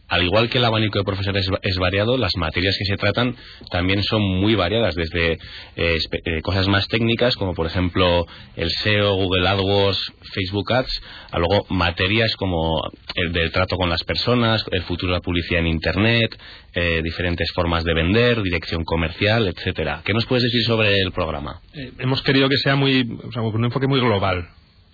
al 0.09 0.23
igual 0.23 0.51
que 0.51 0.59
el 0.59 0.65
abanico 0.65 0.99
de 0.99 1.05
profesores 1.05 1.49
es, 1.63 1.77
variado, 1.79 2.19
las 2.19 2.37
materias 2.37 2.77
que 2.79 2.85
se 2.85 2.97
tratan 2.97 3.37
también 3.71 4.03
son 4.03 4.21
muy 4.23 4.55
variadas, 4.55 4.95
desde 4.95 5.39
eh, 5.77 5.99
eh, 6.25 6.43
cosas 6.43 6.69
más 6.69 6.87
técnicas, 6.89 7.37
como 7.37 7.55
por 7.55 7.67
ejemplo 7.67 8.27
el 8.55 8.71
SEO, 8.71 9.15
Google 9.15 9.49
AdWords, 9.49 10.13
Facebook 10.33 10.73
Ads, 10.73 11.03
a 11.31 11.39
luego 11.39 11.67
materias 11.71 12.37
como 12.37 12.83
el 13.15 13.33
del 13.33 13.51
trato 13.51 13.77
con 13.77 13.89
las 13.89 14.05
personas, 14.05 14.65
el 14.73 14.83
futuro 14.83 15.13
de 15.13 15.19
la 15.19 15.23
publicidad 15.23 15.61
en 15.61 15.69
Internet, 15.69 16.39
eh, 16.75 17.01
diferentes 17.03 17.51
formas 17.55 17.83
de 17.85 17.95
vender, 17.95 18.43
dirección 18.43 18.85
comercial, 18.85 19.49
etcétera. 19.49 20.03
¿Qué 20.05 20.13
nos 20.13 20.27
puedes 20.27 20.45
decir 20.45 20.63
sobre 20.65 21.01
el 21.01 21.13
programa? 21.13 21.61
hemos 21.99 22.23
querido 22.23 22.49
que 22.49 22.57
sea 22.59 22.77
muy, 22.77 23.19
o 23.23 23.33
sea, 23.33 23.43
un 23.43 23.65
enfoque 23.65 23.87
muy 23.87 24.01
global, 24.01 24.49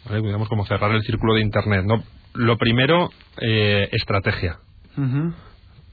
digamos 0.09 0.49
como 0.49 0.65
cerrar 0.67 0.93
el 0.93 1.03
círculo 1.03 1.35
de 1.35 1.43
Internet. 1.43 1.85
¿no? 1.85 2.03
Lo 2.35 2.57
primero, 2.57 3.11
estrategia 3.39 4.61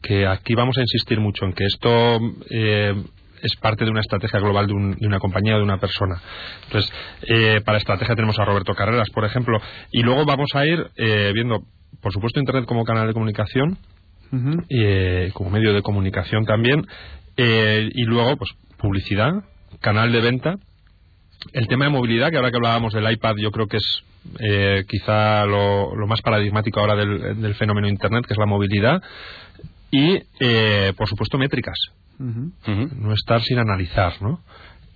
que 0.01 0.27
aquí 0.27 0.55
vamos 0.55 0.77
a 0.77 0.81
insistir 0.81 1.19
mucho 1.19 1.45
en 1.45 1.53
que 1.53 1.65
esto 1.65 2.19
eh, 2.49 2.93
es 3.41 3.55
parte 3.57 3.85
de 3.85 3.91
una 3.91 4.01
estrategia 4.01 4.39
global 4.39 4.67
de, 4.67 4.73
una 4.73 5.19
compañía 5.19 5.55
o 5.55 5.57
de 5.57 5.63
una 5.63 5.79
persona. 5.79 6.21
Entonces, 6.65 6.91
eh, 7.23 7.61
para 7.63 7.77
estrategia 7.77 8.15
tenemos 8.15 8.39
a 8.39 8.45
Roberto 8.45 8.73
Carreras, 8.73 9.09
por 9.09 9.25
ejemplo, 9.25 9.59
y 9.91 10.01
luego 10.01 10.25
vamos 10.25 10.49
a 10.53 10.65
ir 10.65 10.87
eh, 10.95 11.31
viendo, 11.33 11.59
por 12.01 12.13
supuesto, 12.13 12.39
Internet 12.39 12.65
como 12.65 12.83
canal 12.83 13.07
de 13.07 13.13
comunicación, 13.13 13.77
como 15.33 15.49
medio 15.49 15.73
de 15.73 15.81
comunicación 15.81 16.45
también, 16.45 16.85
y 17.37 18.03
luego, 18.03 18.35
pues, 18.35 18.51
publicidad, 18.77 19.31
canal 19.79 20.11
de 20.11 20.21
venta, 20.21 20.55
el 21.53 21.67
tema 21.67 21.85
de 21.85 21.91
movilidad, 21.91 22.29
que 22.29 22.37
ahora 22.37 22.51
que 22.51 22.57
hablábamos 22.57 22.93
del 22.93 23.11
iPad, 23.11 23.35
yo 23.37 23.51
creo 23.51 23.67
que 23.67 23.77
es 23.77 24.03
eh, 24.39 24.83
quizá 24.87 25.45
lo, 25.45 25.95
más 26.07 26.21
paradigmático 26.21 26.79
ahora 26.79 26.95
del, 26.95 27.55
fenómeno 27.55 27.87
Internet, 27.87 28.25
que 28.25 28.33
es 28.33 28.39
la 28.39 28.45
movilidad, 28.45 29.01
y, 29.91 30.19
eh, 30.39 30.93
por 30.97 31.07
supuesto, 31.07 31.37
métricas. 31.37 31.77
No 32.19 33.13
estar 33.13 33.41
sin 33.41 33.59
analizar, 33.59 34.21
¿no? 34.21 34.41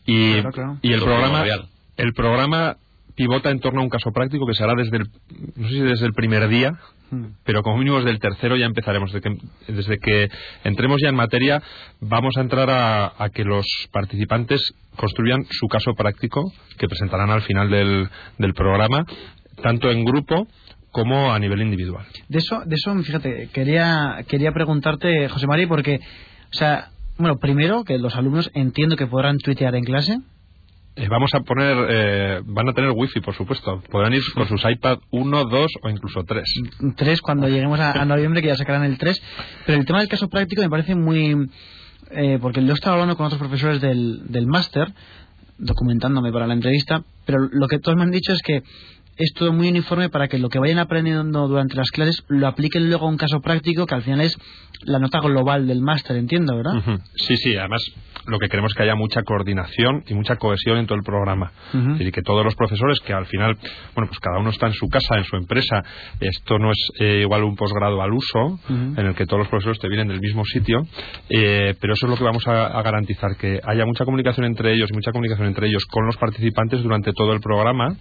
Y, 0.06 0.38
y 0.82 0.94
el 0.94 1.02
programa, 1.02 1.44
el 1.98 2.14
programa 2.14 2.78
pivota 3.16 3.52
en 3.52 3.60
torno 3.60 3.82
a 3.82 3.84
un 3.84 3.90
caso 3.90 4.12
práctico 4.12 4.48
que 4.48 4.56
se 4.56 4.64
hará 4.64 4.74
desde 4.76 4.98
el, 4.98 5.10
no 5.56 5.68
sé 5.68 5.76
si 5.76 5.82
desde 5.82 6.06
el 6.06 6.14
primer 6.14 6.48
día. 6.48 6.74
Pero 7.44 7.64
como 7.64 7.78
mínimo 7.78 7.98
desde 7.98 8.12
el 8.12 8.20
tercero 8.20 8.56
ya 8.56 8.66
empezaremos. 8.66 9.12
Desde 9.12 9.22
que, 9.22 9.38
desde 9.72 9.98
que 10.00 10.30
entremos 10.64 11.00
ya 11.02 11.10
en 11.10 11.16
materia, 11.16 11.62
vamos 12.00 12.38
a 12.38 12.42
entrar 12.42 12.70
a, 12.70 13.14
a, 13.18 13.30
que 13.30 13.44
los 13.44 13.66
participantes 13.92 14.74
construyan 14.96 15.46
su 15.50 15.68
caso 15.68 15.94
práctico 15.94 16.52
que 16.78 16.88
presentarán 16.88 17.30
al 17.30 17.42
final 17.42 17.70
del, 17.70 18.10
del 18.38 18.54
programa, 18.54 19.06
tanto 19.62 19.92
en 19.92 20.06
grupo 20.06 20.48
como 20.92 21.32
a 21.34 21.40
nivel 21.40 21.62
individual. 21.62 22.06
De 22.28 22.40
eso, 22.40 22.64
de 22.66 22.76
eso 22.76 22.94
fíjate, 23.04 23.50
quería, 23.54 24.24
quería 24.28 24.52
preguntarte, 24.52 25.30
José 25.30 25.48
María, 25.48 25.68
porque, 25.68 26.00
o 26.52 26.58
sea, 26.58 26.90
bueno, 27.18 27.38
primero 27.38 27.84
que 27.84 27.98
los 27.98 28.16
alumnos 28.16 28.50
entiendo 28.54 28.96
que 28.96 29.08
podrán 29.08 29.38
tuitear 29.38 29.76
en 29.76 29.84
clase. 29.84 30.18
Eh, 30.96 31.08
vamos 31.10 31.34
a 31.34 31.40
poner, 31.40 31.78
eh, 31.90 32.42
van 32.44 32.68
a 32.68 32.74
tener 32.74 32.92
wifi, 32.92 33.22
por 33.22 33.34
supuesto. 33.34 33.82
Podrán 33.90 34.14
ir 34.14 34.22
con 34.34 34.48
sus 34.48 34.62
iPad 34.70 35.00
1, 35.12 35.46
2 35.46 35.72
o 35.84 35.90
incluso 35.90 36.24
3. 36.24 36.44
3 36.98 37.22
cuando 37.22 37.48
lleguemos 37.48 37.80
a, 37.80 38.04
noviembre, 38.04 38.42
que 38.42 38.50
ya 38.50 38.56
sacarán 38.56 38.84
el 38.84 38.98
3. 38.98 39.22
Pero 39.66 39.80
el 39.80 39.86
tema 39.86 40.00
del 40.00 40.10
caso 40.10 40.28
práctico 40.28 40.62
me 40.62 40.70
parece 40.70 40.96
muy. 40.96 41.50
Eh, 42.12 42.40
porque 42.42 42.60
lo 42.60 42.72
he 42.72 42.74
estado 42.74 42.96
hablando 42.96 43.16
con 43.16 43.26
otros 43.26 43.40
profesores 43.40 43.80
del, 43.80 44.24
del 44.28 44.48
máster, 44.48 44.92
documentándome 45.58 46.30
para 46.34 46.46
la 46.46 46.56
entrevista, 46.56 47.04
pero 47.26 47.48
lo 47.50 47.70
que 47.70 47.80
todos 47.80 47.98
me 47.98 48.04
han 48.04 48.12
dicho 48.12 48.34
es 48.34 48.42
que 48.42 48.62
es 49.22 49.34
todo 49.34 49.54
muy 49.54 49.70
uniforme 49.70 50.10
para 50.10 50.28
que 50.28 50.40
lo 50.40 50.50
que 50.50 50.60
vayan 50.60 50.80
aprendiendo 50.80 51.48
durante 51.48 51.76
las 51.76 51.92
clases 51.92 52.24
lo 52.28 52.48
apliquen 52.48 52.90
luego 52.90 53.06
a 53.06 53.10
un 53.10 53.18
caso 53.18 53.40
práctico 53.40 53.86
que 53.86 53.96
al 53.96 54.02
final 54.02 54.22
es 54.22 54.38
la 54.84 54.98
nota 54.98 55.20
global 55.20 55.68
del 55.68 55.82
máster, 55.82 56.16
entiendo, 56.18 56.56
¿verdad? 56.58 57.00
Sí, 57.16 57.38
sí, 57.38 57.56
además 57.56 57.84
lo 58.26 58.40
que 58.40 58.50
queremos 58.50 58.72
es 58.72 58.78
que 58.78 58.84
haya 58.84 58.96
mucha 58.96 59.22
coordinación 59.24 60.04
y 60.08 60.14
mucha 60.14 60.38
cohesión 60.38 60.78
en 60.78 60.88
todo 60.88 60.98
el 60.98 61.04
programa. 61.04 61.52
Y 62.00 62.12
que 62.12 62.22
todos 62.22 62.44
los 62.44 62.56
profesores, 62.56 63.00
que 63.00 63.14
al 63.14 63.26
final, 63.26 63.58
bueno, 63.96 64.08
pues 64.08 64.20
cada 64.20 64.40
uno 64.40 64.50
está 64.50 64.68
en 64.68 64.74
su 64.74 64.88
casa, 64.90 65.18
en 65.18 65.24
su 65.24 65.36
empresa, 65.36 65.84
esto 66.20 66.58
no 66.58 66.72
es 66.72 66.92
eh, 67.00 67.22
igual 67.22 67.44
un 67.44 67.56
posgrado 67.56 68.02
al 68.02 68.12
uso, 68.12 68.60
en 68.70 69.06
el 69.06 69.16
que 69.16 69.26
todos 69.26 69.40
los 69.40 69.48
profesores 69.50 69.80
te 69.80 69.88
vienen 69.88 70.08
del 70.08 70.20
mismo 70.20 70.44
sitio, 70.46 70.82
eh, 71.30 71.76
pero 71.80 71.94
eso 71.94 72.08
es 72.08 72.10
lo 72.10 72.18
que 72.18 72.24
vamos 72.24 72.48
a, 72.48 72.68
a, 72.68 72.82
garantizar, 72.82 73.36
que 73.38 73.60
haya 73.64 73.86
mucha 73.86 74.06
comunicación 74.06 74.46
entre 74.46 74.74
ellos 74.74 74.90
y 74.92 74.94
mucha 74.94 75.12
comunicación 75.12 75.48
entre 75.48 75.68
ellos 75.68 75.86
con 75.86 76.06
los 76.06 76.18
participantes 76.18 76.82
durante 76.82 77.14
todo 77.14 77.34
el 77.34 77.40
programa 77.40 77.96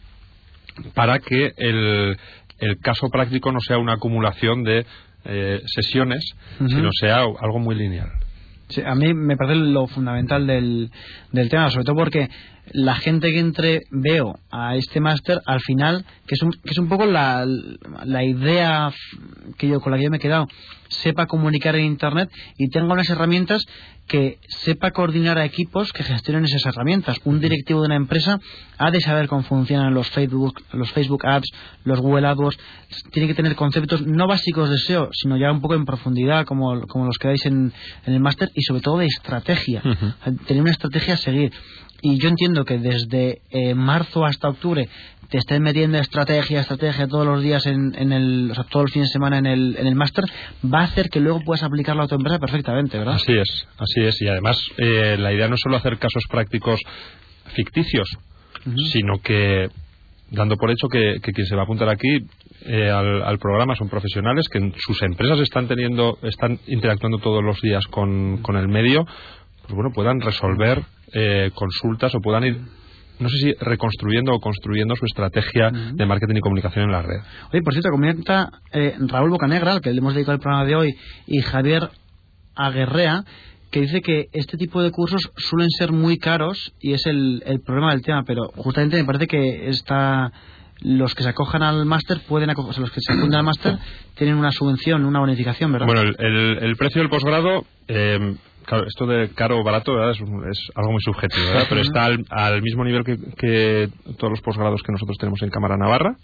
para 0.94 1.18
que 1.18 1.52
el, 1.56 2.16
el 2.58 2.78
caso 2.78 3.08
práctico 3.08 3.52
no 3.52 3.60
sea 3.60 3.78
una 3.78 3.94
acumulación 3.94 4.62
de 4.62 4.86
eh, 5.24 5.60
sesiones, 5.66 6.24
sino 6.68 6.90
sea 6.98 7.18
algo 7.18 7.58
muy 7.58 7.74
lineal. 7.74 8.10
a 8.86 8.94
mí 8.94 9.12
me 9.12 9.36
parece 9.36 9.56
lo 9.56 9.86
fundamental 9.86 10.46
del, 10.46 10.90
del 11.32 11.48
tema, 11.48 11.70
sobre 11.70 11.84
todo 11.84 11.96
porque 11.96 12.28
la 12.72 12.94
gente 12.96 13.32
que 13.32 13.38
entre, 13.38 13.82
veo 13.90 14.38
a 14.50 14.76
este 14.76 15.00
máster, 15.00 15.40
al 15.46 15.60
final, 15.60 16.04
que 16.26 16.34
es 16.34 16.42
un, 16.42 16.52
que 16.52 16.70
es 16.70 16.78
un 16.78 16.88
poco 16.88 17.06
la, 17.06 17.46
la 18.04 18.24
idea 18.24 18.92
que 19.58 19.68
yo, 19.68 19.80
con 19.80 19.92
la 19.92 19.98
que 19.98 20.04
yo 20.04 20.10
me 20.10 20.18
he 20.18 20.20
quedado, 20.20 20.46
sepa 20.88 21.26
comunicar 21.26 21.76
en 21.76 21.84
Internet 21.84 22.30
y 22.58 22.68
tenga 22.68 22.92
unas 22.92 23.08
herramientas 23.10 23.64
que 24.10 24.38
sepa 24.48 24.90
coordinar 24.90 25.38
a 25.38 25.44
equipos 25.44 25.92
que 25.92 26.02
gestionen 26.02 26.44
esas 26.44 26.66
herramientas. 26.66 27.18
Un 27.24 27.38
directivo 27.38 27.80
de 27.80 27.86
una 27.86 27.94
empresa 27.94 28.40
ha 28.76 28.90
de 28.90 29.00
saber 29.00 29.28
cómo 29.28 29.44
funcionan 29.44 29.94
los 29.94 30.10
Facebook, 30.10 30.60
los 30.72 30.90
Facebook 30.90 31.24
Ads, 31.24 31.48
los 31.84 32.00
Google 32.00 32.26
AdWords. 32.26 32.58
Tiene 33.12 33.28
que 33.28 33.34
tener 33.34 33.54
conceptos 33.54 34.04
no 34.04 34.26
básicos 34.26 34.68
de 34.68 34.78
SEO, 34.78 35.10
sino 35.12 35.36
ya 35.36 35.52
un 35.52 35.60
poco 35.60 35.76
en 35.76 35.84
profundidad, 35.84 36.44
como, 36.44 36.80
como 36.88 37.06
los 37.06 37.18
que 37.18 37.28
dais 37.28 37.46
en, 37.46 37.72
en 38.04 38.14
el 38.14 38.18
máster, 38.18 38.50
y 38.52 38.62
sobre 38.62 38.80
todo 38.80 38.98
de 38.98 39.06
estrategia. 39.06 39.80
Tener 40.46 40.62
una 40.62 40.72
estrategia 40.72 41.14
a 41.14 41.18
seguir 41.18 41.52
y 42.03 42.18
yo 42.18 42.28
entiendo 42.28 42.64
que 42.64 42.78
desde 42.78 43.42
eh, 43.51 43.74
marzo 43.74 44.24
hasta 44.24 44.48
octubre 44.48 44.88
te 45.30 45.38
estén 45.38 45.62
metiendo 45.62 45.98
estrategia, 45.98 46.61
estrategia 46.61 47.07
todos 47.07 47.24
los 47.24 47.42
días 47.42 47.64
en, 47.66 47.94
en 47.96 48.12
el, 48.12 48.51
o 48.51 48.55
sea, 48.55 48.64
todos 48.64 48.84
los 48.84 48.92
fines 48.92 49.09
de 49.09 49.12
semana 49.12 49.38
en 49.38 49.46
el, 49.46 49.76
en 49.78 49.86
el 49.86 49.94
máster, 49.94 50.24
va 50.62 50.80
a 50.80 50.84
hacer 50.84 51.09
que 51.09 51.20
luego 51.20 51.40
puedas 51.44 51.62
aplicarlo 51.62 52.03
a 52.03 52.09
tu 52.09 52.16
empresa 52.16 52.38
perfectamente, 52.38 52.98
¿verdad? 52.98 53.14
Así 53.14 53.32
es, 53.32 53.68
así 53.78 54.01
es. 54.01 54.20
Y 54.20 54.28
además, 54.28 54.61
eh, 54.76 55.16
la 55.18 55.32
idea 55.32 55.46
no 55.48 55.55
es 55.55 55.61
solo 55.61 55.76
hacer 55.76 55.98
casos 55.98 56.24
prácticos 56.28 56.80
ficticios, 57.55 58.09
sino 58.90 59.20
que 59.22 59.68
dando 60.30 60.57
por 60.57 60.70
hecho 60.70 60.88
que, 60.88 61.20
que, 61.22 61.32
quien 61.32 61.46
se 61.46 61.55
va 61.55 61.62
a 61.62 61.64
apuntar 61.64 61.88
aquí 61.88 62.26
eh, 62.66 62.90
al, 62.90 63.22
al, 63.22 63.38
programa 63.38 63.74
son 63.74 63.88
profesionales 63.88 64.46
que 64.48 64.59
en 64.59 64.74
sus 64.76 65.01
empresas 65.03 65.40
están 65.40 65.66
teniendo, 65.66 66.18
están 66.22 66.59
interactuando 66.66 67.18
todos 67.18 67.42
los 67.42 67.61
días 67.61 67.84
con, 67.86 68.38
con 68.38 68.57
el 68.57 68.68
medio, 68.68 69.07
pues 69.62 69.74
bueno, 69.74 69.90
puedan 69.92 70.20
resolver 70.20 70.82
eh, 71.12 71.50
consultas 71.54 72.14
o 72.14 72.20
puedan 72.20 72.44
ir 72.44 72.61
no 73.20 73.28
sé 73.28 73.36
si 73.36 73.52
reconstruyendo 73.61 74.32
o 74.32 74.40
construyendo 74.40 74.96
su 74.96 75.04
estrategia 75.04 75.70
de 75.70 76.06
marketing 76.06 76.36
y 76.36 76.40
comunicación 76.40 76.86
en 76.86 76.92
la 76.92 77.02
red. 77.02 77.20
Oye, 77.52 77.62
por 77.62 77.74
cierto, 77.74 77.90
comenta 77.90 78.48
eh, 78.72 78.94
Raúl 78.98 79.30
Bocanegra, 79.30 79.72
al 79.72 79.80
que 79.82 79.92
le 79.92 79.98
hemos 79.98 80.14
dedicado 80.14 80.36
el 80.36 80.40
programa 80.40 80.64
de 80.64 80.74
hoy, 80.74 80.94
y 81.26 81.42
Javier 81.42 81.90
Aguerrea, 82.56 83.24
que 83.70 83.82
dice 83.82 84.00
que 84.00 84.28
este 84.32 84.56
tipo 84.56 84.82
de 84.82 84.90
cursos 84.90 85.30
suelen 85.36 85.68
ser 85.70 85.92
muy 85.92 86.18
caros 86.18 86.72
y 86.80 86.94
es 86.94 87.06
el, 87.06 87.42
el 87.46 87.61
problema 87.61 87.90
del 87.90 88.02
tema, 88.02 88.24
pero 88.26 88.48
justamente 88.56 88.96
me 88.96 89.04
parece 89.04 89.26
que 89.26 89.68
está 89.68 90.32
los 90.82 91.14
que 91.14 91.22
se 91.22 91.28
acojan 91.28 91.62
al 91.62 91.84
máster 91.84 92.22
pueden 92.26 92.48
o 92.50 92.72
sea, 92.72 92.80
los 92.80 92.90
que 92.90 93.02
se 93.02 93.12
apuntan 93.12 93.40
al 93.40 93.44
máster 93.44 93.76
tienen 94.14 94.36
una 94.36 94.50
subvención, 94.50 95.04
una 95.04 95.20
bonificación, 95.20 95.70
¿verdad? 95.72 95.86
Bueno, 95.86 96.00
el, 96.00 96.16
el, 96.18 96.58
el 96.62 96.76
precio 96.76 97.02
del 97.02 97.11
posgrado 97.11 97.66
eh, 97.86 98.34
esto 98.86 99.06
de 99.06 99.30
caro 99.30 99.58
o 99.58 99.64
barato. 99.64 100.10
Es, 100.10 100.18
es, 100.18 100.70
algo 100.74 100.92
muy 100.92 101.00
subjetivo, 101.02 101.46
pero 101.68 101.80
está 101.80 102.06
al, 102.06 102.24
al 102.30 102.62
mismo 102.62 102.84
nivel 102.84 103.04
que, 103.04 103.16
que, 103.36 103.88
todos 104.18 104.30
los 104.30 104.40
posgrados 104.40 104.82
que 104.82 104.92
nosotros 104.92 105.16
tenemos 105.18 105.42
en 105.42 105.50
Cámara 105.50 105.76
Navarra. 105.76 106.16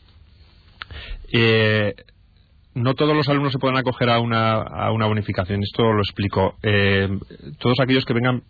Eh, 1.33 1.95
no 2.75 2.95
todos 2.95 3.17
los 3.17 3.29
alumnos 3.29 3.53
se 3.53 3.59
pueden 3.59 3.79
acoger 3.79 4.11
a 4.11 4.21
una, 4.21 4.55
a 4.55 4.93
una 4.93 5.07
bonificación, 5.07 5.63
esto 5.63 5.93
lo 5.93 6.03
explico. 6.03 6.57
Eh, 6.63 7.09
todos 7.59 7.81
aquellos 7.81 8.05
que 8.05 8.13
vengan, 8.13 8.43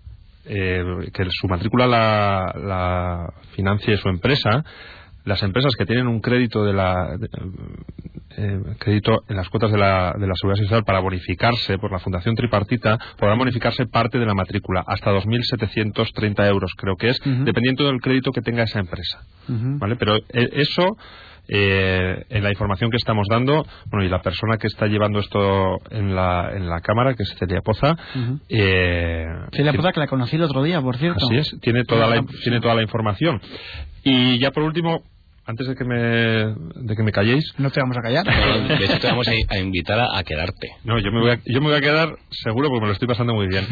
eh, 0.45 0.83
que 1.15 1.27
su 1.31 1.47
matrícula 1.47 1.87
la, 1.87 2.53
la 2.59 3.33
financie 3.55 3.97
su 3.97 4.09
empresa, 4.09 4.65
las 5.27 5.43
empresas 5.43 5.75
que 5.77 5.85
tienen 5.85 6.07
un 6.07 6.21
crédito 6.21 6.65
de 6.65 6.73
la 6.73 7.17
de, 7.19 7.29
eh, 8.39 8.61
crédito 8.79 9.23
en 9.29 9.37
las 9.37 9.49
cuotas 9.49 9.73
de 9.73 9.79
la, 9.79 10.15
de 10.19 10.27
la 10.27 10.35
seguridad 10.35 10.63
social 10.63 10.85
para 10.85 11.01
bonificarse 11.01 11.79
por 11.79 11.91
la 11.91 11.99
fundación 11.99 12.35
tripartita 12.35 12.99
podrán 13.19 13.39
bonificarse 13.39 13.87
parte 13.87 14.19
de 14.19 14.27
la 14.27 14.35
matrícula 14.35 14.85
hasta 14.87 15.11
2.730 15.11 16.49
euros 16.49 16.73
creo 16.77 16.97
que 16.97 17.09
es 17.09 17.21
uh 17.21 17.29
-huh. 17.29 17.45
dependiendo 17.45 17.85
del 17.87 18.01
crédito 18.01 18.31
que 18.33 18.41
tenga 18.41 18.63
esa 18.63 18.79
empresa 18.79 19.21
uh 19.49 19.53
-huh. 19.53 19.79
vale 19.79 19.97
pero 19.97 20.17
eh, 20.17 20.51
eso 20.53 20.97
eh, 21.49 22.25
en 22.29 22.43
la 22.43 22.51
información 22.51 22.91
que 22.91 22.97
estamos 22.97 23.29
dando, 23.31 23.65
bueno, 23.87 24.05
y 24.05 24.09
la 24.09 24.21
persona 24.21 24.57
que 24.59 24.67
está 24.67 24.89
llevando 24.89 25.21
esto 25.21 25.77
en 25.91 26.13
la, 26.13 26.51
en 26.53 26.69
la 26.69 26.81
cámara, 26.81 27.15
que 27.15 27.23
es 27.23 27.37
Celia 27.39 27.61
Poza. 27.61 27.93
Uh 27.93 28.19
-huh. 28.19 28.41
eh, 28.49 29.27
Celia 29.53 29.73
Poza, 29.73 29.93
que 29.93 30.01
la 30.01 30.09
conocí 30.09 30.35
el 30.35 30.43
otro 30.43 30.65
día, 30.65 30.81
por 30.81 30.97
cierto. 30.97 31.25
Así 31.25 31.37
es, 31.37 31.57
tiene 31.61 31.85
toda, 31.85 32.09
la, 32.09 32.25
tiene 32.43 32.61
toda 32.61 32.75
la 32.75 32.83
información. 32.83 33.41
Y 34.03 34.41
ya 34.41 34.51
por 34.51 34.65
último, 34.65 35.03
antes 35.47 35.67
de 35.69 35.75
que 35.77 35.85
me 35.85 35.97
de 35.97 36.97
que 36.97 37.03
me 37.03 37.13
calléis. 37.13 37.45
No 37.59 37.71
te 37.71 37.81
vamos 37.81 37.97
a 37.97 38.01
callar. 38.01 38.25
De 38.69 38.85
hecho 38.85 38.99
te 38.99 39.07
vamos 39.07 39.29
a, 39.29 39.33
a 39.55 39.59
invitar 39.59 39.99
a, 39.99 40.19
a, 40.19 40.25
quedarte. 40.25 40.69
No 40.85 40.99
yo 40.99 41.13
me 41.13 41.21
voy 41.21 41.31
a, 41.31 41.41
yo 41.45 41.61
me 41.61 41.69
voy 41.69 41.77
a 41.77 41.81
quedar 41.81 42.17
seguro 42.31 42.69
porque 42.69 42.81
me 42.81 42.87
lo 42.89 42.93
estoy 42.93 43.09
pasando 43.09 43.35
muy 43.35 43.47
bien. 43.47 43.65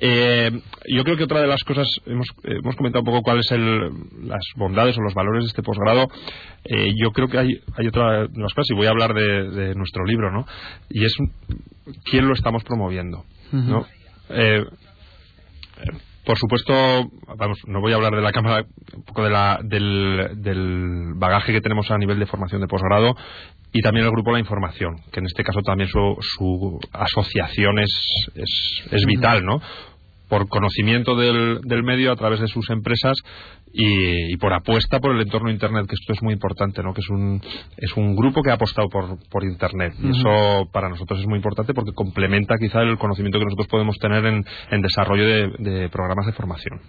Eh, 0.00 0.50
yo 0.86 1.02
creo 1.04 1.16
que 1.16 1.24
otra 1.24 1.40
de 1.40 1.48
las 1.48 1.64
cosas 1.64 1.88
hemos 2.06 2.28
hemos 2.44 2.76
comentado 2.76 3.00
un 3.02 3.06
poco 3.06 3.22
cuáles 3.22 3.50
el 3.50 3.90
las 4.28 4.44
bondades 4.56 4.96
o 4.96 5.00
los 5.02 5.14
valores 5.14 5.44
de 5.44 5.48
este 5.48 5.62
posgrado. 5.62 6.08
Eh, 6.64 6.92
yo 7.02 7.10
creo 7.10 7.28
que 7.28 7.38
hay 7.38 7.60
hay 7.76 7.86
otra 7.88 8.28
de 8.28 8.40
las 8.40 8.54
cosas 8.54 8.70
y 8.70 8.74
voy 8.74 8.86
a 8.86 8.90
hablar 8.90 9.12
de, 9.14 9.50
de 9.50 9.74
nuestro 9.74 10.04
libro 10.04 10.30
no 10.30 10.46
y 10.88 11.04
es 11.04 11.16
quién 12.04 12.26
lo 12.28 12.34
estamos 12.34 12.62
promoviendo 12.64 13.24
uh 13.52 13.56
-huh. 13.56 13.64
no 13.64 13.86
eh, 14.30 14.64
por 16.28 16.36
supuesto, 16.36 16.74
vamos, 17.38 17.56
no 17.66 17.80
voy 17.80 17.92
a 17.92 17.94
hablar 17.94 18.14
de 18.14 18.20
la 18.20 18.32
Cámara, 18.32 18.66
un 18.94 19.02
poco 19.02 19.24
de 19.24 19.30
la, 19.30 19.60
del, 19.64 20.42
del, 20.42 21.14
bagaje 21.14 21.54
que 21.54 21.62
tenemos 21.62 21.90
a 21.90 21.96
nivel 21.96 22.18
de 22.18 22.26
formación 22.26 22.60
de 22.60 22.66
posgrado 22.66 23.16
y 23.72 23.80
también 23.80 24.04
el 24.04 24.12
grupo 24.12 24.30
La 24.30 24.38
Información, 24.38 24.96
que 25.10 25.20
en 25.20 25.26
este 25.26 25.42
caso 25.42 25.62
también 25.62 25.88
su, 25.88 26.18
su 26.20 26.80
asociación 26.92 27.78
es, 27.78 28.28
es, 28.34 28.84
es 28.90 29.06
vital, 29.06 29.42
¿no? 29.42 29.62
por 30.28 30.50
conocimiento 30.50 31.16
del, 31.16 31.60
del, 31.62 31.82
medio 31.82 32.12
a 32.12 32.16
través 32.16 32.40
de 32.40 32.48
sus 32.48 32.68
empresas 32.68 33.16
y, 33.72 34.32
y, 34.32 34.36
por 34.36 34.52
apuesta 34.52 35.00
por 35.00 35.14
el 35.14 35.22
entorno 35.22 35.50
internet 35.50 35.86
que 35.86 35.94
esto 35.94 36.12
es 36.12 36.22
muy 36.22 36.34
importante 36.34 36.82
no 36.82 36.92
que 36.92 37.00
es 37.00 37.08
un 37.10 37.40
es 37.76 37.96
un 37.96 38.14
grupo 38.14 38.42
que 38.42 38.50
ha 38.50 38.54
apostado 38.54 38.88
por, 38.88 39.18
por 39.30 39.44
internet. 39.44 39.94
Y 39.98 40.06
uh 40.06 40.10
-huh. 40.10 40.18
eso 40.18 40.70
para 40.72 40.88
nosotros 40.88 41.20
es 41.20 41.26
muy 41.26 41.36
importante 41.36 41.74
porque 41.74 41.92
complementa 41.92 42.56
quizá 42.58 42.82
el 42.82 42.98
conocimiento 42.98 43.38
que 43.38 43.44
nosotros 43.44 43.68
podemos 43.68 43.96
tener 43.98 44.24
en, 44.26 44.44
en 44.70 44.82
desarrollo 44.82 45.24
de, 45.24 45.52
de, 45.58 45.88
programas 45.88 46.26
de 46.26 46.32
formación. 46.32 46.80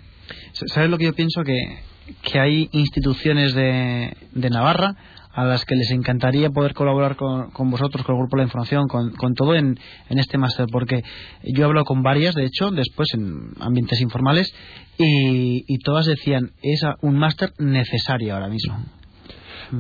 Sabes 0.54 0.90
lo 0.90 0.98
que 0.98 1.06
yo 1.06 1.14
pienso 1.14 1.44
que 1.44 1.80
que 2.22 2.40
hay 2.40 2.70
instituciones 2.72 3.54
de, 3.54 4.16
de 4.32 4.50
Navarra 4.50 4.96
a 5.40 5.46
las 5.46 5.64
que 5.64 5.76
les 5.76 5.92
encantaría 5.92 6.50
poder 6.50 6.74
colaborar 6.74 7.16
con, 7.16 7.52
con 7.52 7.72
vosotros, 7.72 8.06
con 8.06 8.16
el 8.16 8.22
Grupo 8.22 8.36
de 8.36 8.44
la 8.44 8.48
Información, 8.48 8.88
con, 8.88 9.12
con 9.12 9.34
todo 9.36 9.56
en, 9.56 9.80
en, 10.10 10.20
este 10.20 10.38
máster, 10.38 10.66
porque 10.72 11.04
yo 11.44 11.64
he 11.64 11.66
hablado 11.66 11.86
con 11.86 12.04
varias, 12.04 12.36
de 12.36 12.46
hecho, 12.46 12.72
después 12.72 13.08
en 13.14 13.52
ambientes 13.60 14.02
informales, 14.02 14.54
y, 14.98 15.64
y 15.68 15.78
todas 15.80 16.06
decían, 16.06 16.52
es 16.62 16.82
un 17.02 17.18
máster 17.18 17.54
necesario 17.58 18.34
ahora 18.34 18.50
mismo. 18.50 18.78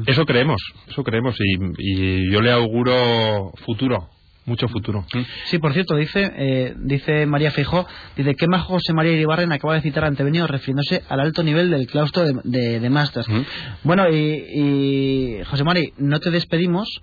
Eso 0.05 0.25
creemos, 0.25 0.61
eso 0.87 1.03
creemos, 1.03 1.35
y, 1.39 1.57
y 1.77 2.31
yo 2.31 2.41
le 2.41 2.51
auguro 2.51 3.51
futuro 3.65 4.09
mucho 4.49 4.67
futuro. 4.67 5.05
Sí, 5.45 5.59
por 5.59 5.73
cierto, 5.73 5.95
dice 5.95 6.31
eh, 6.35 6.73
dice 6.77 7.25
María 7.25 7.51
Feijó, 7.51 7.87
dice 8.17 8.35
que 8.35 8.47
más 8.47 8.63
José 8.63 8.93
María 8.93 9.13
Iribarren 9.13 9.51
acaba 9.53 9.75
de 9.75 9.81
citar 9.81 10.03
ante 10.03 10.23
Benio 10.23 10.47
refiriéndose 10.47 11.03
al 11.07 11.21
alto 11.21 11.43
nivel 11.43 11.69
del 11.69 11.87
claustro 11.87 12.23
de, 12.25 12.33
de, 12.43 12.79
de 12.79 12.89
Masters. 12.89 13.27
Uh 13.29 13.31
-huh. 13.31 13.45
Bueno, 13.83 14.09
y, 14.09 14.15
y 14.17 15.43
José 15.45 15.63
Mari, 15.63 15.93
no 15.97 16.19
te 16.19 16.31
despedimos, 16.31 17.01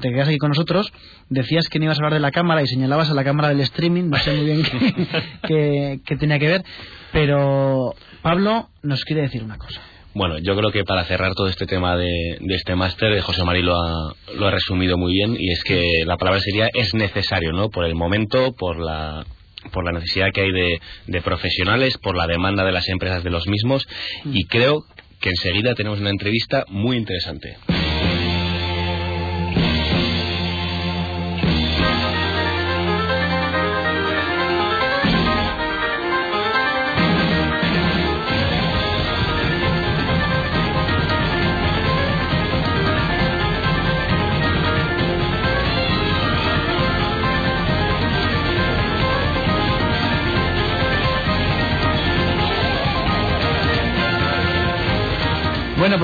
te 0.00 0.10
quedas 0.10 0.28
aquí 0.28 0.38
con 0.38 0.50
nosotros, 0.50 0.92
decías 1.28 1.68
que 1.68 1.78
no 1.78 1.86
ibas 1.86 1.98
a 1.98 2.00
hablar 2.00 2.14
de 2.14 2.20
la 2.20 2.30
cámara 2.30 2.62
y 2.62 2.66
señalabas 2.66 3.10
a 3.10 3.14
la 3.14 3.24
cámara 3.24 3.48
del 3.48 3.60
streaming, 3.60 4.04
no 4.10 4.18
sé 4.18 4.34
muy 4.34 4.44
bien 4.44 4.62
qué, 4.62 5.06
qué, 5.48 6.00
qué 6.04 6.16
tenía 6.16 6.38
que 6.38 6.48
ver, 6.48 6.64
pero 7.12 7.94
Pablo 8.22 8.68
nos 8.82 9.04
quiere 9.04 9.22
decir 9.22 9.42
una 9.42 9.58
cosa. 9.58 9.80
Bueno, 10.18 10.38
yo 10.38 10.56
creo 10.56 10.72
que 10.72 10.82
para 10.82 11.04
cerrar 11.04 11.34
todo 11.36 11.46
este 11.46 11.64
tema 11.64 11.96
de, 11.96 12.38
de 12.40 12.54
este 12.56 12.74
máster, 12.74 13.12
eh, 13.12 13.20
José 13.20 13.44
María 13.44 13.62
lo 13.62 13.80
ha, 13.80 14.16
lo 14.34 14.48
ha 14.48 14.50
resumido 14.50 14.98
muy 14.98 15.12
bien 15.12 15.36
y 15.38 15.52
es 15.52 15.62
que 15.62 15.80
la 16.04 16.16
palabra 16.16 16.40
sería 16.40 16.68
es 16.74 16.92
necesario, 16.92 17.52
¿no? 17.52 17.68
Por 17.70 17.84
el 17.84 17.94
momento, 17.94 18.52
por 18.52 18.80
la 18.80 19.24
por 19.70 19.84
la 19.84 19.92
necesidad 19.92 20.32
que 20.34 20.40
hay 20.40 20.50
de, 20.50 20.80
de 21.06 21.22
profesionales, 21.22 21.98
por 21.98 22.16
la 22.16 22.26
demanda 22.26 22.64
de 22.64 22.72
las 22.72 22.88
empresas 22.88 23.22
de 23.22 23.30
los 23.30 23.46
mismos 23.46 23.86
y 24.24 24.44
creo 24.46 24.82
que 25.20 25.30
enseguida 25.30 25.76
tenemos 25.76 26.00
una 26.00 26.10
entrevista 26.10 26.64
muy 26.66 26.96
interesante. 26.96 27.56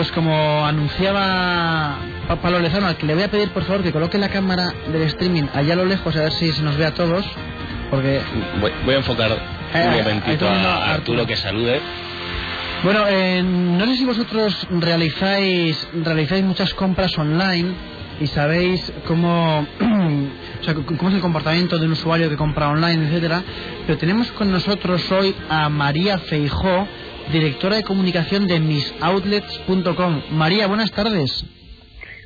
Pues 0.04 0.12
como 0.12 0.66
anunciaba 0.66 1.96
Pablo 2.42 2.58
Lezano, 2.58 2.88
al 2.88 2.96
que 2.98 3.06
le 3.06 3.14
voy 3.14 3.22
a 3.22 3.30
pedir 3.30 3.48
por 3.52 3.64
favor 3.64 3.82
que 3.82 3.90
coloque 3.90 4.18
la 4.18 4.28
cámara 4.28 4.70
del 4.92 5.00
streaming 5.04 5.44
allá 5.54 5.72
a 5.72 5.76
lo 5.76 5.86
lejos 5.86 6.14
a 6.14 6.24
ver 6.24 6.32
si 6.32 6.52
se 6.52 6.60
nos 6.60 6.76
ve 6.76 6.84
a 6.84 6.92
todos, 6.92 7.24
porque... 7.88 8.20
Voy, 8.60 8.70
voy 8.84 8.94
a 8.96 8.98
enfocar 8.98 9.30
eh, 9.72 9.86
un 9.86 9.96
momentito 9.96 10.46
a 10.46 10.50
Arturo, 10.52 10.92
Arturo 10.92 11.26
que 11.26 11.36
salude. 11.36 11.80
Bueno, 12.82 13.06
eh, 13.08 13.42
no 13.42 13.86
sé 13.86 13.96
si 13.96 14.04
vosotros 14.04 14.66
realizáis, 14.72 15.88
realizáis 15.94 16.44
muchas 16.44 16.74
compras 16.74 17.16
online 17.16 17.72
y 18.20 18.26
sabéis 18.26 18.92
cómo, 19.06 19.66
o 20.60 20.64
sea, 20.64 20.74
cómo 20.74 21.08
es 21.08 21.14
el 21.14 21.22
comportamiento 21.22 21.78
de 21.78 21.86
un 21.86 21.92
usuario 21.92 22.28
que 22.28 22.36
compra 22.36 22.68
online, 22.68 23.06
etcétera. 23.06 23.42
Pero 23.86 23.98
tenemos 23.98 24.30
con 24.32 24.52
nosotros 24.52 25.10
hoy 25.12 25.34
a 25.48 25.70
María 25.70 26.18
Feijó, 26.18 26.86
directora 27.32 27.76
de 27.76 27.82
comunicación 27.82 28.46
de 28.46 28.60
misoutlets.com. 28.60 30.22
María, 30.30 30.66
buenas 30.66 30.90
tardes. 30.92 31.44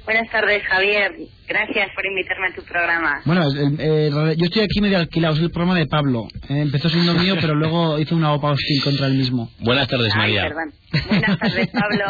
Buenas 0.04 0.30
tardes, 0.30 0.62
Javier. 0.62 1.14
Gracias 1.46 1.90
por 1.94 2.06
invitarme 2.06 2.46
a 2.46 2.54
tu 2.54 2.62
programa. 2.62 3.20
Bueno, 3.26 3.42
eh, 3.78 4.10
yo 4.38 4.44
estoy 4.46 4.62
aquí 4.62 4.80
medio 4.80 4.96
alquilado, 4.96 5.34
es 5.34 5.40
el 5.42 5.50
programa 5.50 5.78
de 5.78 5.86
Pablo. 5.86 6.28
Eh, 6.48 6.60
empezó 6.62 6.88
siendo 6.88 7.12
mío, 7.12 7.36
pero 7.38 7.54
luego 7.54 7.98
hizo 7.98 8.16
una 8.16 8.32
OPA 8.32 8.52
hostil 8.52 8.82
contra 8.82 9.06
el 9.06 9.14
mismo. 9.14 9.50
Buenas 9.60 9.86
tardes, 9.86 10.14
María. 10.16 10.44
perdón. 10.44 10.72
Buenas 11.08 11.38
tardes, 11.38 11.68
Pablo. 11.68 12.06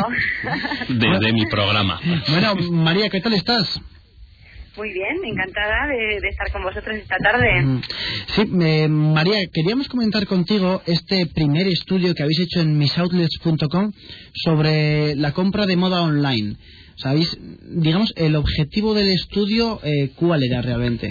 Desde 0.88 1.32
mi 1.32 1.46
programa. 1.46 2.00
Bueno, 2.28 2.54
María, 2.70 3.08
¿qué 3.08 3.20
tal 3.20 3.32
estás? 3.32 3.80
Muy 4.78 4.92
bien, 4.92 5.16
encantada 5.24 5.88
de, 5.88 6.18
estar 6.28 6.52
con 6.52 6.62
vosotros 6.62 6.96
esta 6.96 7.16
tarde. 7.16 7.62
Mm. 7.62 7.82
Sí, 8.28 8.46
María, 8.46 9.38
queríamos 9.52 9.88
comentar 9.88 10.24
contigo 10.24 10.82
este 10.86 11.26
primer 11.34 11.66
estudio 11.66 12.14
que 12.14 12.22
habéis 12.22 12.38
hecho 12.38 12.60
en 12.60 12.78
misoutlets.com 12.78 13.90
sobre 14.34 15.16
la 15.16 15.32
compra 15.32 15.66
de 15.66 15.74
moda 15.74 16.02
online. 16.02 16.54
¿Sabéis, 16.94 17.36
digamos, 17.60 18.14
el 18.16 18.36
objetivo 18.36 18.94
del 18.94 19.10
estudio, 19.10 19.80
eh, 19.82 20.10
cuál 20.14 20.44
era 20.44 20.62
realmente? 20.62 21.08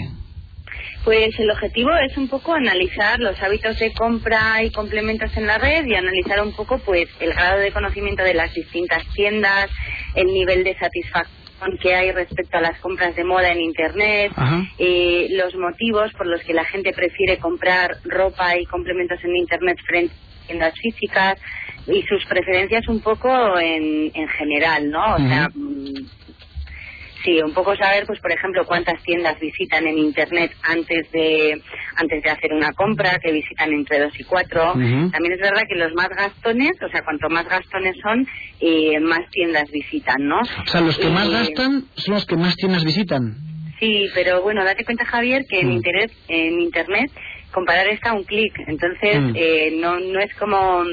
Pues 1.04 1.38
el 1.38 1.50
objetivo 1.50 1.90
es 1.94 2.16
un 2.16 2.28
poco 2.28 2.54
analizar 2.54 3.20
los 3.20 3.38
hábitos 3.42 3.78
de 3.78 3.92
compra 3.92 4.62
y 4.64 4.70
complementos 4.70 5.30
en 5.36 5.46
la 5.46 5.58
red 5.58 5.84
y 5.84 5.94
analizar 5.94 6.42
un 6.42 6.52
poco 6.52 6.78
pues 6.78 7.06
el 7.20 7.34
grado 7.34 7.60
de 7.60 7.70
conocimiento 7.70 8.22
de 8.22 8.32
las 8.32 8.54
distintas 8.54 9.04
tiendas, 9.14 9.68
el 10.14 10.26
nivel 10.28 10.64
de 10.64 10.74
satisfacción 10.78 11.37
que 11.80 11.94
hay 11.94 12.12
respecto 12.12 12.58
a 12.58 12.60
las 12.60 12.78
compras 12.80 13.14
de 13.16 13.24
moda 13.24 13.48
en 13.48 13.60
internet, 13.60 14.32
eh, 14.78 15.28
los 15.30 15.54
motivos 15.54 16.12
por 16.14 16.26
los 16.26 16.42
que 16.42 16.54
la 16.54 16.64
gente 16.64 16.92
prefiere 16.92 17.38
comprar 17.38 17.96
ropa 18.04 18.56
y 18.56 18.64
complementos 18.66 19.18
en 19.24 19.36
internet 19.36 19.78
frente 19.86 20.14
a 20.14 20.46
tiendas 20.46 20.74
físicas, 20.80 21.40
y 21.86 22.02
sus 22.02 22.24
preferencias 22.26 22.86
un 22.88 23.00
poco 23.00 23.58
en, 23.58 24.10
en 24.14 24.28
general, 24.28 24.90
¿no? 24.90 25.14
O 25.14 25.18
sea, 25.18 25.48
sí, 27.24 27.40
un 27.42 27.52
poco 27.52 27.76
saber, 27.76 28.06
pues 28.06 28.20
por 28.20 28.32
ejemplo, 28.32 28.64
cuántas 28.66 29.02
tiendas 29.02 29.38
visitan 29.40 29.86
en 29.86 29.98
Internet 29.98 30.52
antes 30.62 31.10
de 31.12 31.60
antes 31.96 32.22
de 32.22 32.30
hacer 32.30 32.52
una 32.52 32.72
compra, 32.72 33.18
que 33.18 33.32
visitan 33.32 33.72
entre 33.72 34.00
dos 34.00 34.18
y 34.18 34.24
cuatro. 34.24 34.72
También 34.72 35.32
es 35.32 35.40
verdad 35.40 35.62
que 35.68 35.74
los 35.74 35.92
más 35.94 36.08
gastones, 36.08 36.72
o 36.82 36.88
sea, 36.88 37.02
cuanto 37.02 37.28
más 37.28 37.48
gastones 37.48 37.96
son, 38.02 38.26
eh, 38.60 39.00
más 39.00 39.28
tiendas 39.30 39.70
visitan, 39.70 40.26
¿no? 40.26 40.40
O 40.40 40.66
sea, 40.66 40.80
los 40.80 40.98
que 40.98 41.08
más 41.08 41.28
gastan 41.30 41.84
son 41.96 42.14
los 42.14 42.26
que 42.26 42.36
más 42.36 42.56
tiendas 42.56 42.84
visitan. 42.84 43.36
Sí, 43.78 44.08
pero 44.14 44.42
bueno, 44.42 44.64
date 44.64 44.84
cuenta, 44.84 45.04
Javier, 45.04 45.44
que 45.48 45.60
en, 45.60 45.68
mm. 45.68 45.72
internet, 45.72 46.12
en 46.28 46.60
Internet 46.60 47.10
comparar 47.52 47.86
está 47.88 48.12
un 48.12 48.24
clic. 48.24 48.52
Entonces, 48.66 49.20
mm. 49.20 49.32
eh, 49.34 49.76
no, 49.80 49.98
no 50.00 50.20
es 50.20 50.34
como 50.34 50.84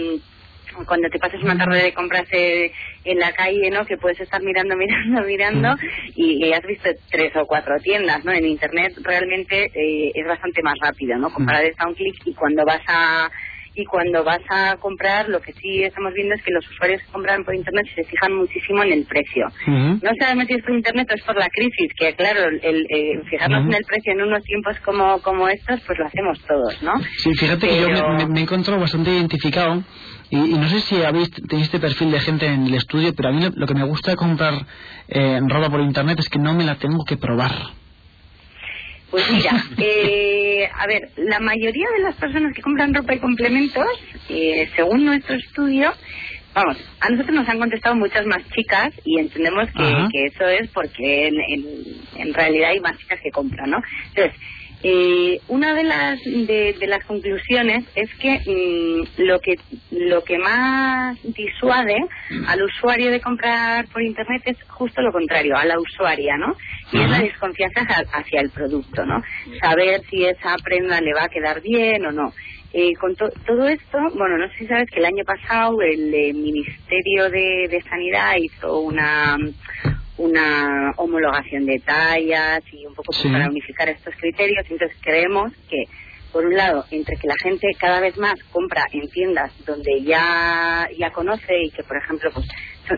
cuando 0.86 1.10
te 1.10 1.20
pasas 1.20 1.42
una 1.42 1.58
tarde 1.58 1.84
de 1.84 1.94
compras 1.94 2.28
eh, 2.32 2.72
en 3.04 3.20
la 3.20 3.32
calle, 3.32 3.70
¿no? 3.70 3.86
Que 3.86 3.98
puedes 3.98 4.20
estar 4.20 4.42
mirando, 4.42 4.76
mirando, 4.78 5.22
mirando 5.24 5.76
y, 6.16 6.52
has 6.54 6.64
visto 6.66 6.90
tres 7.10 7.36
o 7.36 7.46
cuatro 7.46 7.76
tiendas, 7.82 8.24
¿no? 8.26 8.32
En 8.32 8.46
Internet 8.46 8.94
realmente 9.04 9.72
eh, 9.74 10.12
es 10.14 10.28
bastante 10.28 10.62
más 10.62 10.76
rápido, 10.82 11.18
¿no? 11.18 11.30
Comparar 11.30 11.64
esta 11.66 11.88
un 11.88 11.94
clic 11.94 12.16
y 12.26 12.34
cuando 12.34 12.66
vas 12.66 12.82
a 12.88 13.30
y 13.76 13.86
cuando 13.86 14.24
vas 14.24 14.42
a 14.50 14.78
comprar 14.78 15.28
lo 15.30 15.42
que 15.42 15.52
sí 15.54 15.84
estamos 15.84 16.14
viendo 16.14 16.34
es 16.34 16.42
que 16.44 16.52
los 16.52 16.68
usuarios 16.70 17.02
que 17.02 17.12
compran 17.12 17.44
por 17.44 17.54
internet 17.54 17.86
se 17.94 18.04
fijan 18.04 18.34
muchísimo 18.34 18.84
en 18.84 18.94
el 18.94 19.06
precio. 19.06 19.48
No 19.68 20.12
sabemos 20.20 20.48
si 20.48 20.54
es 20.54 20.64
por 20.64 20.76
internet 20.76 21.08
o 21.12 21.16
es 21.16 21.24
por 21.24 21.36
la 21.38 21.50
crisis, 21.50 21.92
que 21.98 22.14
claro, 22.16 22.50
el, 22.62 22.88
eh, 22.90 23.22
fijarnos 23.30 23.66
en 23.66 23.74
el 23.74 23.84
precio 23.84 24.14
en 24.14 24.22
unos 24.22 24.44
tiempos 24.44 24.80
como, 24.80 25.22
como 25.22 25.48
estos, 25.50 25.82
pues 25.86 26.00
lo 26.00 26.06
hacemos 26.06 26.40
todos, 26.48 26.82
¿no? 26.84 26.94
Sí, 27.18 27.34
fíjate 27.36 27.68
que 27.68 27.82
yo 27.82 27.90
me, 27.90 28.28
me, 28.28 28.40
he 28.40 28.44
encontrado 28.44 28.80
bastante 28.80 29.12
identificado 29.12 29.84
y, 30.30 30.38
no 30.38 30.68
sé 30.70 30.82
si 30.82 31.04
habéis 31.04 31.32
tenéis 31.32 31.68
este 31.68 31.80
perfil 31.80 32.12
de 32.12 32.20
gente 32.20 32.46
en 32.48 32.66
el 32.66 32.74
estudio, 32.74 33.14
pero 33.16 33.30
a 33.30 33.32
mí 33.32 33.48
lo, 33.56 33.68
que 33.68 33.74
me 33.74 33.86
gusta 33.86 34.12
de 34.12 34.18
comprar 34.18 34.54
eh, 35.08 35.40
ropa 35.48 35.70
por 35.70 35.82
internet 35.82 36.20
es 36.20 36.30
que 36.30 36.40
no 36.40 36.54
me 36.54 36.64
la 36.64 36.76
tengo 36.76 37.04
que 37.06 37.18
probar. 37.18 37.52
Pues 39.12 39.30
mira, 39.32 39.64
eh, 39.78 40.68
a 40.74 40.88
ver, 40.88 41.10
la 41.18 41.40
mayoría 41.40 41.88
de 41.96 42.04
las 42.04 42.16
personas 42.16 42.54
que 42.54 42.62
compran 42.62 42.94
ropa 42.94 43.14
y 43.14 43.20
complementos, 43.20 43.88
eh, 44.30 44.70
según 44.76 45.06
nuestro 45.06 45.36
estudio, 45.36 45.94
vamos, 46.54 46.78
a 47.00 47.10
nosotros 47.10 47.36
nos 47.36 47.48
han 47.48 47.60
contestado 47.60 47.96
muchas 47.96 48.26
más 48.26 48.42
chicas 48.50 48.94
y 49.04 49.20
entendemos 49.20 49.70
que, 49.72 50.26
eso 50.26 50.48
es 50.48 50.70
porque 50.72 51.28
en, 51.28 51.40
en, 51.40 51.66
en, 52.18 52.34
realidad 52.34 52.72
hay 52.72 52.80
más 52.80 52.98
chicas 52.98 53.20
que 53.22 53.30
compran, 53.30 53.70
¿no? 53.70 53.82
Entonces, 54.14 54.40
eh, 54.84 55.40
una 55.48 55.74
de 55.74 55.84
las 55.84 56.20
de, 56.24 56.76
las 56.88 57.04
conclusiones 57.06 57.86
es 57.96 58.10
que 58.16 58.40
mm, 58.46 59.22
lo 59.24 59.40
que 59.40 59.56
lo 59.92 60.24
que 60.24 60.38
más 60.38 61.18
disuade 61.24 61.98
al 62.48 62.64
usuario 62.64 63.12
de 63.12 63.22
comprar 63.22 63.88
por 63.88 64.02
internet 64.02 64.44
es 64.46 64.58
justo 64.68 65.02
lo 65.02 65.12
contrario, 65.12 65.56
a 65.58 65.66
la 65.66 65.80
usuaria, 65.80 66.38
¿no? 66.38 66.56
Y 66.92 67.02
es 67.02 67.10
la 67.10 67.20
desconfianza 67.20 67.82
hacia 68.14 68.42
el 68.42 68.52
producto, 68.52 69.06
¿no? 69.06 69.24
Saber 69.60 70.02
si 70.10 70.26
esa 70.26 70.56
prenda 70.64 71.02
le 71.02 71.14
va 71.14 71.24
a 71.24 71.30
quedar 71.30 71.62
bien 71.62 72.06
o 72.06 72.12
no. 72.12 72.34
Eh, 72.74 72.94
con 73.00 73.16
todo 73.16 73.68
esto, 73.70 73.98
bueno, 74.16 74.38
no 74.38 74.50
sé 74.50 74.58
si 74.60 74.68
sabes 74.68 74.90
que 74.92 75.00
el 75.00 75.06
año 75.06 75.24
pasado 75.24 75.82
el 75.82 76.14
eh, 76.14 76.34
Ministerio 76.34 77.30
de 77.30 77.82
Sanidad 77.90 78.36
hizo 78.38 78.82
una 78.82 79.38
una 80.18 80.94
homologación 80.98 81.66
de 81.66 81.80
tallas 81.80 82.64
y 82.72 82.86
un 82.86 82.94
poco 82.94 83.12
pues 83.12 83.32
para 83.32 83.50
unificar 83.50 83.90
estos 83.90 84.16
criterios. 84.16 84.66
Entonces 84.70 84.98
creemos 85.02 85.52
que, 85.70 85.84
por 86.32 86.46
un 86.46 86.56
lado, 86.56 86.86
entre 86.92 87.18
que 87.18 87.28
la 87.28 87.36
gente 87.42 87.68
cada 87.78 88.00
vez 88.00 88.18
más 88.18 88.36
compra 88.52 88.86
en 88.92 89.10
tiendas 89.10 89.52
donde 89.66 90.04
ya 90.04 90.88
ya 90.98 91.12
conoce 91.12 91.64
y 91.64 91.72
que, 91.72 91.84
por 91.84 91.98
ejemplo, 91.98 92.30
pues 92.34 92.48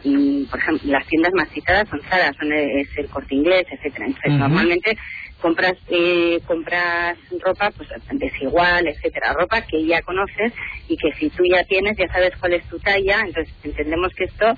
mm, 0.05 0.45
por 0.45 0.59
ejemplo, 0.59 0.91
las 0.91 1.07
tiendas 1.07 1.33
más 1.33 1.49
citadas 1.49 1.87
son 1.89 2.01
Zara, 2.03 2.33
son 2.39 2.51
es 2.53 2.87
el 2.97 3.07
Corte 3.09 3.35
Inglés, 3.35 3.65
etcétera. 3.71 4.05
Entonces, 4.07 4.33
normalmente 4.33 4.97
compras 5.41 5.75
eh, 5.89 6.39
compras 6.45 7.17
ropa 7.39 7.71
pues 7.71 7.89
desigual, 8.11 8.87
etcétera, 8.87 9.33
ropa 9.33 9.61
que 9.61 9.85
ya 9.85 10.01
conoces 10.01 10.53
y 10.87 10.97
que 10.97 11.13
si 11.13 11.29
tú 11.29 11.43
ya 11.49 11.63
tienes 11.63 11.97
ya 11.97 12.07
sabes 12.07 12.35
cuál 12.39 12.53
es 12.53 12.67
tu 12.67 12.79
talla, 12.79 13.21
entonces 13.25 13.53
entendemos 13.63 14.13
que 14.13 14.25
esto 14.25 14.53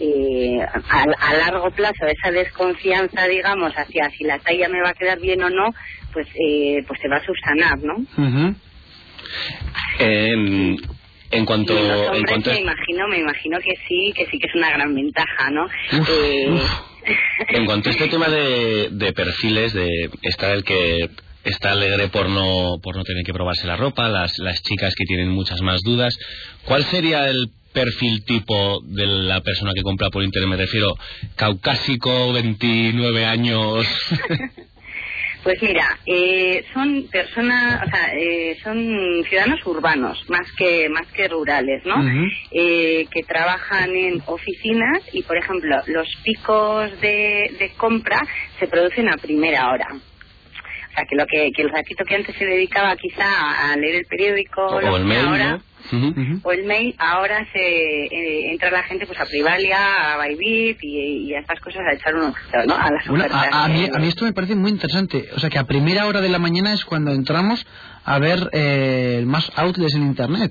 eh, 0.00 0.60
a, 0.60 1.34
largo 1.34 1.70
plazo 1.70 2.06
esa 2.06 2.30
desconfianza, 2.30 3.26
digamos, 3.26 3.72
hacia 3.74 4.10
si 4.10 4.24
la 4.24 4.38
talla 4.38 4.68
me 4.68 4.82
va 4.82 4.90
a 4.90 4.94
quedar 4.94 5.20
bien 5.20 5.42
o 5.42 5.50
no, 5.50 5.74
pues 6.12 6.26
eh, 6.34 6.84
pues 6.86 7.00
se 7.00 7.08
va 7.08 7.16
a 7.16 7.24
subsanar, 7.24 7.78
¿no? 7.82 7.96
en 11.30 11.44
cuanto, 11.44 11.76
en 12.14 12.24
cuanto 12.24 12.50
me 12.50 12.60
imagino, 12.60 13.08
me 13.08 13.18
imagino 13.18 13.58
que 13.58 13.74
sí, 13.88 14.12
que 14.14 14.26
sí 14.26 14.38
que 14.38 14.46
es 14.46 14.54
una 14.54 14.70
gran 14.70 14.94
ventaja, 14.94 15.50
¿no? 15.50 15.66
Eh, 15.92 16.60
en 17.48 17.64
cuanto 17.66 17.88
a 17.88 17.92
este 17.92 18.08
tema 18.08 18.28
de, 18.28 18.88
de 18.92 19.12
perfiles, 19.12 19.72
de 19.72 20.10
estar 20.22 20.54
el 20.54 20.64
que 20.64 21.08
está 21.44 21.72
alegre 21.72 22.08
por 22.08 22.28
no 22.28 22.78
por 22.82 22.96
no 22.96 23.04
tener 23.04 23.24
que 23.24 23.32
probarse 23.32 23.66
la 23.66 23.76
ropa, 23.76 24.08
las, 24.08 24.38
las 24.38 24.62
chicas 24.62 24.94
que 24.96 25.04
tienen 25.04 25.28
muchas 25.28 25.60
más 25.62 25.80
dudas, 25.82 26.18
¿cuál 26.64 26.84
sería 26.84 27.28
el 27.28 27.50
perfil 27.76 28.24
tipo 28.24 28.80
de 28.84 29.06
la 29.06 29.42
persona 29.42 29.72
que 29.74 29.82
compra 29.82 30.08
por 30.08 30.22
internet? 30.22 30.48
Me 30.48 30.56
refiero, 30.56 30.94
caucásico, 31.36 32.32
29 32.32 33.24
años. 33.26 33.86
Pues 35.42 35.62
mira, 35.62 35.86
eh, 36.06 36.64
son 36.74 37.06
personas, 37.06 37.80
o 37.86 37.88
sea, 37.88 38.12
eh, 38.18 38.58
son 38.64 39.22
ciudadanos 39.28 39.64
urbanos 39.64 40.28
más 40.28 40.50
que 40.58 40.88
más 40.88 41.06
que 41.12 41.28
rurales, 41.28 41.86
¿no? 41.86 41.94
eh, 42.50 43.06
que 43.12 43.22
trabajan 43.22 43.94
en 43.94 44.20
oficinas 44.26 45.04
y, 45.12 45.22
por 45.22 45.36
ejemplo, 45.36 45.76
los 45.86 46.08
picos 46.24 47.00
de, 47.00 47.54
de 47.60 47.70
compra 47.76 48.26
se 48.58 48.66
producen 48.66 49.08
a 49.08 49.18
primera 49.18 49.70
hora. 49.70 49.86
O 50.96 50.98
sea, 50.98 51.06
que 51.06 51.16
lo 51.16 51.26
que, 51.26 51.52
que 51.52 51.60
el 51.60 51.68
ratito 51.68 52.04
que 52.06 52.14
antes 52.14 52.34
se 52.36 52.46
dedicaba 52.46 52.96
quizá 52.96 53.70
a 53.70 53.76
leer 53.76 53.96
el 53.96 54.06
periódico 54.06 54.62
o 54.62 54.96
el 54.96 55.04
mail, 55.04 55.26
ahora, 55.26 55.60
o 56.42 56.52
el 56.52 56.64
mail, 56.64 56.94
ahora 56.98 57.46
se 57.52 57.58
eh, 57.58 58.50
entra 58.50 58.70
la 58.70 58.82
gente 58.82 59.06
pues 59.06 59.20
a 59.20 59.26
Privalia, 59.26 60.14
a 60.14 60.26
Bybit 60.26 60.78
y, 60.80 61.34
a 61.34 61.40
estas 61.40 61.60
cosas 61.60 61.82
a 61.86 61.92
echar 61.92 62.14
un 62.14 62.32
¿no? 62.66 62.74
A 62.74 62.90
las 62.90 63.06
a, 63.52 63.68
mí, 63.68 63.90
a, 63.92 63.98
mí, 63.98 64.08
esto 64.08 64.24
me 64.24 64.32
parece 64.32 64.54
muy 64.54 64.70
interesante. 64.70 65.28
O 65.34 65.38
sea, 65.38 65.50
que 65.50 65.58
a 65.58 65.64
primera 65.64 66.06
hora 66.06 66.22
de 66.22 66.30
la 66.30 66.38
mañana 66.38 66.72
es 66.72 66.86
cuando 66.86 67.12
entramos 67.12 67.66
a 68.02 68.18
ver 68.18 68.48
eh, 68.52 69.22
más 69.26 69.52
outlets 69.54 69.96
en 69.96 70.02
Internet. 70.02 70.50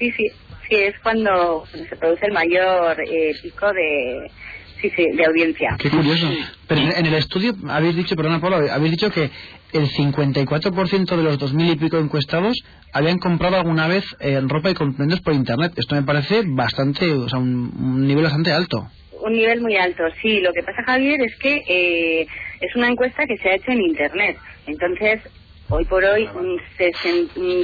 Sí, 0.00 0.10
sí, 0.10 0.30
sí, 0.68 0.74
es 0.74 0.98
cuando 0.98 1.64
se 1.66 1.94
produce 1.94 2.26
el 2.26 2.32
mayor 2.32 3.00
eh, 3.00 3.36
pico 3.40 3.72
de, 3.72 4.32
sí, 4.80 4.90
sí, 4.94 5.06
de 5.12 5.24
audiencia. 5.24 5.76
Qué 5.78 5.90
curioso. 5.90 6.28
Pero 6.66 6.80
en 6.80 7.06
el 7.06 7.14
estudio 7.14 7.54
habéis 7.68 7.96
dicho, 7.96 8.16
perdona 8.16 8.40
Pablo, 8.40 8.58
habéis 8.70 8.92
dicho 8.92 9.10
que 9.10 9.30
el 9.72 9.88
54% 9.88 11.16
de 11.16 11.22
los 11.22 11.38
2.000 11.38 11.72
y 11.72 11.76
pico 11.76 11.98
encuestados 11.98 12.56
habían 12.92 13.18
comprado 13.18 13.56
alguna 13.56 13.88
vez 13.88 14.04
eh, 14.20 14.40
ropa 14.42 14.70
y 14.70 14.74
complementos 14.74 15.20
por 15.20 15.34
Internet. 15.34 15.72
Esto 15.76 15.96
me 15.96 16.02
parece 16.02 16.42
bastante, 16.46 17.10
o 17.12 17.28
sea, 17.28 17.38
un, 17.38 18.06
nivel 18.06 18.24
bastante 18.24 18.52
alto. 18.52 18.86
Un 19.20 19.32
nivel 19.32 19.60
muy 19.60 19.76
alto, 19.76 20.04
sí. 20.22 20.40
Lo 20.40 20.52
que 20.52 20.62
pasa, 20.62 20.82
Javier, 20.84 21.20
es 21.22 21.36
que 21.36 21.62
eh, 21.68 22.26
es 22.60 22.76
una 22.76 22.88
encuesta 22.88 23.26
que 23.26 23.36
se 23.38 23.48
ha 23.48 23.54
hecho 23.56 23.72
en 23.72 23.82
Internet. 23.82 24.36
Entonces, 24.66 25.20
Hoy 25.70 25.86
por 25.86 26.04
hoy, 26.04 26.28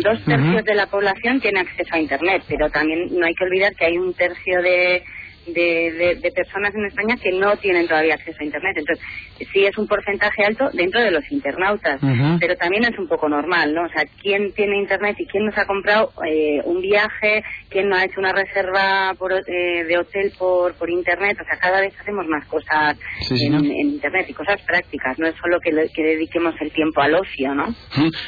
dos 0.03 0.25
tercios 0.25 0.65
de 0.65 0.75
la 0.75 0.87
población 0.87 1.39
tiene 1.39 1.61
acceso 1.61 1.95
a 1.95 2.01
Internet, 2.01 2.43
pero 2.49 2.71
también 2.71 3.09
no 3.13 3.27
hay 3.27 3.35
que 3.35 3.45
olvidar 3.45 3.75
que 3.75 3.85
hay 3.85 3.99
un 3.99 4.15
tercio 4.15 4.63
de, 4.63 5.03
de, 5.47 6.33
personas 6.35 6.75
en 6.75 6.87
España 6.87 7.17
que 7.17 7.33
no 7.33 7.57
tienen 7.57 7.87
todavía 7.87 8.15
acceso 8.15 8.39
a 8.41 8.45
Internet. 8.45 8.77
Entonces, 8.79 9.05
sí 9.53 9.65
es 9.65 9.77
un 9.79 9.87
porcentaje 9.87 10.45
alto 10.45 10.71
dentro 10.73 11.01
de 11.01 11.11
los 11.11 11.31
internautas, 11.31 12.01
pero 12.39 12.57
también 12.57 12.85
es 12.85 12.99
un 12.99 13.09
poco 13.09 13.29
normal, 13.29 13.75
¿no? 13.75 13.85
O 13.85 13.89
sea, 13.89 14.05
¿quién 14.23 14.53
tiene 14.53 14.79
Internet 14.79 15.17
y 15.19 15.27
quién 15.27 15.47
nos 15.47 15.57
ha 15.59 15.67
comprado 15.67 16.13
eh, 16.27 16.61
un 16.65 16.81
viaje? 16.81 17.43
¿Quién 17.69 17.89
no 17.89 17.97
ha 17.97 18.05
hecho 18.05 18.21
una 18.21 18.33
reserva 18.33 19.15
por, 19.19 19.33
eh, 19.33 19.85
de 19.85 19.99
hotel 19.99 20.33
por, 20.39 20.75
por 20.75 20.91
Internet? 20.91 21.39
O 21.41 21.45
sea, 21.45 21.59
cada 21.59 21.81
vez 21.81 21.95
hacemos 22.01 22.27
más 22.27 22.47
cosas 22.47 22.97
en, 23.31 23.71
Internet 23.71 24.27
y 24.29 24.35
cosas 24.35 24.61
prácticas, 24.63 25.19
no 25.19 25.27
es 25.27 25.35
solo 25.37 25.59
que, 25.61 25.71
que 25.95 26.03
dediquemos 26.03 26.55
el 26.61 26.71
tiempo 26.73 27.01
al 27.01 27.15
ocio, 27.15 27.55
¿no? 27.55 27.75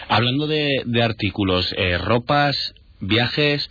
Hablando 0.08 0.46
de, 0.46 0.82
de 0.84 1.02
artículos, 1.02 1.74
eh, 1.76 1.98
ropas, 1.98 2.74
viajes, 3.00 3.70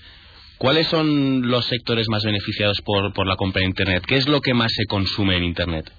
¿Cuáles 0.62 0.86
son 0.86 1.50
los 1.50 1.66
sectores 1.66 2.06
más 2.08 2.24
beneficiados 2.24 2.84
por, 2.84 3.14
por 3.14 3.26
la 3.26 3.36
compra 3.36 3.62
de 3.62 3.66
Internet? 3.66 4.04
¿Qué 4.08 4.18
es 4.18 4.28
lo 4.28 4.42
que 4.42 4.54
más 4.54 4.72
se 4.72 4.86
consume 4.86 5.36
en 5.38 5.44
Internet? 5.44 5.92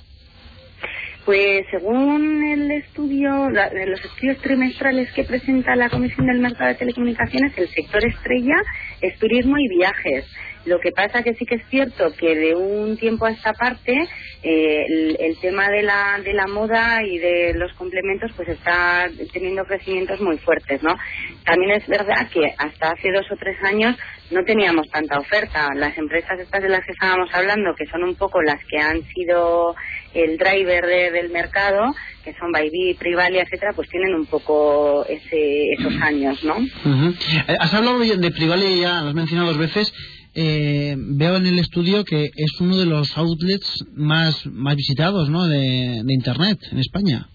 Pues 1.25 1.63
según 1.73 2.45
el 2.45 2.71
estudio, 2.71 3.51
los 3.51 4.05
estudios 4.05 4.39
trimestrales 4.39 5.11
que 5.15 5.25
presenta 5.25 5.75
la 5.75 5.91
Comisión 5.91 6.29
del 6.29 6.39
Mercado 6.39 6.69
de 6.69 6.77
Telecomunicaciones, 6.77 7.59
el 7.59 7.67
sector 7.71 8.07
estrella 8.07 8.55
es 9.01 9.19
turismo 9.19 9.57
y 9.59 9.69
viajes. 9.79 10.33
Lo 10.65 10.79
que 10.79 10.93
pasa 10.93 11.23
que 11.23 11.35
sí 11.35 11.45
que 11.45 11.57
es 11.57 11.67
cierto 11.69 12.13
que 12.17 12.37
de 12.37 12.55
un 12.55 12.97
tiempo 12.97 13.27
a 13.27 13.31
esta 13.31 13.53
parte 13.53 14.09
eh, 14.43 14.87
el, 15.19 15.37
tema 15.41 15.69
de 15.69 15.83
la, 15.83 16.21
de 16.23 16.33
la 16.33 16.47
moda 16.47 17.03
y 17.05 17.19
de 17.19 17.55
los 17.55 17.73
complementos 17.75 18.31
pues 18.37 18.49
está 18.49 19.09
teniendo 19.33 19.65
crecimientos 19.65 20.21
muy 20.21 20.39
fuertes, 20.39 20.83
¿no? 20.83 20.97
También 21.45 21.73
es 21.73 21.87
verdad 21.87 22.29
que 22.33 22.55
hasta 22.59 22.91
hace 22.91 23.11
dos 23.13 23.27
o 23.31 23.37
tres 23.37 23.57
años 23.65 23.97
no 24.31 24.45
teníamos 24.45 24.89
tanta 24.91 25.19
oferta. 25.19 25.69
Las 25.75 25.97
empresas 25.99 26.39
estas 26.39 26.63
de 26.63 26.69
las 26.69 26.85
que 26.85 26.93
estábamos 26.93 27.29
hablando, 27.33 27.75
que 27.77 27.87
son 27.87 28.03
un 28.05 28.15
poco 28.15 28.41
las 28.43 28.59
que 28.67 28.79
han 28.79 29.03
sido 29.15 29.75
el 30.15 30.39
driver 30.39 30.87
del 30.87 31.31
mercado, 31.31 31.93
que 32.25 32.35
son 32.35 32.53
Bybit, 32.53 32.99
Privalia, 32.99 33.43
etcétera, 33.43 33.73
pues 33.75 33.89
tienen 33.89 34.15
un 34.15 34.27
poco 34.27 35.05
ese, 35.07 35.73
esos 35.79 35.95
años, 36.03 36.43
¿no? 36.45 36.57
Eh, 36.57 37.57
has 37.59 37.75
hablado 37.75 37.99
de 37.99 38.31
Privalia 38.31 38.69
ya, 38.77 39.03
lo 39.03 39.09
has 39.09 39.15
mencionado 39.15 39.49
dos 39.49 39.59
veces 39.59 39.93
eh, 40.35 40.95
veo 40.97 41.37
en 41.37 41.47
el 41.47 41.59
estudio 41.59 42.05
que 42.05 42.25
es 42.25 42.61
uno 42.61 42.77
de 42.77 42.87
los 42.87 43.17
outlets 43.17 43.85
más, 43.95 44.47
más 44.47 44.77
visitados 44.77 45.29
¿no? 45.29 45.47
de, 45.47 46.03
Internet 46.09 46.59
en 46.71 46.79
España. 46.79 47.29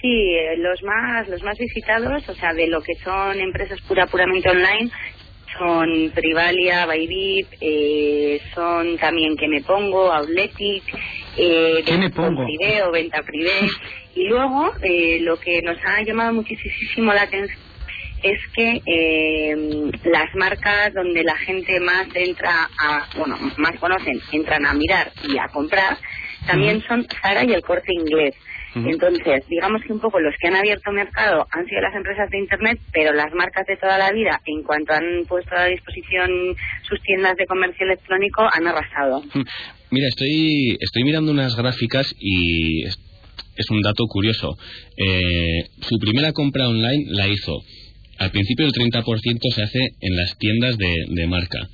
Sí, 0.00 0.08
eh, 0.08 0.56
los 0.58 0.82
más, 0.82 1.28
los 1.28 1.42
más 1.42 1.58
visitados, 1.58 2.28
o 2.28 2.34
sea, 2.34 2.54
de 2.54 2.68
lo 2.68 2.80
que 2.80 2.94
son 3.02 3.40
empresas 3.40 3.80
pura, 3.82 4.06
puramente 4.06 4.48
online, 4.48 4.90
son 5.58 6.12
Privalia, 6.14 6.86
Bybit, 6.86 7.46
eh, 7.60 8.40
son 8.54 8.96
también 8.98 9.36
Que 9.36 9.48
Me 9.48 9.62
Pongo, 9.62 10.12
Outletic, 10.12 10.84
eh, 11.36 11.82
¿Qué 11.86 11.96
me 11.96 12.10
pongo? 12.10 12.44
Venta 12.92 13.22
Privé. 13.22 13.68
y 14.16 14.24
luego, 14.24 14.72
eh, 14.82 15.20
lo 15.20 15.38
que 15.38 15.62
nos 15.62 15.76
ha 15.84 16.02
llamado 16.02 16.32
muchísimo 16.32 17.12
la 17.12 17.22
atención 17.22 17.67
es 18.22 18.38
que 18.54 18.82
eh, 18.86 19.90
las 20.04 20.34
marcas 20.34 20.94
donde 20.94 21.22
la 21.22 21.36
gente 21.36 21.80
más 21.80 22.06
entra 22.14 22.68
a, 22.80 23.08
bueno, 23.16 23.38
más 23.56 23.78
conocen, 23.78 24.20
entran 24.32 24.66
a 24.66 24.74
mirar 24.74 25.12
y 25.28 25.38
a 25.38 25.48
comprar, 25.48 25.96
también 26.46 26.82
son 26.88 27.06
Zara 27.22 27.44
y 27.44 27.52
el 27.52 27.62
corte 27.62 27.92
inglés. 27.92 28.34
Entonces, 28.74 29.44
digamos 29.48 29.82
que 29.82 29.92
un 29.92 29.98
poco 29.98 30.20
los 30.20 30.34
que 30.40 30.48
han 30.48 30.54
abierto 30.54 30.92
mercado 30.92 31.46
han 31.50 31.66
sido 31.66 31.80
las 31.80 31.94
empresas 31.96 32.30
de 32.30 32.38
Internet, 32.38 32.78
pero 32.92 33.12
las 33.12 33.32
marcas 33.34 33.66
de 33.66 33.76
toda 33.76 33.98
la 33.98 34.12
vida, 34.12 34.40
en 34.44 34.62
cuanto 34.62 34.92
han 34.92 35.24
puesto 35.26 35.56
a 35.56 35.66
disposición 35.66 36.30
sus 36.88 37.00
tiendas 37.02 37.36
de 37.36 37.46
comercio 37.46 37.86
electrónico, 37.86 38.42
han 38.52 38.66
arrasado. 38.68 39.22
Mira, 39.90 40.06
estoy, 40.08 40.76
estoy 40.80 41.02
mirando 41.02 41.32
unas 41.32 41.56
gráficas 41.56 42.14
y 42.20 42.84
es 42.84 43.70
un 43.70 43.82
dato 43.82 44.04
curioso. 44.06 44.56
Eh, 44.96 45.64
su 45.80 45.98
primera 45.98 46.32
compra 46.32 46.68
online 46.68 47.04
la 47.08 47.26
hizo 47.26 47.58
al 48.18 48.30
principio 48.30 48.66
el 48.66 48.72
30% 48.72 49.54
se 49.54 49.62
hace 49.62 49.78
en 50.00 50.16
las 50.16 50.36
tiendas 50.38 50.76
de, 50.76 51.26
marca, 51.26 51.68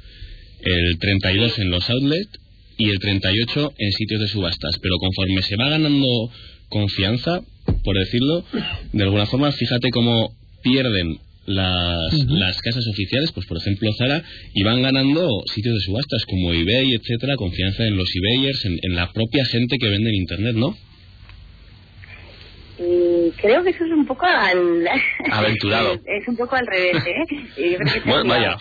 el 0.60 0.98
32% 0.98 1.58
en 1.58 1.70
los 1.70 1.88
outlets 1.90 2.38
y 2.76 2.90
el 2.90 2.98
38% 2.98 3.72
en 3.78 3.92
sitios 3.92 4.20
de 4.20 4.28
subastas. 4.28 4.78
Pero 4.80 4.96
conforme 4.98 5.42
se 5.42 5.56
va 5.56 5.70
ganando 5.70 6.30
confianza, 6.68 7.40
por 7.82 7.98
decirlo, 7.98 8.44
de 8.92 9.02
alguna 9.02 9.26
forma, 9.26 9.52
fíjate 9.52 9.90
cómo 9.90 10.36
pierden 10.62 11.18
las, 11.46 12.12
las 12.28 12.60
casas 12.60 12.86
oficiales, 12.88 13.32
pues 13.32 13.46
por 13.46 13.58
ejemplo 13.58 13.90
Zara, 13.96 14.22
y 14.54 14.62
van 14.62 14.82
ganando 14.82 15.42
sitios 15.54 15.74
de 15.74 15.80
subastas 15.80 16.24
como 16.26 16.52
eBay, 16.52 16.94
etcétera, 16.94 17.36
confianza 17.36 17.86
en 17.86 17.96
los 17.96 18.08
eBayers, 18.14 18.64
en, 18.64 18.78
en 18.82 18.94
la 18.94 19.12
propia 19.12 19.44
gente 19.44 19.78
que 19.78 19.88
vende 19.88 20.10
en 20.10 20.16
Internet, 20.16 20.56
¿no? 20.56 20.76
Y 22.78 23.30
creo 23.40 23.62
que 23.62 23.70
eso 23.70 23.84
es 23.84 23.92
un 23.92 24.04
poco 24.04 24.26
al... 24.26 24.88
Aventurado. 25.30 26.00
es, 26.04 26.26
un 26.26 26.36
poco 26.36 26.56
al 26.56 26.66
revés, 26.66 27.04
¿eh? 27.06 27.78
bueno, 28.04 28.28
vaya. 28.28 28.56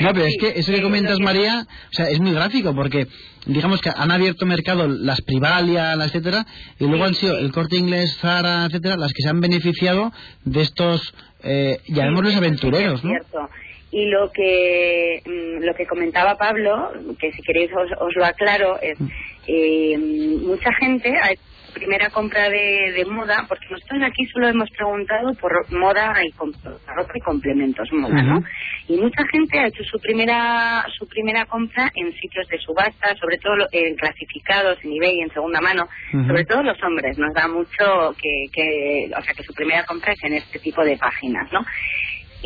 no, 0.00 0.12
pero 0.12 0.26
es 0.26 0.36
que 0.38 0.48
eso 0.56 0.72
que 0.72 0.82
comentas, 0.82 1.18
María, 1.20 1.66
o 1.66 1.92
sea, 1.92 2.10
es 2.10 2.20
muy 2.20 2.32
gráfico, 2.32 2.74
porque 2.74 3.06
digamos 3.46 3.80
que 3.80 3.90
han 3.94 4.10
abierto 4.10 4.44
mercado 4.44 4.88
las 4.88 5.22
Privalia, 5.22 5.94
etcétera, 5.94 6.44
y 6.78 6.86
luego 6.86 7.04
han 7.04 7.14
sido 7.14 7.38
el 7.38 7.50
Corte 7.50 7.76
Inglés, 7.76 8.18
Zara, 8.20 8.66
etcétera, 8.66 8.96
las 8.96 9.12
que 9.12 9.22
se 9.22 9.30
han 9.30 9.40
beneficiado 9.40 10.12
de 10.44 10.60
estos, 10.60 11.14
eh, 11.44 11.78
llamémoslos 11.88 12.36
aventureros, 12.36 13.02
¿no? 13.04 13.10
Cierto. 13.10 13.48
Y 13.90 14.06
lo 14.06 14.30
que 14.32 15.22
mm, 15.24 15.64
lo 15.64 15.74
que 15.74 15.86
comentaba 15.86 16.36
Pablo, 16.36 16.92
que 17.18 17.32
si 17.32 17.40
queréis 17.42 17.70
os, 17.72 17.90
os 17.98 18.14
lo 18.16 18.26
aclaro, 18.26 18.78
es 18.82 19.00
mm. 19.00 19.06
eh, 19.46 19.98
mucha 20.42 20.72
gente 20.74 21.14
primera 21.76 22.08
compra 22.10 22.48
de, 22.48 23.04
moda, 23.08 23.44
porque 23.48 23.66
nosotros 23.70 24.00
aquí 24.02 24.26
solo 24.26 24.48
hemos 24.48 24.70
preguntado 24.70 25.34
por 25.34 25.52
moda 25.72 26.14
y 26.24 26.32
ropa 26.32 27.12
y 27.14 27.20
complementos 27.20 27.92
moda, 27.92 28.22
¿no? 28.22 28.42
Y 28.88 28.96
mucha 28.96 29.22
gente 29.30 29.58
ha 29.58 29.68
hecho 29.68 29.84
su 29.84 29.98
primera 30.00 30.84
su 30.98 31.06
primera 31.06 31.44
compra 31.44 31.90
en 31.94 32.12
sitios 32.14 32.48
de 32.48 32.58
subasta, 32.58 33.14
sobre 33.20 33.38
todo 33.38 33.54
en 33.70 33.94
clasificados, 33.96 34.78
en 34.82 34.92
eBay, 34.92 35.20
en 35.20 35.30
segunda 35.30 35.60
mano, 35.60 35.86
sobre 36.26 36.44
todo 36.44 36.62
los 36.62 36.82
hombres. 36.82 37.18
Nos 37.18 37.34
da 37.34 37.46
mucho 37.46 38.14
que, 38.20 38.46
que, 38.52 39.10
o 39.16 39.22
sea, 39.22 39.34
que 39.34 39.42
su 39.42 39.52
primera 39.52 39.84
compra 39.84 40.12
es 40.12 40.24
en 40.24 40.34
este 40.34 40.58
tipo 40.58 40.82
de 40.82 40.96
páginas, 40.96 41.52
¿no? 41.52 41.60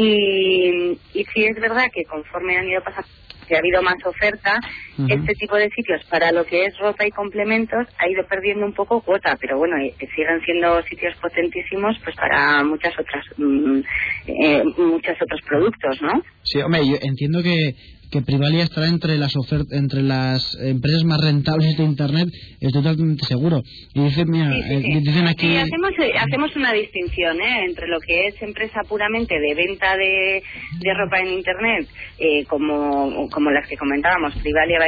Y, 0.02 0.98
y 1.12 1.24
sí 1.34 1.44
es 1.44 1.60
verdad 1.60 1.84
que 1.92 2.04
conforme 2.04 2.56
han 2.56 2.68
ido 2.68 2.82
pasando 2.82 3.08
que 3.50 3.56
ha 3.56 3.58
habido 3.58 3.82
más 3.82 3.96
oferta, 4.06 4.60
este 5.08 5.34
tipo 5.34 5.56
de 5.56 5.68
sitios 5.70 6.00
para 6.08 6.30
lo 6.30 6.44
que 6.44 6.66
es 6.66 6.78
ropa 6.78 7.04
y 7.04 7.10
complementos 7.10 7.84
ha 7.98 8.08
ido 8.08 8.24
perdiendo 8.28 8.64
un 8.64 8.72
poco 8.72 9.00
cuota, 9.00 9.36
pero 9.40 9.58
bueno, 9.58 9.76
eh, 9.76 9.92
siguen 10.14 10.40
siendo 10.44 10.80
sitios 10.84 11.16
potentísimos 11.20 11.98
pues 12.04 12.14
para 12.14 12.62
muchas 12.62 12.94
otras 12.96 13.24
mm, 13.36 13.80
eh, 14.28 14.62
muchos 14.78 15.16
otros 15.20 15.40
productos, 15.48 16.00
¿no? 16.00 16.22
Sí, 16.44 16.60
hombre, 16.62 16.86
yo 16.86 16.96
entiendo 17.02 17.42
que 17.42 17.74
que 18.10 18.22
Privalia 18.22 18.64
estará 18.64 18.88
entre 18.88 19.16
las 19.16 19.32
entre 19.70 20.02
las 20.02 20.56
empresas 20.60 21.04
más 21.04 21.20
rentables 21.20 21.76
de 21.76 21.84
Internet, 21.84 22.28
estoy 22.60 22.82
totalmente 22.82 23.24
seguro. 23.24 23.62
Y 23.94 24.02
dicen, 24.02 24.30
mira, 24.30 24.50
eh, 24.50 25.00
dicen 25.00 25.28
aquí... 25.28 25.56
hacemos, 25.56 25.90
eh, 25.98 26.12
hacemos 26.18 26.54
una 26.56 26.72
distinción 26.72 27.40
¿eh? 27.40 27.64
entre 27.66 27.86
lo 27.86 28.00
que 28.00 28.28
es 28.28 28.42
empresa 28.42 28.80
puramente 28.88 29.38
de 29.38 29.54
venta 29.54 29.96
de, 29.96 30.42
de 30.80 30.94
ropa 30.94 31.20
en 31.20 31.28
Internet, 31.28 31.88
eh, 32.18 32.44
como, 32.46 33.28
como 33.30 33.50
las 33.50 33.68
que 33.68 33.76
comentábamos, 33.76 34.34
Privalia 34.36 34.80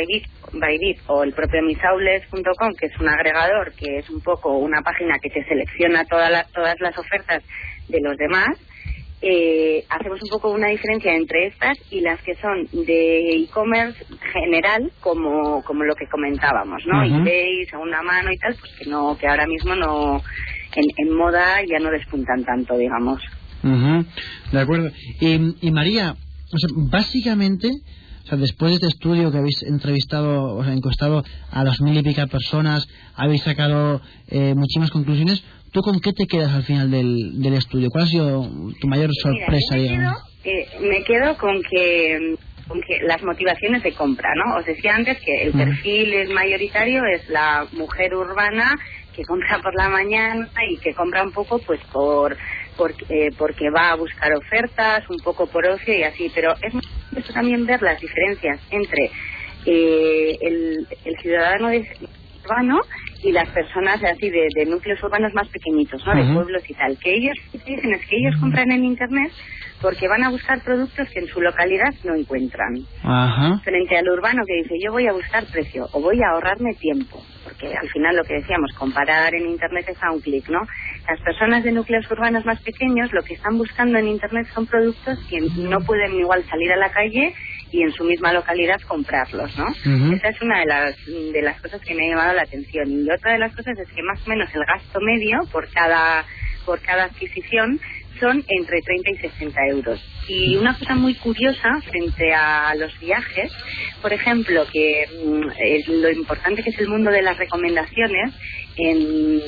Bybit, 0.52 0.98
o 1.06 1.22
el 1.22 1.32
propio 1.32 1.62
misaules.com, 1.62 2.74
que 2.78 2.86
es 2.86 3.00
un 3.00 3.08
agregador, 3.08 3.72
que 3.74 3.98
es 3.98 4.10
un 4.10 4.20
poco 4.20 4.58
una 4.58 4.82
página 4.82 5.18
que 5.20 5.30
te 5.30 5.44
selecciona 5.44 6.04
todas 6.04 6.30
las 6.30 6.98
ofertas 6.98 7.42
de 7.88 8.00
los 8.00 8.16
demás 8.16 8.58
eh, 9.22 9.84
hacemos 9.88 10.20
un 10.22 10.28
poco 10.28 10.50
una 10.50 10.68
diferencia 10.68 11.14
entre 11.14 11.46
estas 11.46 11.78
y 11.90 12.00
las 12.00 12.20
que 12.22 12.34
son 12.34 12.66
de 12.84 13.36
e-commerce 13.36 14.04
general, 14.32 14.90
como, 15.00 15.62
como 15.64 15.84
lo 15.84 15.94
que 15.94 16.06
comentábamos, 16.08 16.82
¿no? 16.86 17.02
eBay, 17.04 17.64
segunda 17.70 18.02
mano 18.02 18.32
y 18.32 18.38
tal, 18.38 18.54
pues 18.58 18.72
que 18.78 18.90
no, 18.90 19.16
que 19.16 19.28
ahora 19.28 19.46
mismo 19.46 19.76
no, 19.76 20.20
en, 20.74 20.84
en 20.96 21.16
moda 21.16 21.62
ya 21.68 21.78
no 21.78 21.90
despuntan 21.90 22.44
tanto, 22.44 22.76
digamos. 22.76 23.22
De 24.50 24.58
acuerdo. 24.60 24.90
Y, 25.20 25.66
y 25.66 25.70
María, 25.70 26.12
o 26.52 26.58
sea, 26.58 26.68
básicamente, 26.90 27.68
O 28.24 28.26
sea, 28.26 28.38
después 28.38 28.70
de 28.70 28.74
este 28.76 28.86
estudio 28.88 29.30
que 29.30 29.38
habéis 29.38 29.62
entrevistado, 29.64 30.54
o 30.56 30.64
sea, 30.64 30.72
encuestado 30.72 31.24
a 31.50 31.64
dos 31.64 31.80
mil 31.80 31.96
y 31.96 32.02
pica 32.02 32.26
personas, 32.26 32.86
habéis 33.16 33.42
sacado 33.42 34.00
eh, 34.28 34.54
muchísimas 34.54 34.90
conclusiones. 34.90 35.42
¿Tú 35.72 35.80
con 35.80 36.00
qué 36.00 36.12
te 36.12 36.26
quedas 36.26 36.52
al 36.52 36.64
final 36.64 36.90
del, 36.90 37.40
del 37.40 37.54
estudio? 37.54 37.88
¿Cuál 37.90 38.04
ha 38.04 38.06
sido 38.06 38.42
tu 38.78 38.88
mayor 38.88 39.10
sorpresa, 39.22 39.76
me 39.76 39.88
Quedo, 39.88 40.12
eh, 40.44 40.68
me 40.80 41.04
quedo 41.04 41.36
con 41.38 41.62
que 41.62 42.36
con 42.68 42.80
que 42.82 43.00
las 43.02 43.22
motivaciones 43.22 43.82
de 43.82 43.92
compra, 43.92 44.30
¿no? 44.36 44.56
Os 44.56 44.66
decía 44.66 44.94
antes 44.94 45.18
que 45.20 45.42
el 45.42 45.52
perfil 45.52 46.32
mayoritario 46.32 47.02
es 47.06 47.28
la 47.28 47.66
mujer 47.72 48.14
urbana 48.14 48.74
que 49.14 49.24
compra 49.24 49.60
por 49.60 49.74
la 49.74 49.88
mañana 49.88 50.48
y 50.70 50.78
que 50.78 50.94
compra 50.94 51.22
un 51.22 51.32
poco 51.32 51.58
pues 51.58 51.80
por, 51.92 52.36
eh, 53.08 53.30
porque 53.36 53.70
va 53.70 53.90
a 53.90 53.96
buscar 53.96 54.32
ofertas, 54.34 55.08
un 55.10 55.18
poco 55.18 55.46
por 55.46 55.66
ocio 55.66 55.94
y 55.94 56.02
así, 56.02 56.30
pero 56.34 56.54
es 56.62 56.72
muy 56.72 56.82
también 57.34 57.66
ver 57.66 57.82
las 57.82 58.00
diferencias 58.00 58.60
entre 58.70 59.10
eh, 59.66 60.38
el, 60.40 60.86
el 61.04 61.16
ciudadano 61.20 61.68
urbano 62.44 62.80
y 63.22 63.32
las 63.32 63.48
personas 63.50 64.02
así 64.02 64.30
de, 64.30 64.66
núcleos 64.66 65.02
urbanos 65.02 65.32
más 65.34 65.48
pequeñitos, 65.48 66.04
¿no? 66.06 66.14
De 66.14 66.34
pueblos 66.34 66.62
y 66.68 66.74
tal. 66.74 66.98
Que 66.98 67.14
ellos 67.14 67.36
dicen 67.52 67.94
es 67.94 68.06
que 68.06 68.16
ellos 68.16 68.34
compran 68.40 68.70
en 68.72 68.84
internet 68.84 69.32
porque 69.80 70.08
van 70.08 70.22
a 70.22 70.30
buscar 70.30 70.62
productos 70.62 71.08
que 71.10 71.20
en 71.20 71.26
su 71.26 71.40
localidad 71.40 71.92
no 72.04 72.14
encuentran. 72.14 72.74
Frente 73.64 73.98
al 73.98 74.08
urbano 74.08 74.42
que 74.46 74.62
dice, 74.62 74.74
yo 74.82 74.92
voy 74.92 75.06
a 75.06 75.12
buscar 75.12 75.44
precio 75.46 75.88
o 75.92 76.00
voy 76.00 76.22
a 76.22 76.30
ahorrarme 76.30 76.74
tiempo, 76.74 77.20
porque 77.44 77.66
al 77.74 77.88
final 77.88 78.16
lo 78.16 78.24
que 78.24 78.34
decíamos, 78.34 78.72
comparar 78.78 79.34
en 79.34 79.48
Internet 79.48 79.86
es 79.88 80.02
a 80.02 80.12
un 80.12 80.20
clic, 80.20 80.48
¿no? 80.48 80.60
Las 81.08 81.20
personas 81.20 81.64
de 81.64 81.72
núcleos 81.72 82.08
urbanos 82.10 82.46
más 82.46 82.60
pequeños 82.62 83.12
lo 83.12 83.22
que 83.22 83.34
están 83.34 83.58
buscando 83.58 83.98
en 83.98 84.08
Internet 84.08 84.46
son 84.54 84.66
productos 84.66 85.18
que 85.28 85.40
no 85.40 85.80
pueden 85.80 86.14
igual 86.14 86.44
salir 86.48 86.72
a 86.72 86.76
la 86.76 86.90
calle 86.90 87.34
y 87.72 87.82
en 87.82 87.92
su 87.92 88.04
misma 88.04 88.32
localidad 88.32 88.80
comprarlos, 88.86 89.56
¿no? 89.58 89.66
Esa 90.14 90.28
es 90.28 90.42
una 90.42 90.60
de 90.60 90.66
las, 90.66 91.06
de 91.06 91.42
las 91.42 91.60
cosas 91.60 91.80
que 91.80 91.94
me 91.94 92.06
ha 92.06 92.10
llamado 92.10 92.34
la 92.34 92.42
atención. 92.42 92.88
Y 92.88 93.10
otra 93.10 93.32
de 93.32 93.38
las 93.38 93.56
cosas 93.56 93.78
es 93.78 93.88
que 93.88 94.02
más 94.02 94.24
o 94.24 94.30
menos 94.30 94.54
el 94.54 94.64
gasto 94.64 95.00
medio 95.00 95.40
por 95.50 95.68
cada 95.72 96.24
por 96.64 96.80
cada 96.80 97.04
adquisición 97.04 97.80
son 98.22 98.44
entre 98.46 98.80
30 98.80 99.10
y 99.10 99.16
60 99.16 99.60
euros. 99.66 100.00
Y 100.28 100.56
una 100.56 100.78
cosa 100.78 100.94
muy 100.94 101.14
curiosa 101.16 101.80
frente 101.90 102.32
a 102.32 102.72
los 102.76 102.96
viajes, 103.00 103.52
por 104.00 104.12
ejemplo, 104.12 104.64
que 104.72 105.06
mm, 105.24 106.00
lo 106.00 106.10
importante 106.10 106.62
que 106.62 106.70
es 106.70 106.78
el 106.78 106.88
mundo 106.88 107.10
de 107.10 107.22
las 107.22 107.36
recomendaciones 107.36 108.32
en, 108.76 109.42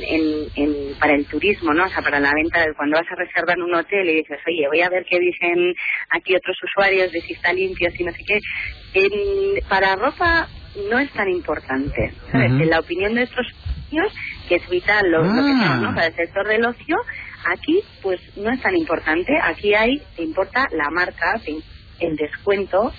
para 0.98 1.14
el 1.14 1.24
turismo, 1.26 1.72
¿no? 1.72 1.84
O 1.84 1.88
sea, 1.88 2.02
para 2.02 2.18
la 2.18 2.32
venta, 2.34 2.64
cuando 2.76 2.98
vas 2.98 3.10
a 3.10 3.14
reservar 3.14 3.58
un 3.60 3.72
hotel 3.74 4.10
y 4.10 4.16
dices, 4.16 4.40
oye, 4.46 4.66
voy 4.66 4.80
a 4.80 4.90
ver 4.90 5.06
qué 5.08 5.20
dicen 5.20 5.72
aquí 6.10 6.34
otros 6.34 6.56
usuarios 6.64 7.12
de 7.12 7.20
si 7.20 7.34
está 7.34 7.52
limpio, 7.52 7.88
si 7.96 8.02
no 8.02 8.12
sé 8.12 8.24
qué. 8.26 8.40
para 9.68 9.94
ropa 9.94 10.48
no 10.90 10.98
es 10.98 11.10
tan 11.12 11.28
importante, 11.28 12.12
¿sabes? 12.32 12.50
En 12.50 12.68
la 12.68 12.80
opinión 12.80 13.14
de 13.14 13.22
estos 13.22 13.46
que 14.48 14.56
es 14.56 14.68
vital 14.68 15.10
lo, 15.10 15.22
que 15.22 15.28
ah. 15.28 15.78
¿no? 15.80 15.94
Para 15.94 16.06
el 16.08 16.14
sector 16.14 16.46
del 16.46 16.64
ocio, 16.66 16.96
Aquí, 17.44 17.82
pues 18.02 18.20
no 18.36 18.50
es 18.50 18.60
tan 18.62 18.76
importante. 18.76 19.38
Aquí 19.42 19.74
hay, 19.74 20.02
te 20.16 20.22
importa 20.22 20.68
la 20.72 20.90
marca, 20.90 21.40
el 22.00 22.16
descuento. 22.16 22.92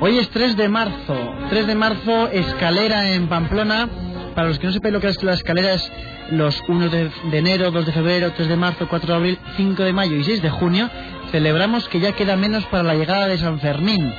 Hoy 0.03 0.19
es 0.19 0.29
3 0.29 0.57
de 0.59 0.69
marzo. 0.69 1.35
3 1.49 1.67
de 1.67 1.75
marzo, 1.75 2.29
escalera 2.31 3.15
en 3.15 3.29
Pamplona. 3.29 3.89
Para 4.35 4.49
los 4.49 4.59
que 4.59 4.67
no 4.67 4.73
sepan 4.75 4.93
lo 4.93 5.01
que 5.01 5.09
es 5.09 5.23
la 5.23 5.33
escalera, 5.33 5.73
es 5.75 5.91
los 6.31 6.63
1 6.69 6.89
de, 6.89 7.11
enero, 7.33 7.71
2 7.71 7.87
de 7.87 7.93
febrero, 7.93 8.33
3 8.33 8.49
de 8.49 8.57
marzo, 8.57 8.89
4 8.89 9.07
de 9.09 9.17
abril, 9.17 9.39
5 9.57 9.83
de 9.83 9.93
mayo 9.93 10.17
y 10.17 10.25
6 10.25 10.43
de 10.43 10.51
junio. 10.51 10.91
Celebramos 11.31 11.89
que 11.89 12.01
ya 12.01 12.13
queda 12.13 12.37
menos 12.37 12.65
para 12.67 12.83
la 12.83 12.95
llegada 12.95 13.27
de 13.27 13.39
San 13.39 13.61
Fermín. 13.61 14.13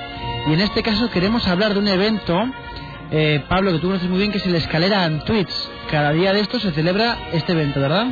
Y 0.47 0.53
en 0.53 0.62
este 0.62 0.82
caso 0.82 1.09
queremos 1.09 1.47
hablar 1.47 1.74
de 1.74 1.80
un 1.80 1.88
evento, 1.88 2.49
eh, 3.12 3.43
Pablo, 3.47 3.72
que 3.72 3.80
tú 3.80 3.88
conoces 3.88 4.09
muy 4.09 4.20
bien, 4.20 4.32
que 4.32 4.38
es 4.38 4.45
el 4.45 4.55
Escalera 4.55 5.05
en 5.05 5.20
Twitch. 5.22 5.51
Cada 5.89 6.12
día 6.14 6.34
de 6.34 6.39
esto 6.39 6.59
se 6.59 6.72
celebra 6.72 7.18
este 7.34 7.51
evento, 7.51 7.80
¿verdad? 7.80 8.07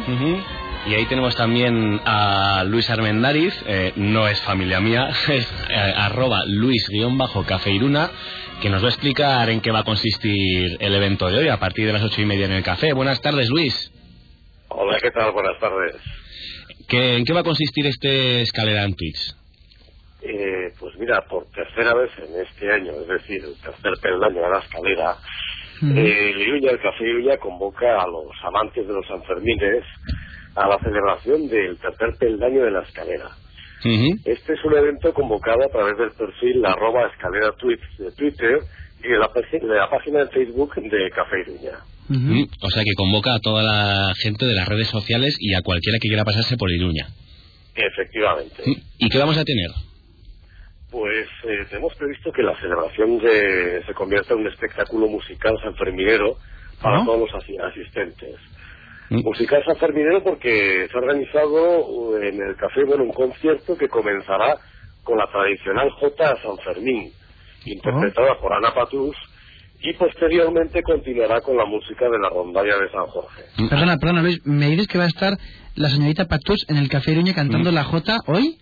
Y 0.88 0.94
ahí 0.94 1.06
tenemos 1.06 1.36
también 1.36 2.00
a 2.06 2.64
Luis 2.66 2.90
Armendariz, 2.90 3.54
eh, 3.68 3.94
no 3.96 4.28
es 4.28 4.42
familia 4.42 4.80
mía, 4.80 5.10
es 5.28 5.48
eh, 5.70 5.76
arroba 5.76 6.44
luis-cafeiruna, 6.46 8.10
que 8.62 8.70
nos 8.70 8.84
va 8.84 8.88
a 8.88 8.92
explicar 8.92 9.50
en 9.50 9.62
qué 9.62 9.72
va 9.72 9.80
a 9.80 9.84
consistir 9.84 10.78
el 10.80 10.96
evento 10.96 11.28
de 11.30 11.40
hoy 11.40 11.48
a 11.48 11.60
partir 11.60 11.88
de 11.88 11.94
las 11.94 12.04
ocho 12.04 12.22
y 12.22 12.26
media 12.26 12.46
en 12.46 12.52
el 12.52 12.64
café. 12.64 12.94
Buenas 12.94 13.22
tardes, 13.22 13.50
Luis. 13.50 13.92
Hola, 14.68 15.00
¿qué 15.02 15.12
tal? 15.12 15.32
Buenas 15.32 15.58
tardes. 15.60 15.96
¿En 16.92 17.24
qué 17.24 17.34
va 17.34 17.42
a 17.42 17.44
consistir 17.44 17.86
este 17.86 18.42
escalera 18.42 18.84
en 18.84 18.96
Twitch? 18.96 19.36
Eh, 20.22 20.74
pues 20.80 20.96
mira, 20.98 21.22
por 21.30 21.46
tercera 21.52 21.94
vez 21.94 22.12
en 22.18 22.42
este 22.42 22.72
año, 22.72 22.92
es 23.02 23.08
decir, 23.08 23.44
el 23.44 23.56
tercer 23.62 23.94
peldaño 24.02 24.42
de 24.42 24.50
la 24.50 24.60
escalera, 24.60 25.16
el 25.82 26.80
Café 26.82 27.04
Iruña 27.04 27.38
convoca 27.38 28.02
a 28.02 28.08
los 28.08 28.32
amantes 28.44 28.86
de 28.86 28.94
los 28.94 29.08
Sanfermines 29.08 29.86
a 30.56 30.68
la 30.68 30.78
celebración 30.80 31.48
del 31.48 31.78
tercer 31.78 32.10
peldaño 32.20 32.64
de 32.64 32.72
la 32.72 32.82
escalera. 32.82 33.30
Este 33.84 34.54
es 34.54 34.66
un 34.66 34.76
evento 34.76 35.14
convocado 35.14 35.64
a 35.64 35.72
través 35.72 35.98
del 35.98 36.12
perfil 36.12 36.62
la 36.62 36.72
arroba 36.72 37.08
escalera 37.08 37.52
tweet 37.54 37.80
de 37.98 38.12
Twitter 38.12 38.60
y 39.04 39.08
de 39.08 39.18
la, 39.18 39.30
página 39.90 40.26
de 40.26 40.28
Facebook 40.32 40.76
de 40.76 41.10
Café 41.12 41.40
Iruña. 41.48 41.80
O 42.62 42.70
sea 42.70 42.84
que 42.84 42.94
convoca 42.96 43.36
a 43.36 43.40
toda 43.40 43.64
la 43.64 44.14
gente 44.16 44.46
de 44.46 44.54
las 44.54 44.68
redes 44.68 44.88
sociales 44.88 45.38
y 45.40 45.54
a 45.54 45.62
cualquiera 45.62 45.98
que 46.02 46.10
quiera 46.10 46.26
pasarse 46.26 46.58
por 46.58 46.72
Iruña. 46.72 47.08
Efectivamente. 47.76 48.64
¿Y 48.98 49.10
qué 49.10 49.18
vamos 49.18 49.38
a 49.38 49.46
tener? 49.46 49.70
Pues 50.92 51.28
eh, 51.48 51.66
tenemos 51.70 51.94
previsto 51.96 52.32
que 52.32 52.42
la 52.42 52.60
celebración 52.60 53.20
de, 53.20 53.84
se 53.86 53.94
convierta 53.94 54.34
en 54.34 54.42
un 54.42 54.48
espectáculo 54.48 55.08
musical 55.08 55.56
sanferminero 55.64 56.38
para 56.82 57.06
todos 57.06 57.20
los 57.20 57.44
asistentes. 57.64 58.36
Mm. 59.10 59.24
Musical 59.24 59.64
San 59.66 59.78
Ferminero 59.78 60.24
porque 60.24 60.88
se 60.90 60.96
ha 60.96 61.02
organizado 61.02 61.86
uh, 61.86 62.16
en 62.18 62.42
el 62.42 62.56
café, 62.56 62.84
bueno, 62.86 63.04
un 63.04 63.14
concierto 63.14 63.76
que 63.78 63.88
comenzará 63.88 64.58
con 65.04 65.18
la 65.18 65.28
tradicional 65.32 65.90
Jota 66.00 66.36
San 66.42 66.58
Fermín, 66.58 67.12
interpretada 67.66 68.40
por 68.40 68.54
Ana 68.54 68.74
Patus, 68.74 69.16
y 69.82 69.94
posteriormente 69.94 70.84
continuará 70.84 71.42
con 71.42 71.58
la 71.58 71.66
música 71.66 72.06
de 72.06 72.20
la 72.20 72.30
rondalla 72.30 72.78
de 72.78 72.92
San 72.92 73.06
Jorge. 73.08 73.44
Mm. 73.58 73.70
Perdona, 73.70 73.98
perdona, 73.98 74.22
Luis, 74.22 74.46
¿me 74.46 74.68
dices 74.70 74.88
que 74.88 74.98
va 74.98 75.06
a 75.06 75.08
estar 75.08 75.38
la 75.76 75.90
señorita 75.90 76.26
Patus 76.26 76.66
en 76.68 76.78
el 76.78 76.90
Café 76.90 77.12
Iruña 77.12 77.34
cantando 77.34 77.72
mm. 77.72 77.76
la 77.76 77.84
Jota 77.84 78.18
hoy? 78.28 78.58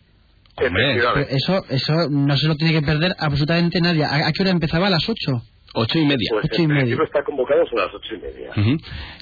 Eso, 1.29 1.63
eso 1.69 1.93
no 2.09 2.35
se 2.35 2.47
lo 2.47 2.55
tiene 2.55 2.73
que 2.73 2.85
perder 2.85 3.13
absolutamente 3.19 3.79
nadie. 3.79 4.03
¿A, 4.05 4.31
qué 4.31 4.41
hora 4.41 4.51
empezaba? 4.51 4.87
¿A 4.87 4.89
las 4.89 5.07
ocho? 5.07 5.41
Ocho 5.79 5.99
y 5.99 6.05
media. 6.05 6.29
Pues 6.31 6.45
ocho 6.51 6.63
y 6.63 6.67
media. 6.67 6.97
está 7.03 7.23
convocado 7.23 7.61
a 7.61 7.75
las 7.75 7.93
ocho 7.93 8.15
y 8.15 8.17
media. 8.17 8.51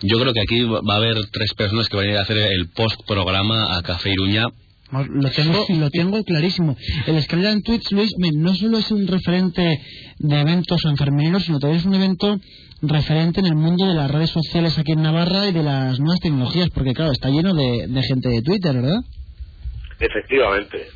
Yo 0.01 0.20
creo 0.20 0.34
que 0.34 0.39
aquí 0.39 0.64
va 0.64 0.93
a 0.93 0.97
haber 0.97 1.16
tres 1.34 1.53
personas 1.53 1.89
que 1.89 1.97
van 1.97 2.08
a 2.08 2.12
ir 2.12 2.18
a 2.18 2.22
hacer 2.22 2.38
el 2.38 2.70
post-programa 2.74 3.78
a 3.78 3.82
Café 3.82 4.12
Iruña 4.12 4.45
Lo 4.91 5.30
tengo, 5.32 5.66
lo 5.80 5.89
tengo 5.89 6.24
clarísimo. 6.24 6.78
El 7.08 7.18
Escalera 7.18 7.51
en 7.51 7.62
Twitch, 7.62 7.91
Luis, 7.91 8.10
no 8.18 8.56
solo 8.56 8.78
es 8.78 8.89
un 8.89 9.06
referente 9.06 9.82
de 10.20 10.39
eventos 10.39 10.86
enfermeros, 10.86 11.43
sino 11.43 11.60
también 11.60 11.82
es 11.82 11.86
un 11.86 11.95
evento 11.95 12.39
referente 12.82 13.41
en 13.41 13.47
el 13.47 13.56
mundo 13.56 13.86
de 13.86 13.93
las 13.93 14.10
redes 14.10 14.30
sociales 14.30 14.80
aquí 14.80 14.93
en 14.93 15.01
Navarra 15.01 15.49
y 15.49 15.51
de 15.51 15.64
las 15.64 15.99
nuevas 15.99 16.22
tecnologías, 16.22 16.70
porque 16.70 16.93
claro, 16.93 17.12
está 17.12 17.30
lleno 17.30 17.53
de, 17.53 18.01
gente 18.08 18.30
de 18.30 18.41
Twitter, 18.41 18.76
¿verdad? 18.76 19.01
Efectivamente. 19.99 20.88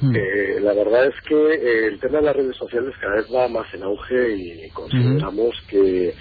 Hmm. 0.00 0.14
Eh, 0.14 0.60
la 0.60 0.72
verdad 0.74 1.06
es 1.06 1.14
que 1.26 1.34
eh, 1.34 1.86
el 1.88 2.00
tema 2.00 2.18
de 2.18 2.24
las 2.24 2.36
redes 2.36 2.56
sociales 2.56 2.94
cada 3.00 3.16
vez 3.16 3.26
va 3.34 3.48
más 3.48 3.72
en 3.74 3.82
auge 3.82 4.36
y 4.36 4.70
consideramos 4.70 5.54
que 5.68 6.14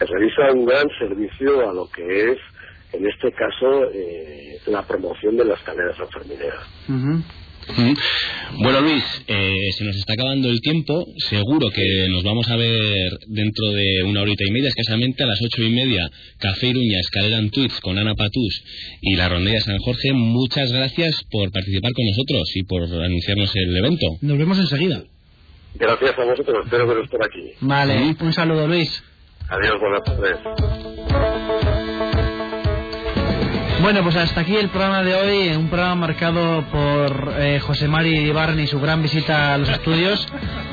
realiza 0.00 0.52
un 0.52 0.66
gran 0.66 0.88
servicio 0.98 1.68
a 1.68 1.72
lo 1.72 1.88
que 1.88 2.32
es 2.32 2.38
en 2.92 3.06
este 3.06 3.32
caso, 3.32 3.90
eh, 3.92 4.58
la 4.66 4.82
promoción 4.86 5.36
de 5.36 5.46
las 5.46 5.60
carreras 5.62 5.98
enfermeras. 5.98 6.62
Bueno, 8.58 8.80
Luis, 8.80 9.04
eh, 9.26 9.70
se 9.76 9.84
nos 9.84 9.96
está 9.96 10.14
acabando 10.14 10.48
el 10.50 10.60
tiempo. 10.60 11.06
Seguro 11.28 11.70
que 11.70 12.06
nos 12.10 12.22
vamos 12.22 12.48
a 12.50 12.56
ver 12.56 13.10
dentro 13.28 13.72
de 13.72 14.02
una 14.04 14.22
horita 14.22 14.44
y 14.46 14.50
media, 14.50 14.68
escasamente 14.68 15.22
a 15.22 15.26
las 15.26 15.40
ocho 15.42 15.62
y 15.62 15.70
media. 15.70 16.08
Café 16.38 16.68
Iruña, 16.68 17.00
Escalera 17.00 17.38
en 17.38 17.50
Twitch 17.50 17.80
con 17.80 17.98
Ana 17.98 18.14
Patús 18.14 18.62
y 19.00 19.16
la 19.16 19.28
Rondella 19.28 19.60
San 19.60 19.78
Jorge. 19.78 20.12
Muchas 20.12 20.72
gracias 20.72 21.24
por 21.30 21.50
participar 21.50 21.92
con 21.92 22.06
nosotros 22.06 22.50
y 22.54 22.62
por 22.64 22.82
anunciarnos 22.82 23.54
el 23.56 23.76
evento. 23.76 24.06
Nos 24.20 24.38
vemos 24.38 24.58
enseguida. 24.58 25.02
Gracias 25.74 26.18
a 26.18 26.24
vosotros, 26.24 26.64
espero 26.64 26.86
veros 26.86 27.08
por 27.08 27.24
aquí. 27.24 27.52
Vale, 27.60 28.14
un 28.20 28.32
saludo, 28.32 28.66
Luis. 28.68 29.02
Adiós, 29.48 29.80
buenas 29.80 30.02
tardes. 30.04 31.31
Bueno, 33.82 34.04
pues 34.04 34.14
hasta 34.14 34.42
aquí 34.42 34.54
el 34.54 34.68
programa 34.68 35.02
de 35.02 35.12
hoy, 35.12 35.56
un 35.56 35.68
programa 35.68 35.96
marcado 35.96 36.62
por 36.70 37.34
eh, 37.36 37.58
José 37.58 37.88
Mari 37.88 38.16
Ibarren 38.28 38.60
y 38.60 38.68
su 38.68 38.78
gran 38.78 39.02
visita 39.02 39.54
a 39.54 39.58
los 39.58 39.68
estudios. 39.68 40.24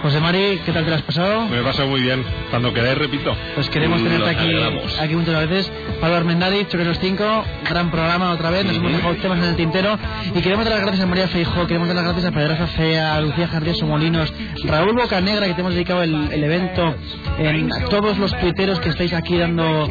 José 0.01 0.19
Mari, 0.21 0.61
¿qué 0.65 0.71
tal 0.71 0.85
te 0.85 0.89
lo 0.89 0.95
has 0.95 1.01
pasado? 1.01 1.47
Me 1.47 1.61
pasa 1.61 1.85
muy 1.85 2.01
bien, 2.01 2.23
cuando 2.49 2.73
queráis 2.73 2.97
repito. 2.97 3.35
Pues 3.55 3.69
queremos 3.69 4.01
tenerte 4.01 4.29
aquí, 4.29 4.51
aquí 4.99 5.15
muchas 5.15 5.49
veces. 5.49 5.71
Pablo 5.99 6.15
Armendariz, 6.15 6.73
los 6.73 6.99
5, 6.99 7.45
gran 7.69 7.91
programa 7.91 8.31
otra 8.31 8.49
vez, 8.49 8.65
nos 8.65 8.77
hemos 8.77 8.91
dejado 8.93 9.15
temas 9.15 9.39
en 9.39 9.43
el 9.45 9.55
tintero. 9.55 9.99
Y 10.33 10.41
queremos 10.41 10.65
dar 10.65 10.75
las 10.75 10.81
gracias 10.81 11.03
a 11.03 11.05
María 11.05 11.27
Feijó, 11.27 11.67
queremos 11.67 11.87
dar 11.87 11.97
las 11.97 12.05
gracias 12.05 12.25
a 12.25 12.31
Pedro 12.31 12.67
Fea, 12.67 13.15
a 13.15 13.21
Lucía 13.21 13.47
Jardín 13.47 13.75
Molinos, 13.87 14.33
Raúl 14.63 14.95
Bocanegra, 14.95 15.47
que 15.47 15.53
te 15.53 15.61
hemos 15.61 15.73
dedicado 15.73 16.03
el, 16.03 16.43
evento, 16.43 16.95
en 17.37 17.69
todos 17.89 18.17
los 18.17 18.37
tuiteros 18.39 18.79
que 18.79 18.89
estáis 18.89 19.13
aquí 19.13 19.37
dando, 19.37 19.87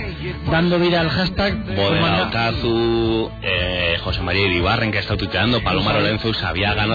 dando 0.51 0.79
vida 0.79 1.01
al 1.01 1.11
hashtag. 1.11 1.59
Eh, 3.43 3.97
José 4.03 4.23
María 4.23 4.47
Iribarren, 4.47 4.91
que 4.91 4.99
está 4.99 5.17
tuiteando, 5.17 5.63
Paloma 5.63 5.93
Lorenzo, 5.93 6.33
Sabiaga, 6.33 6.87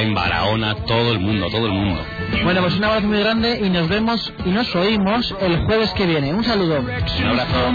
en 0.00 0.14
Barahona, 0.14 0.74
todo 0.86 1.12
el 1.12 1.20
mundo, 1.20 1.48
todo 1.50 1.66
el 1.66 1.72
mundo. 1.72 2.02
Bueno, 2.42 2.53
pues 2.60 2.76
un 2.76 2.84
abrazo 2.84 3.06
muy 3.06 3.18
grande 3.18 3.60
y 3.64 3.70
nos 3.70 3.88
vemos 3.88 4.32
y 4.44 4.50
nos 4.50 4.74
oímos 4.76 5.34
el 5.40 5.64
jueves 5.64 5.90
que 5.94 6.06
viene. 6.06 6.32
Un 6.32 6.44
saludo. 6.44 6.80
Un 6.80 6.90
abrazo. 6.90 7.74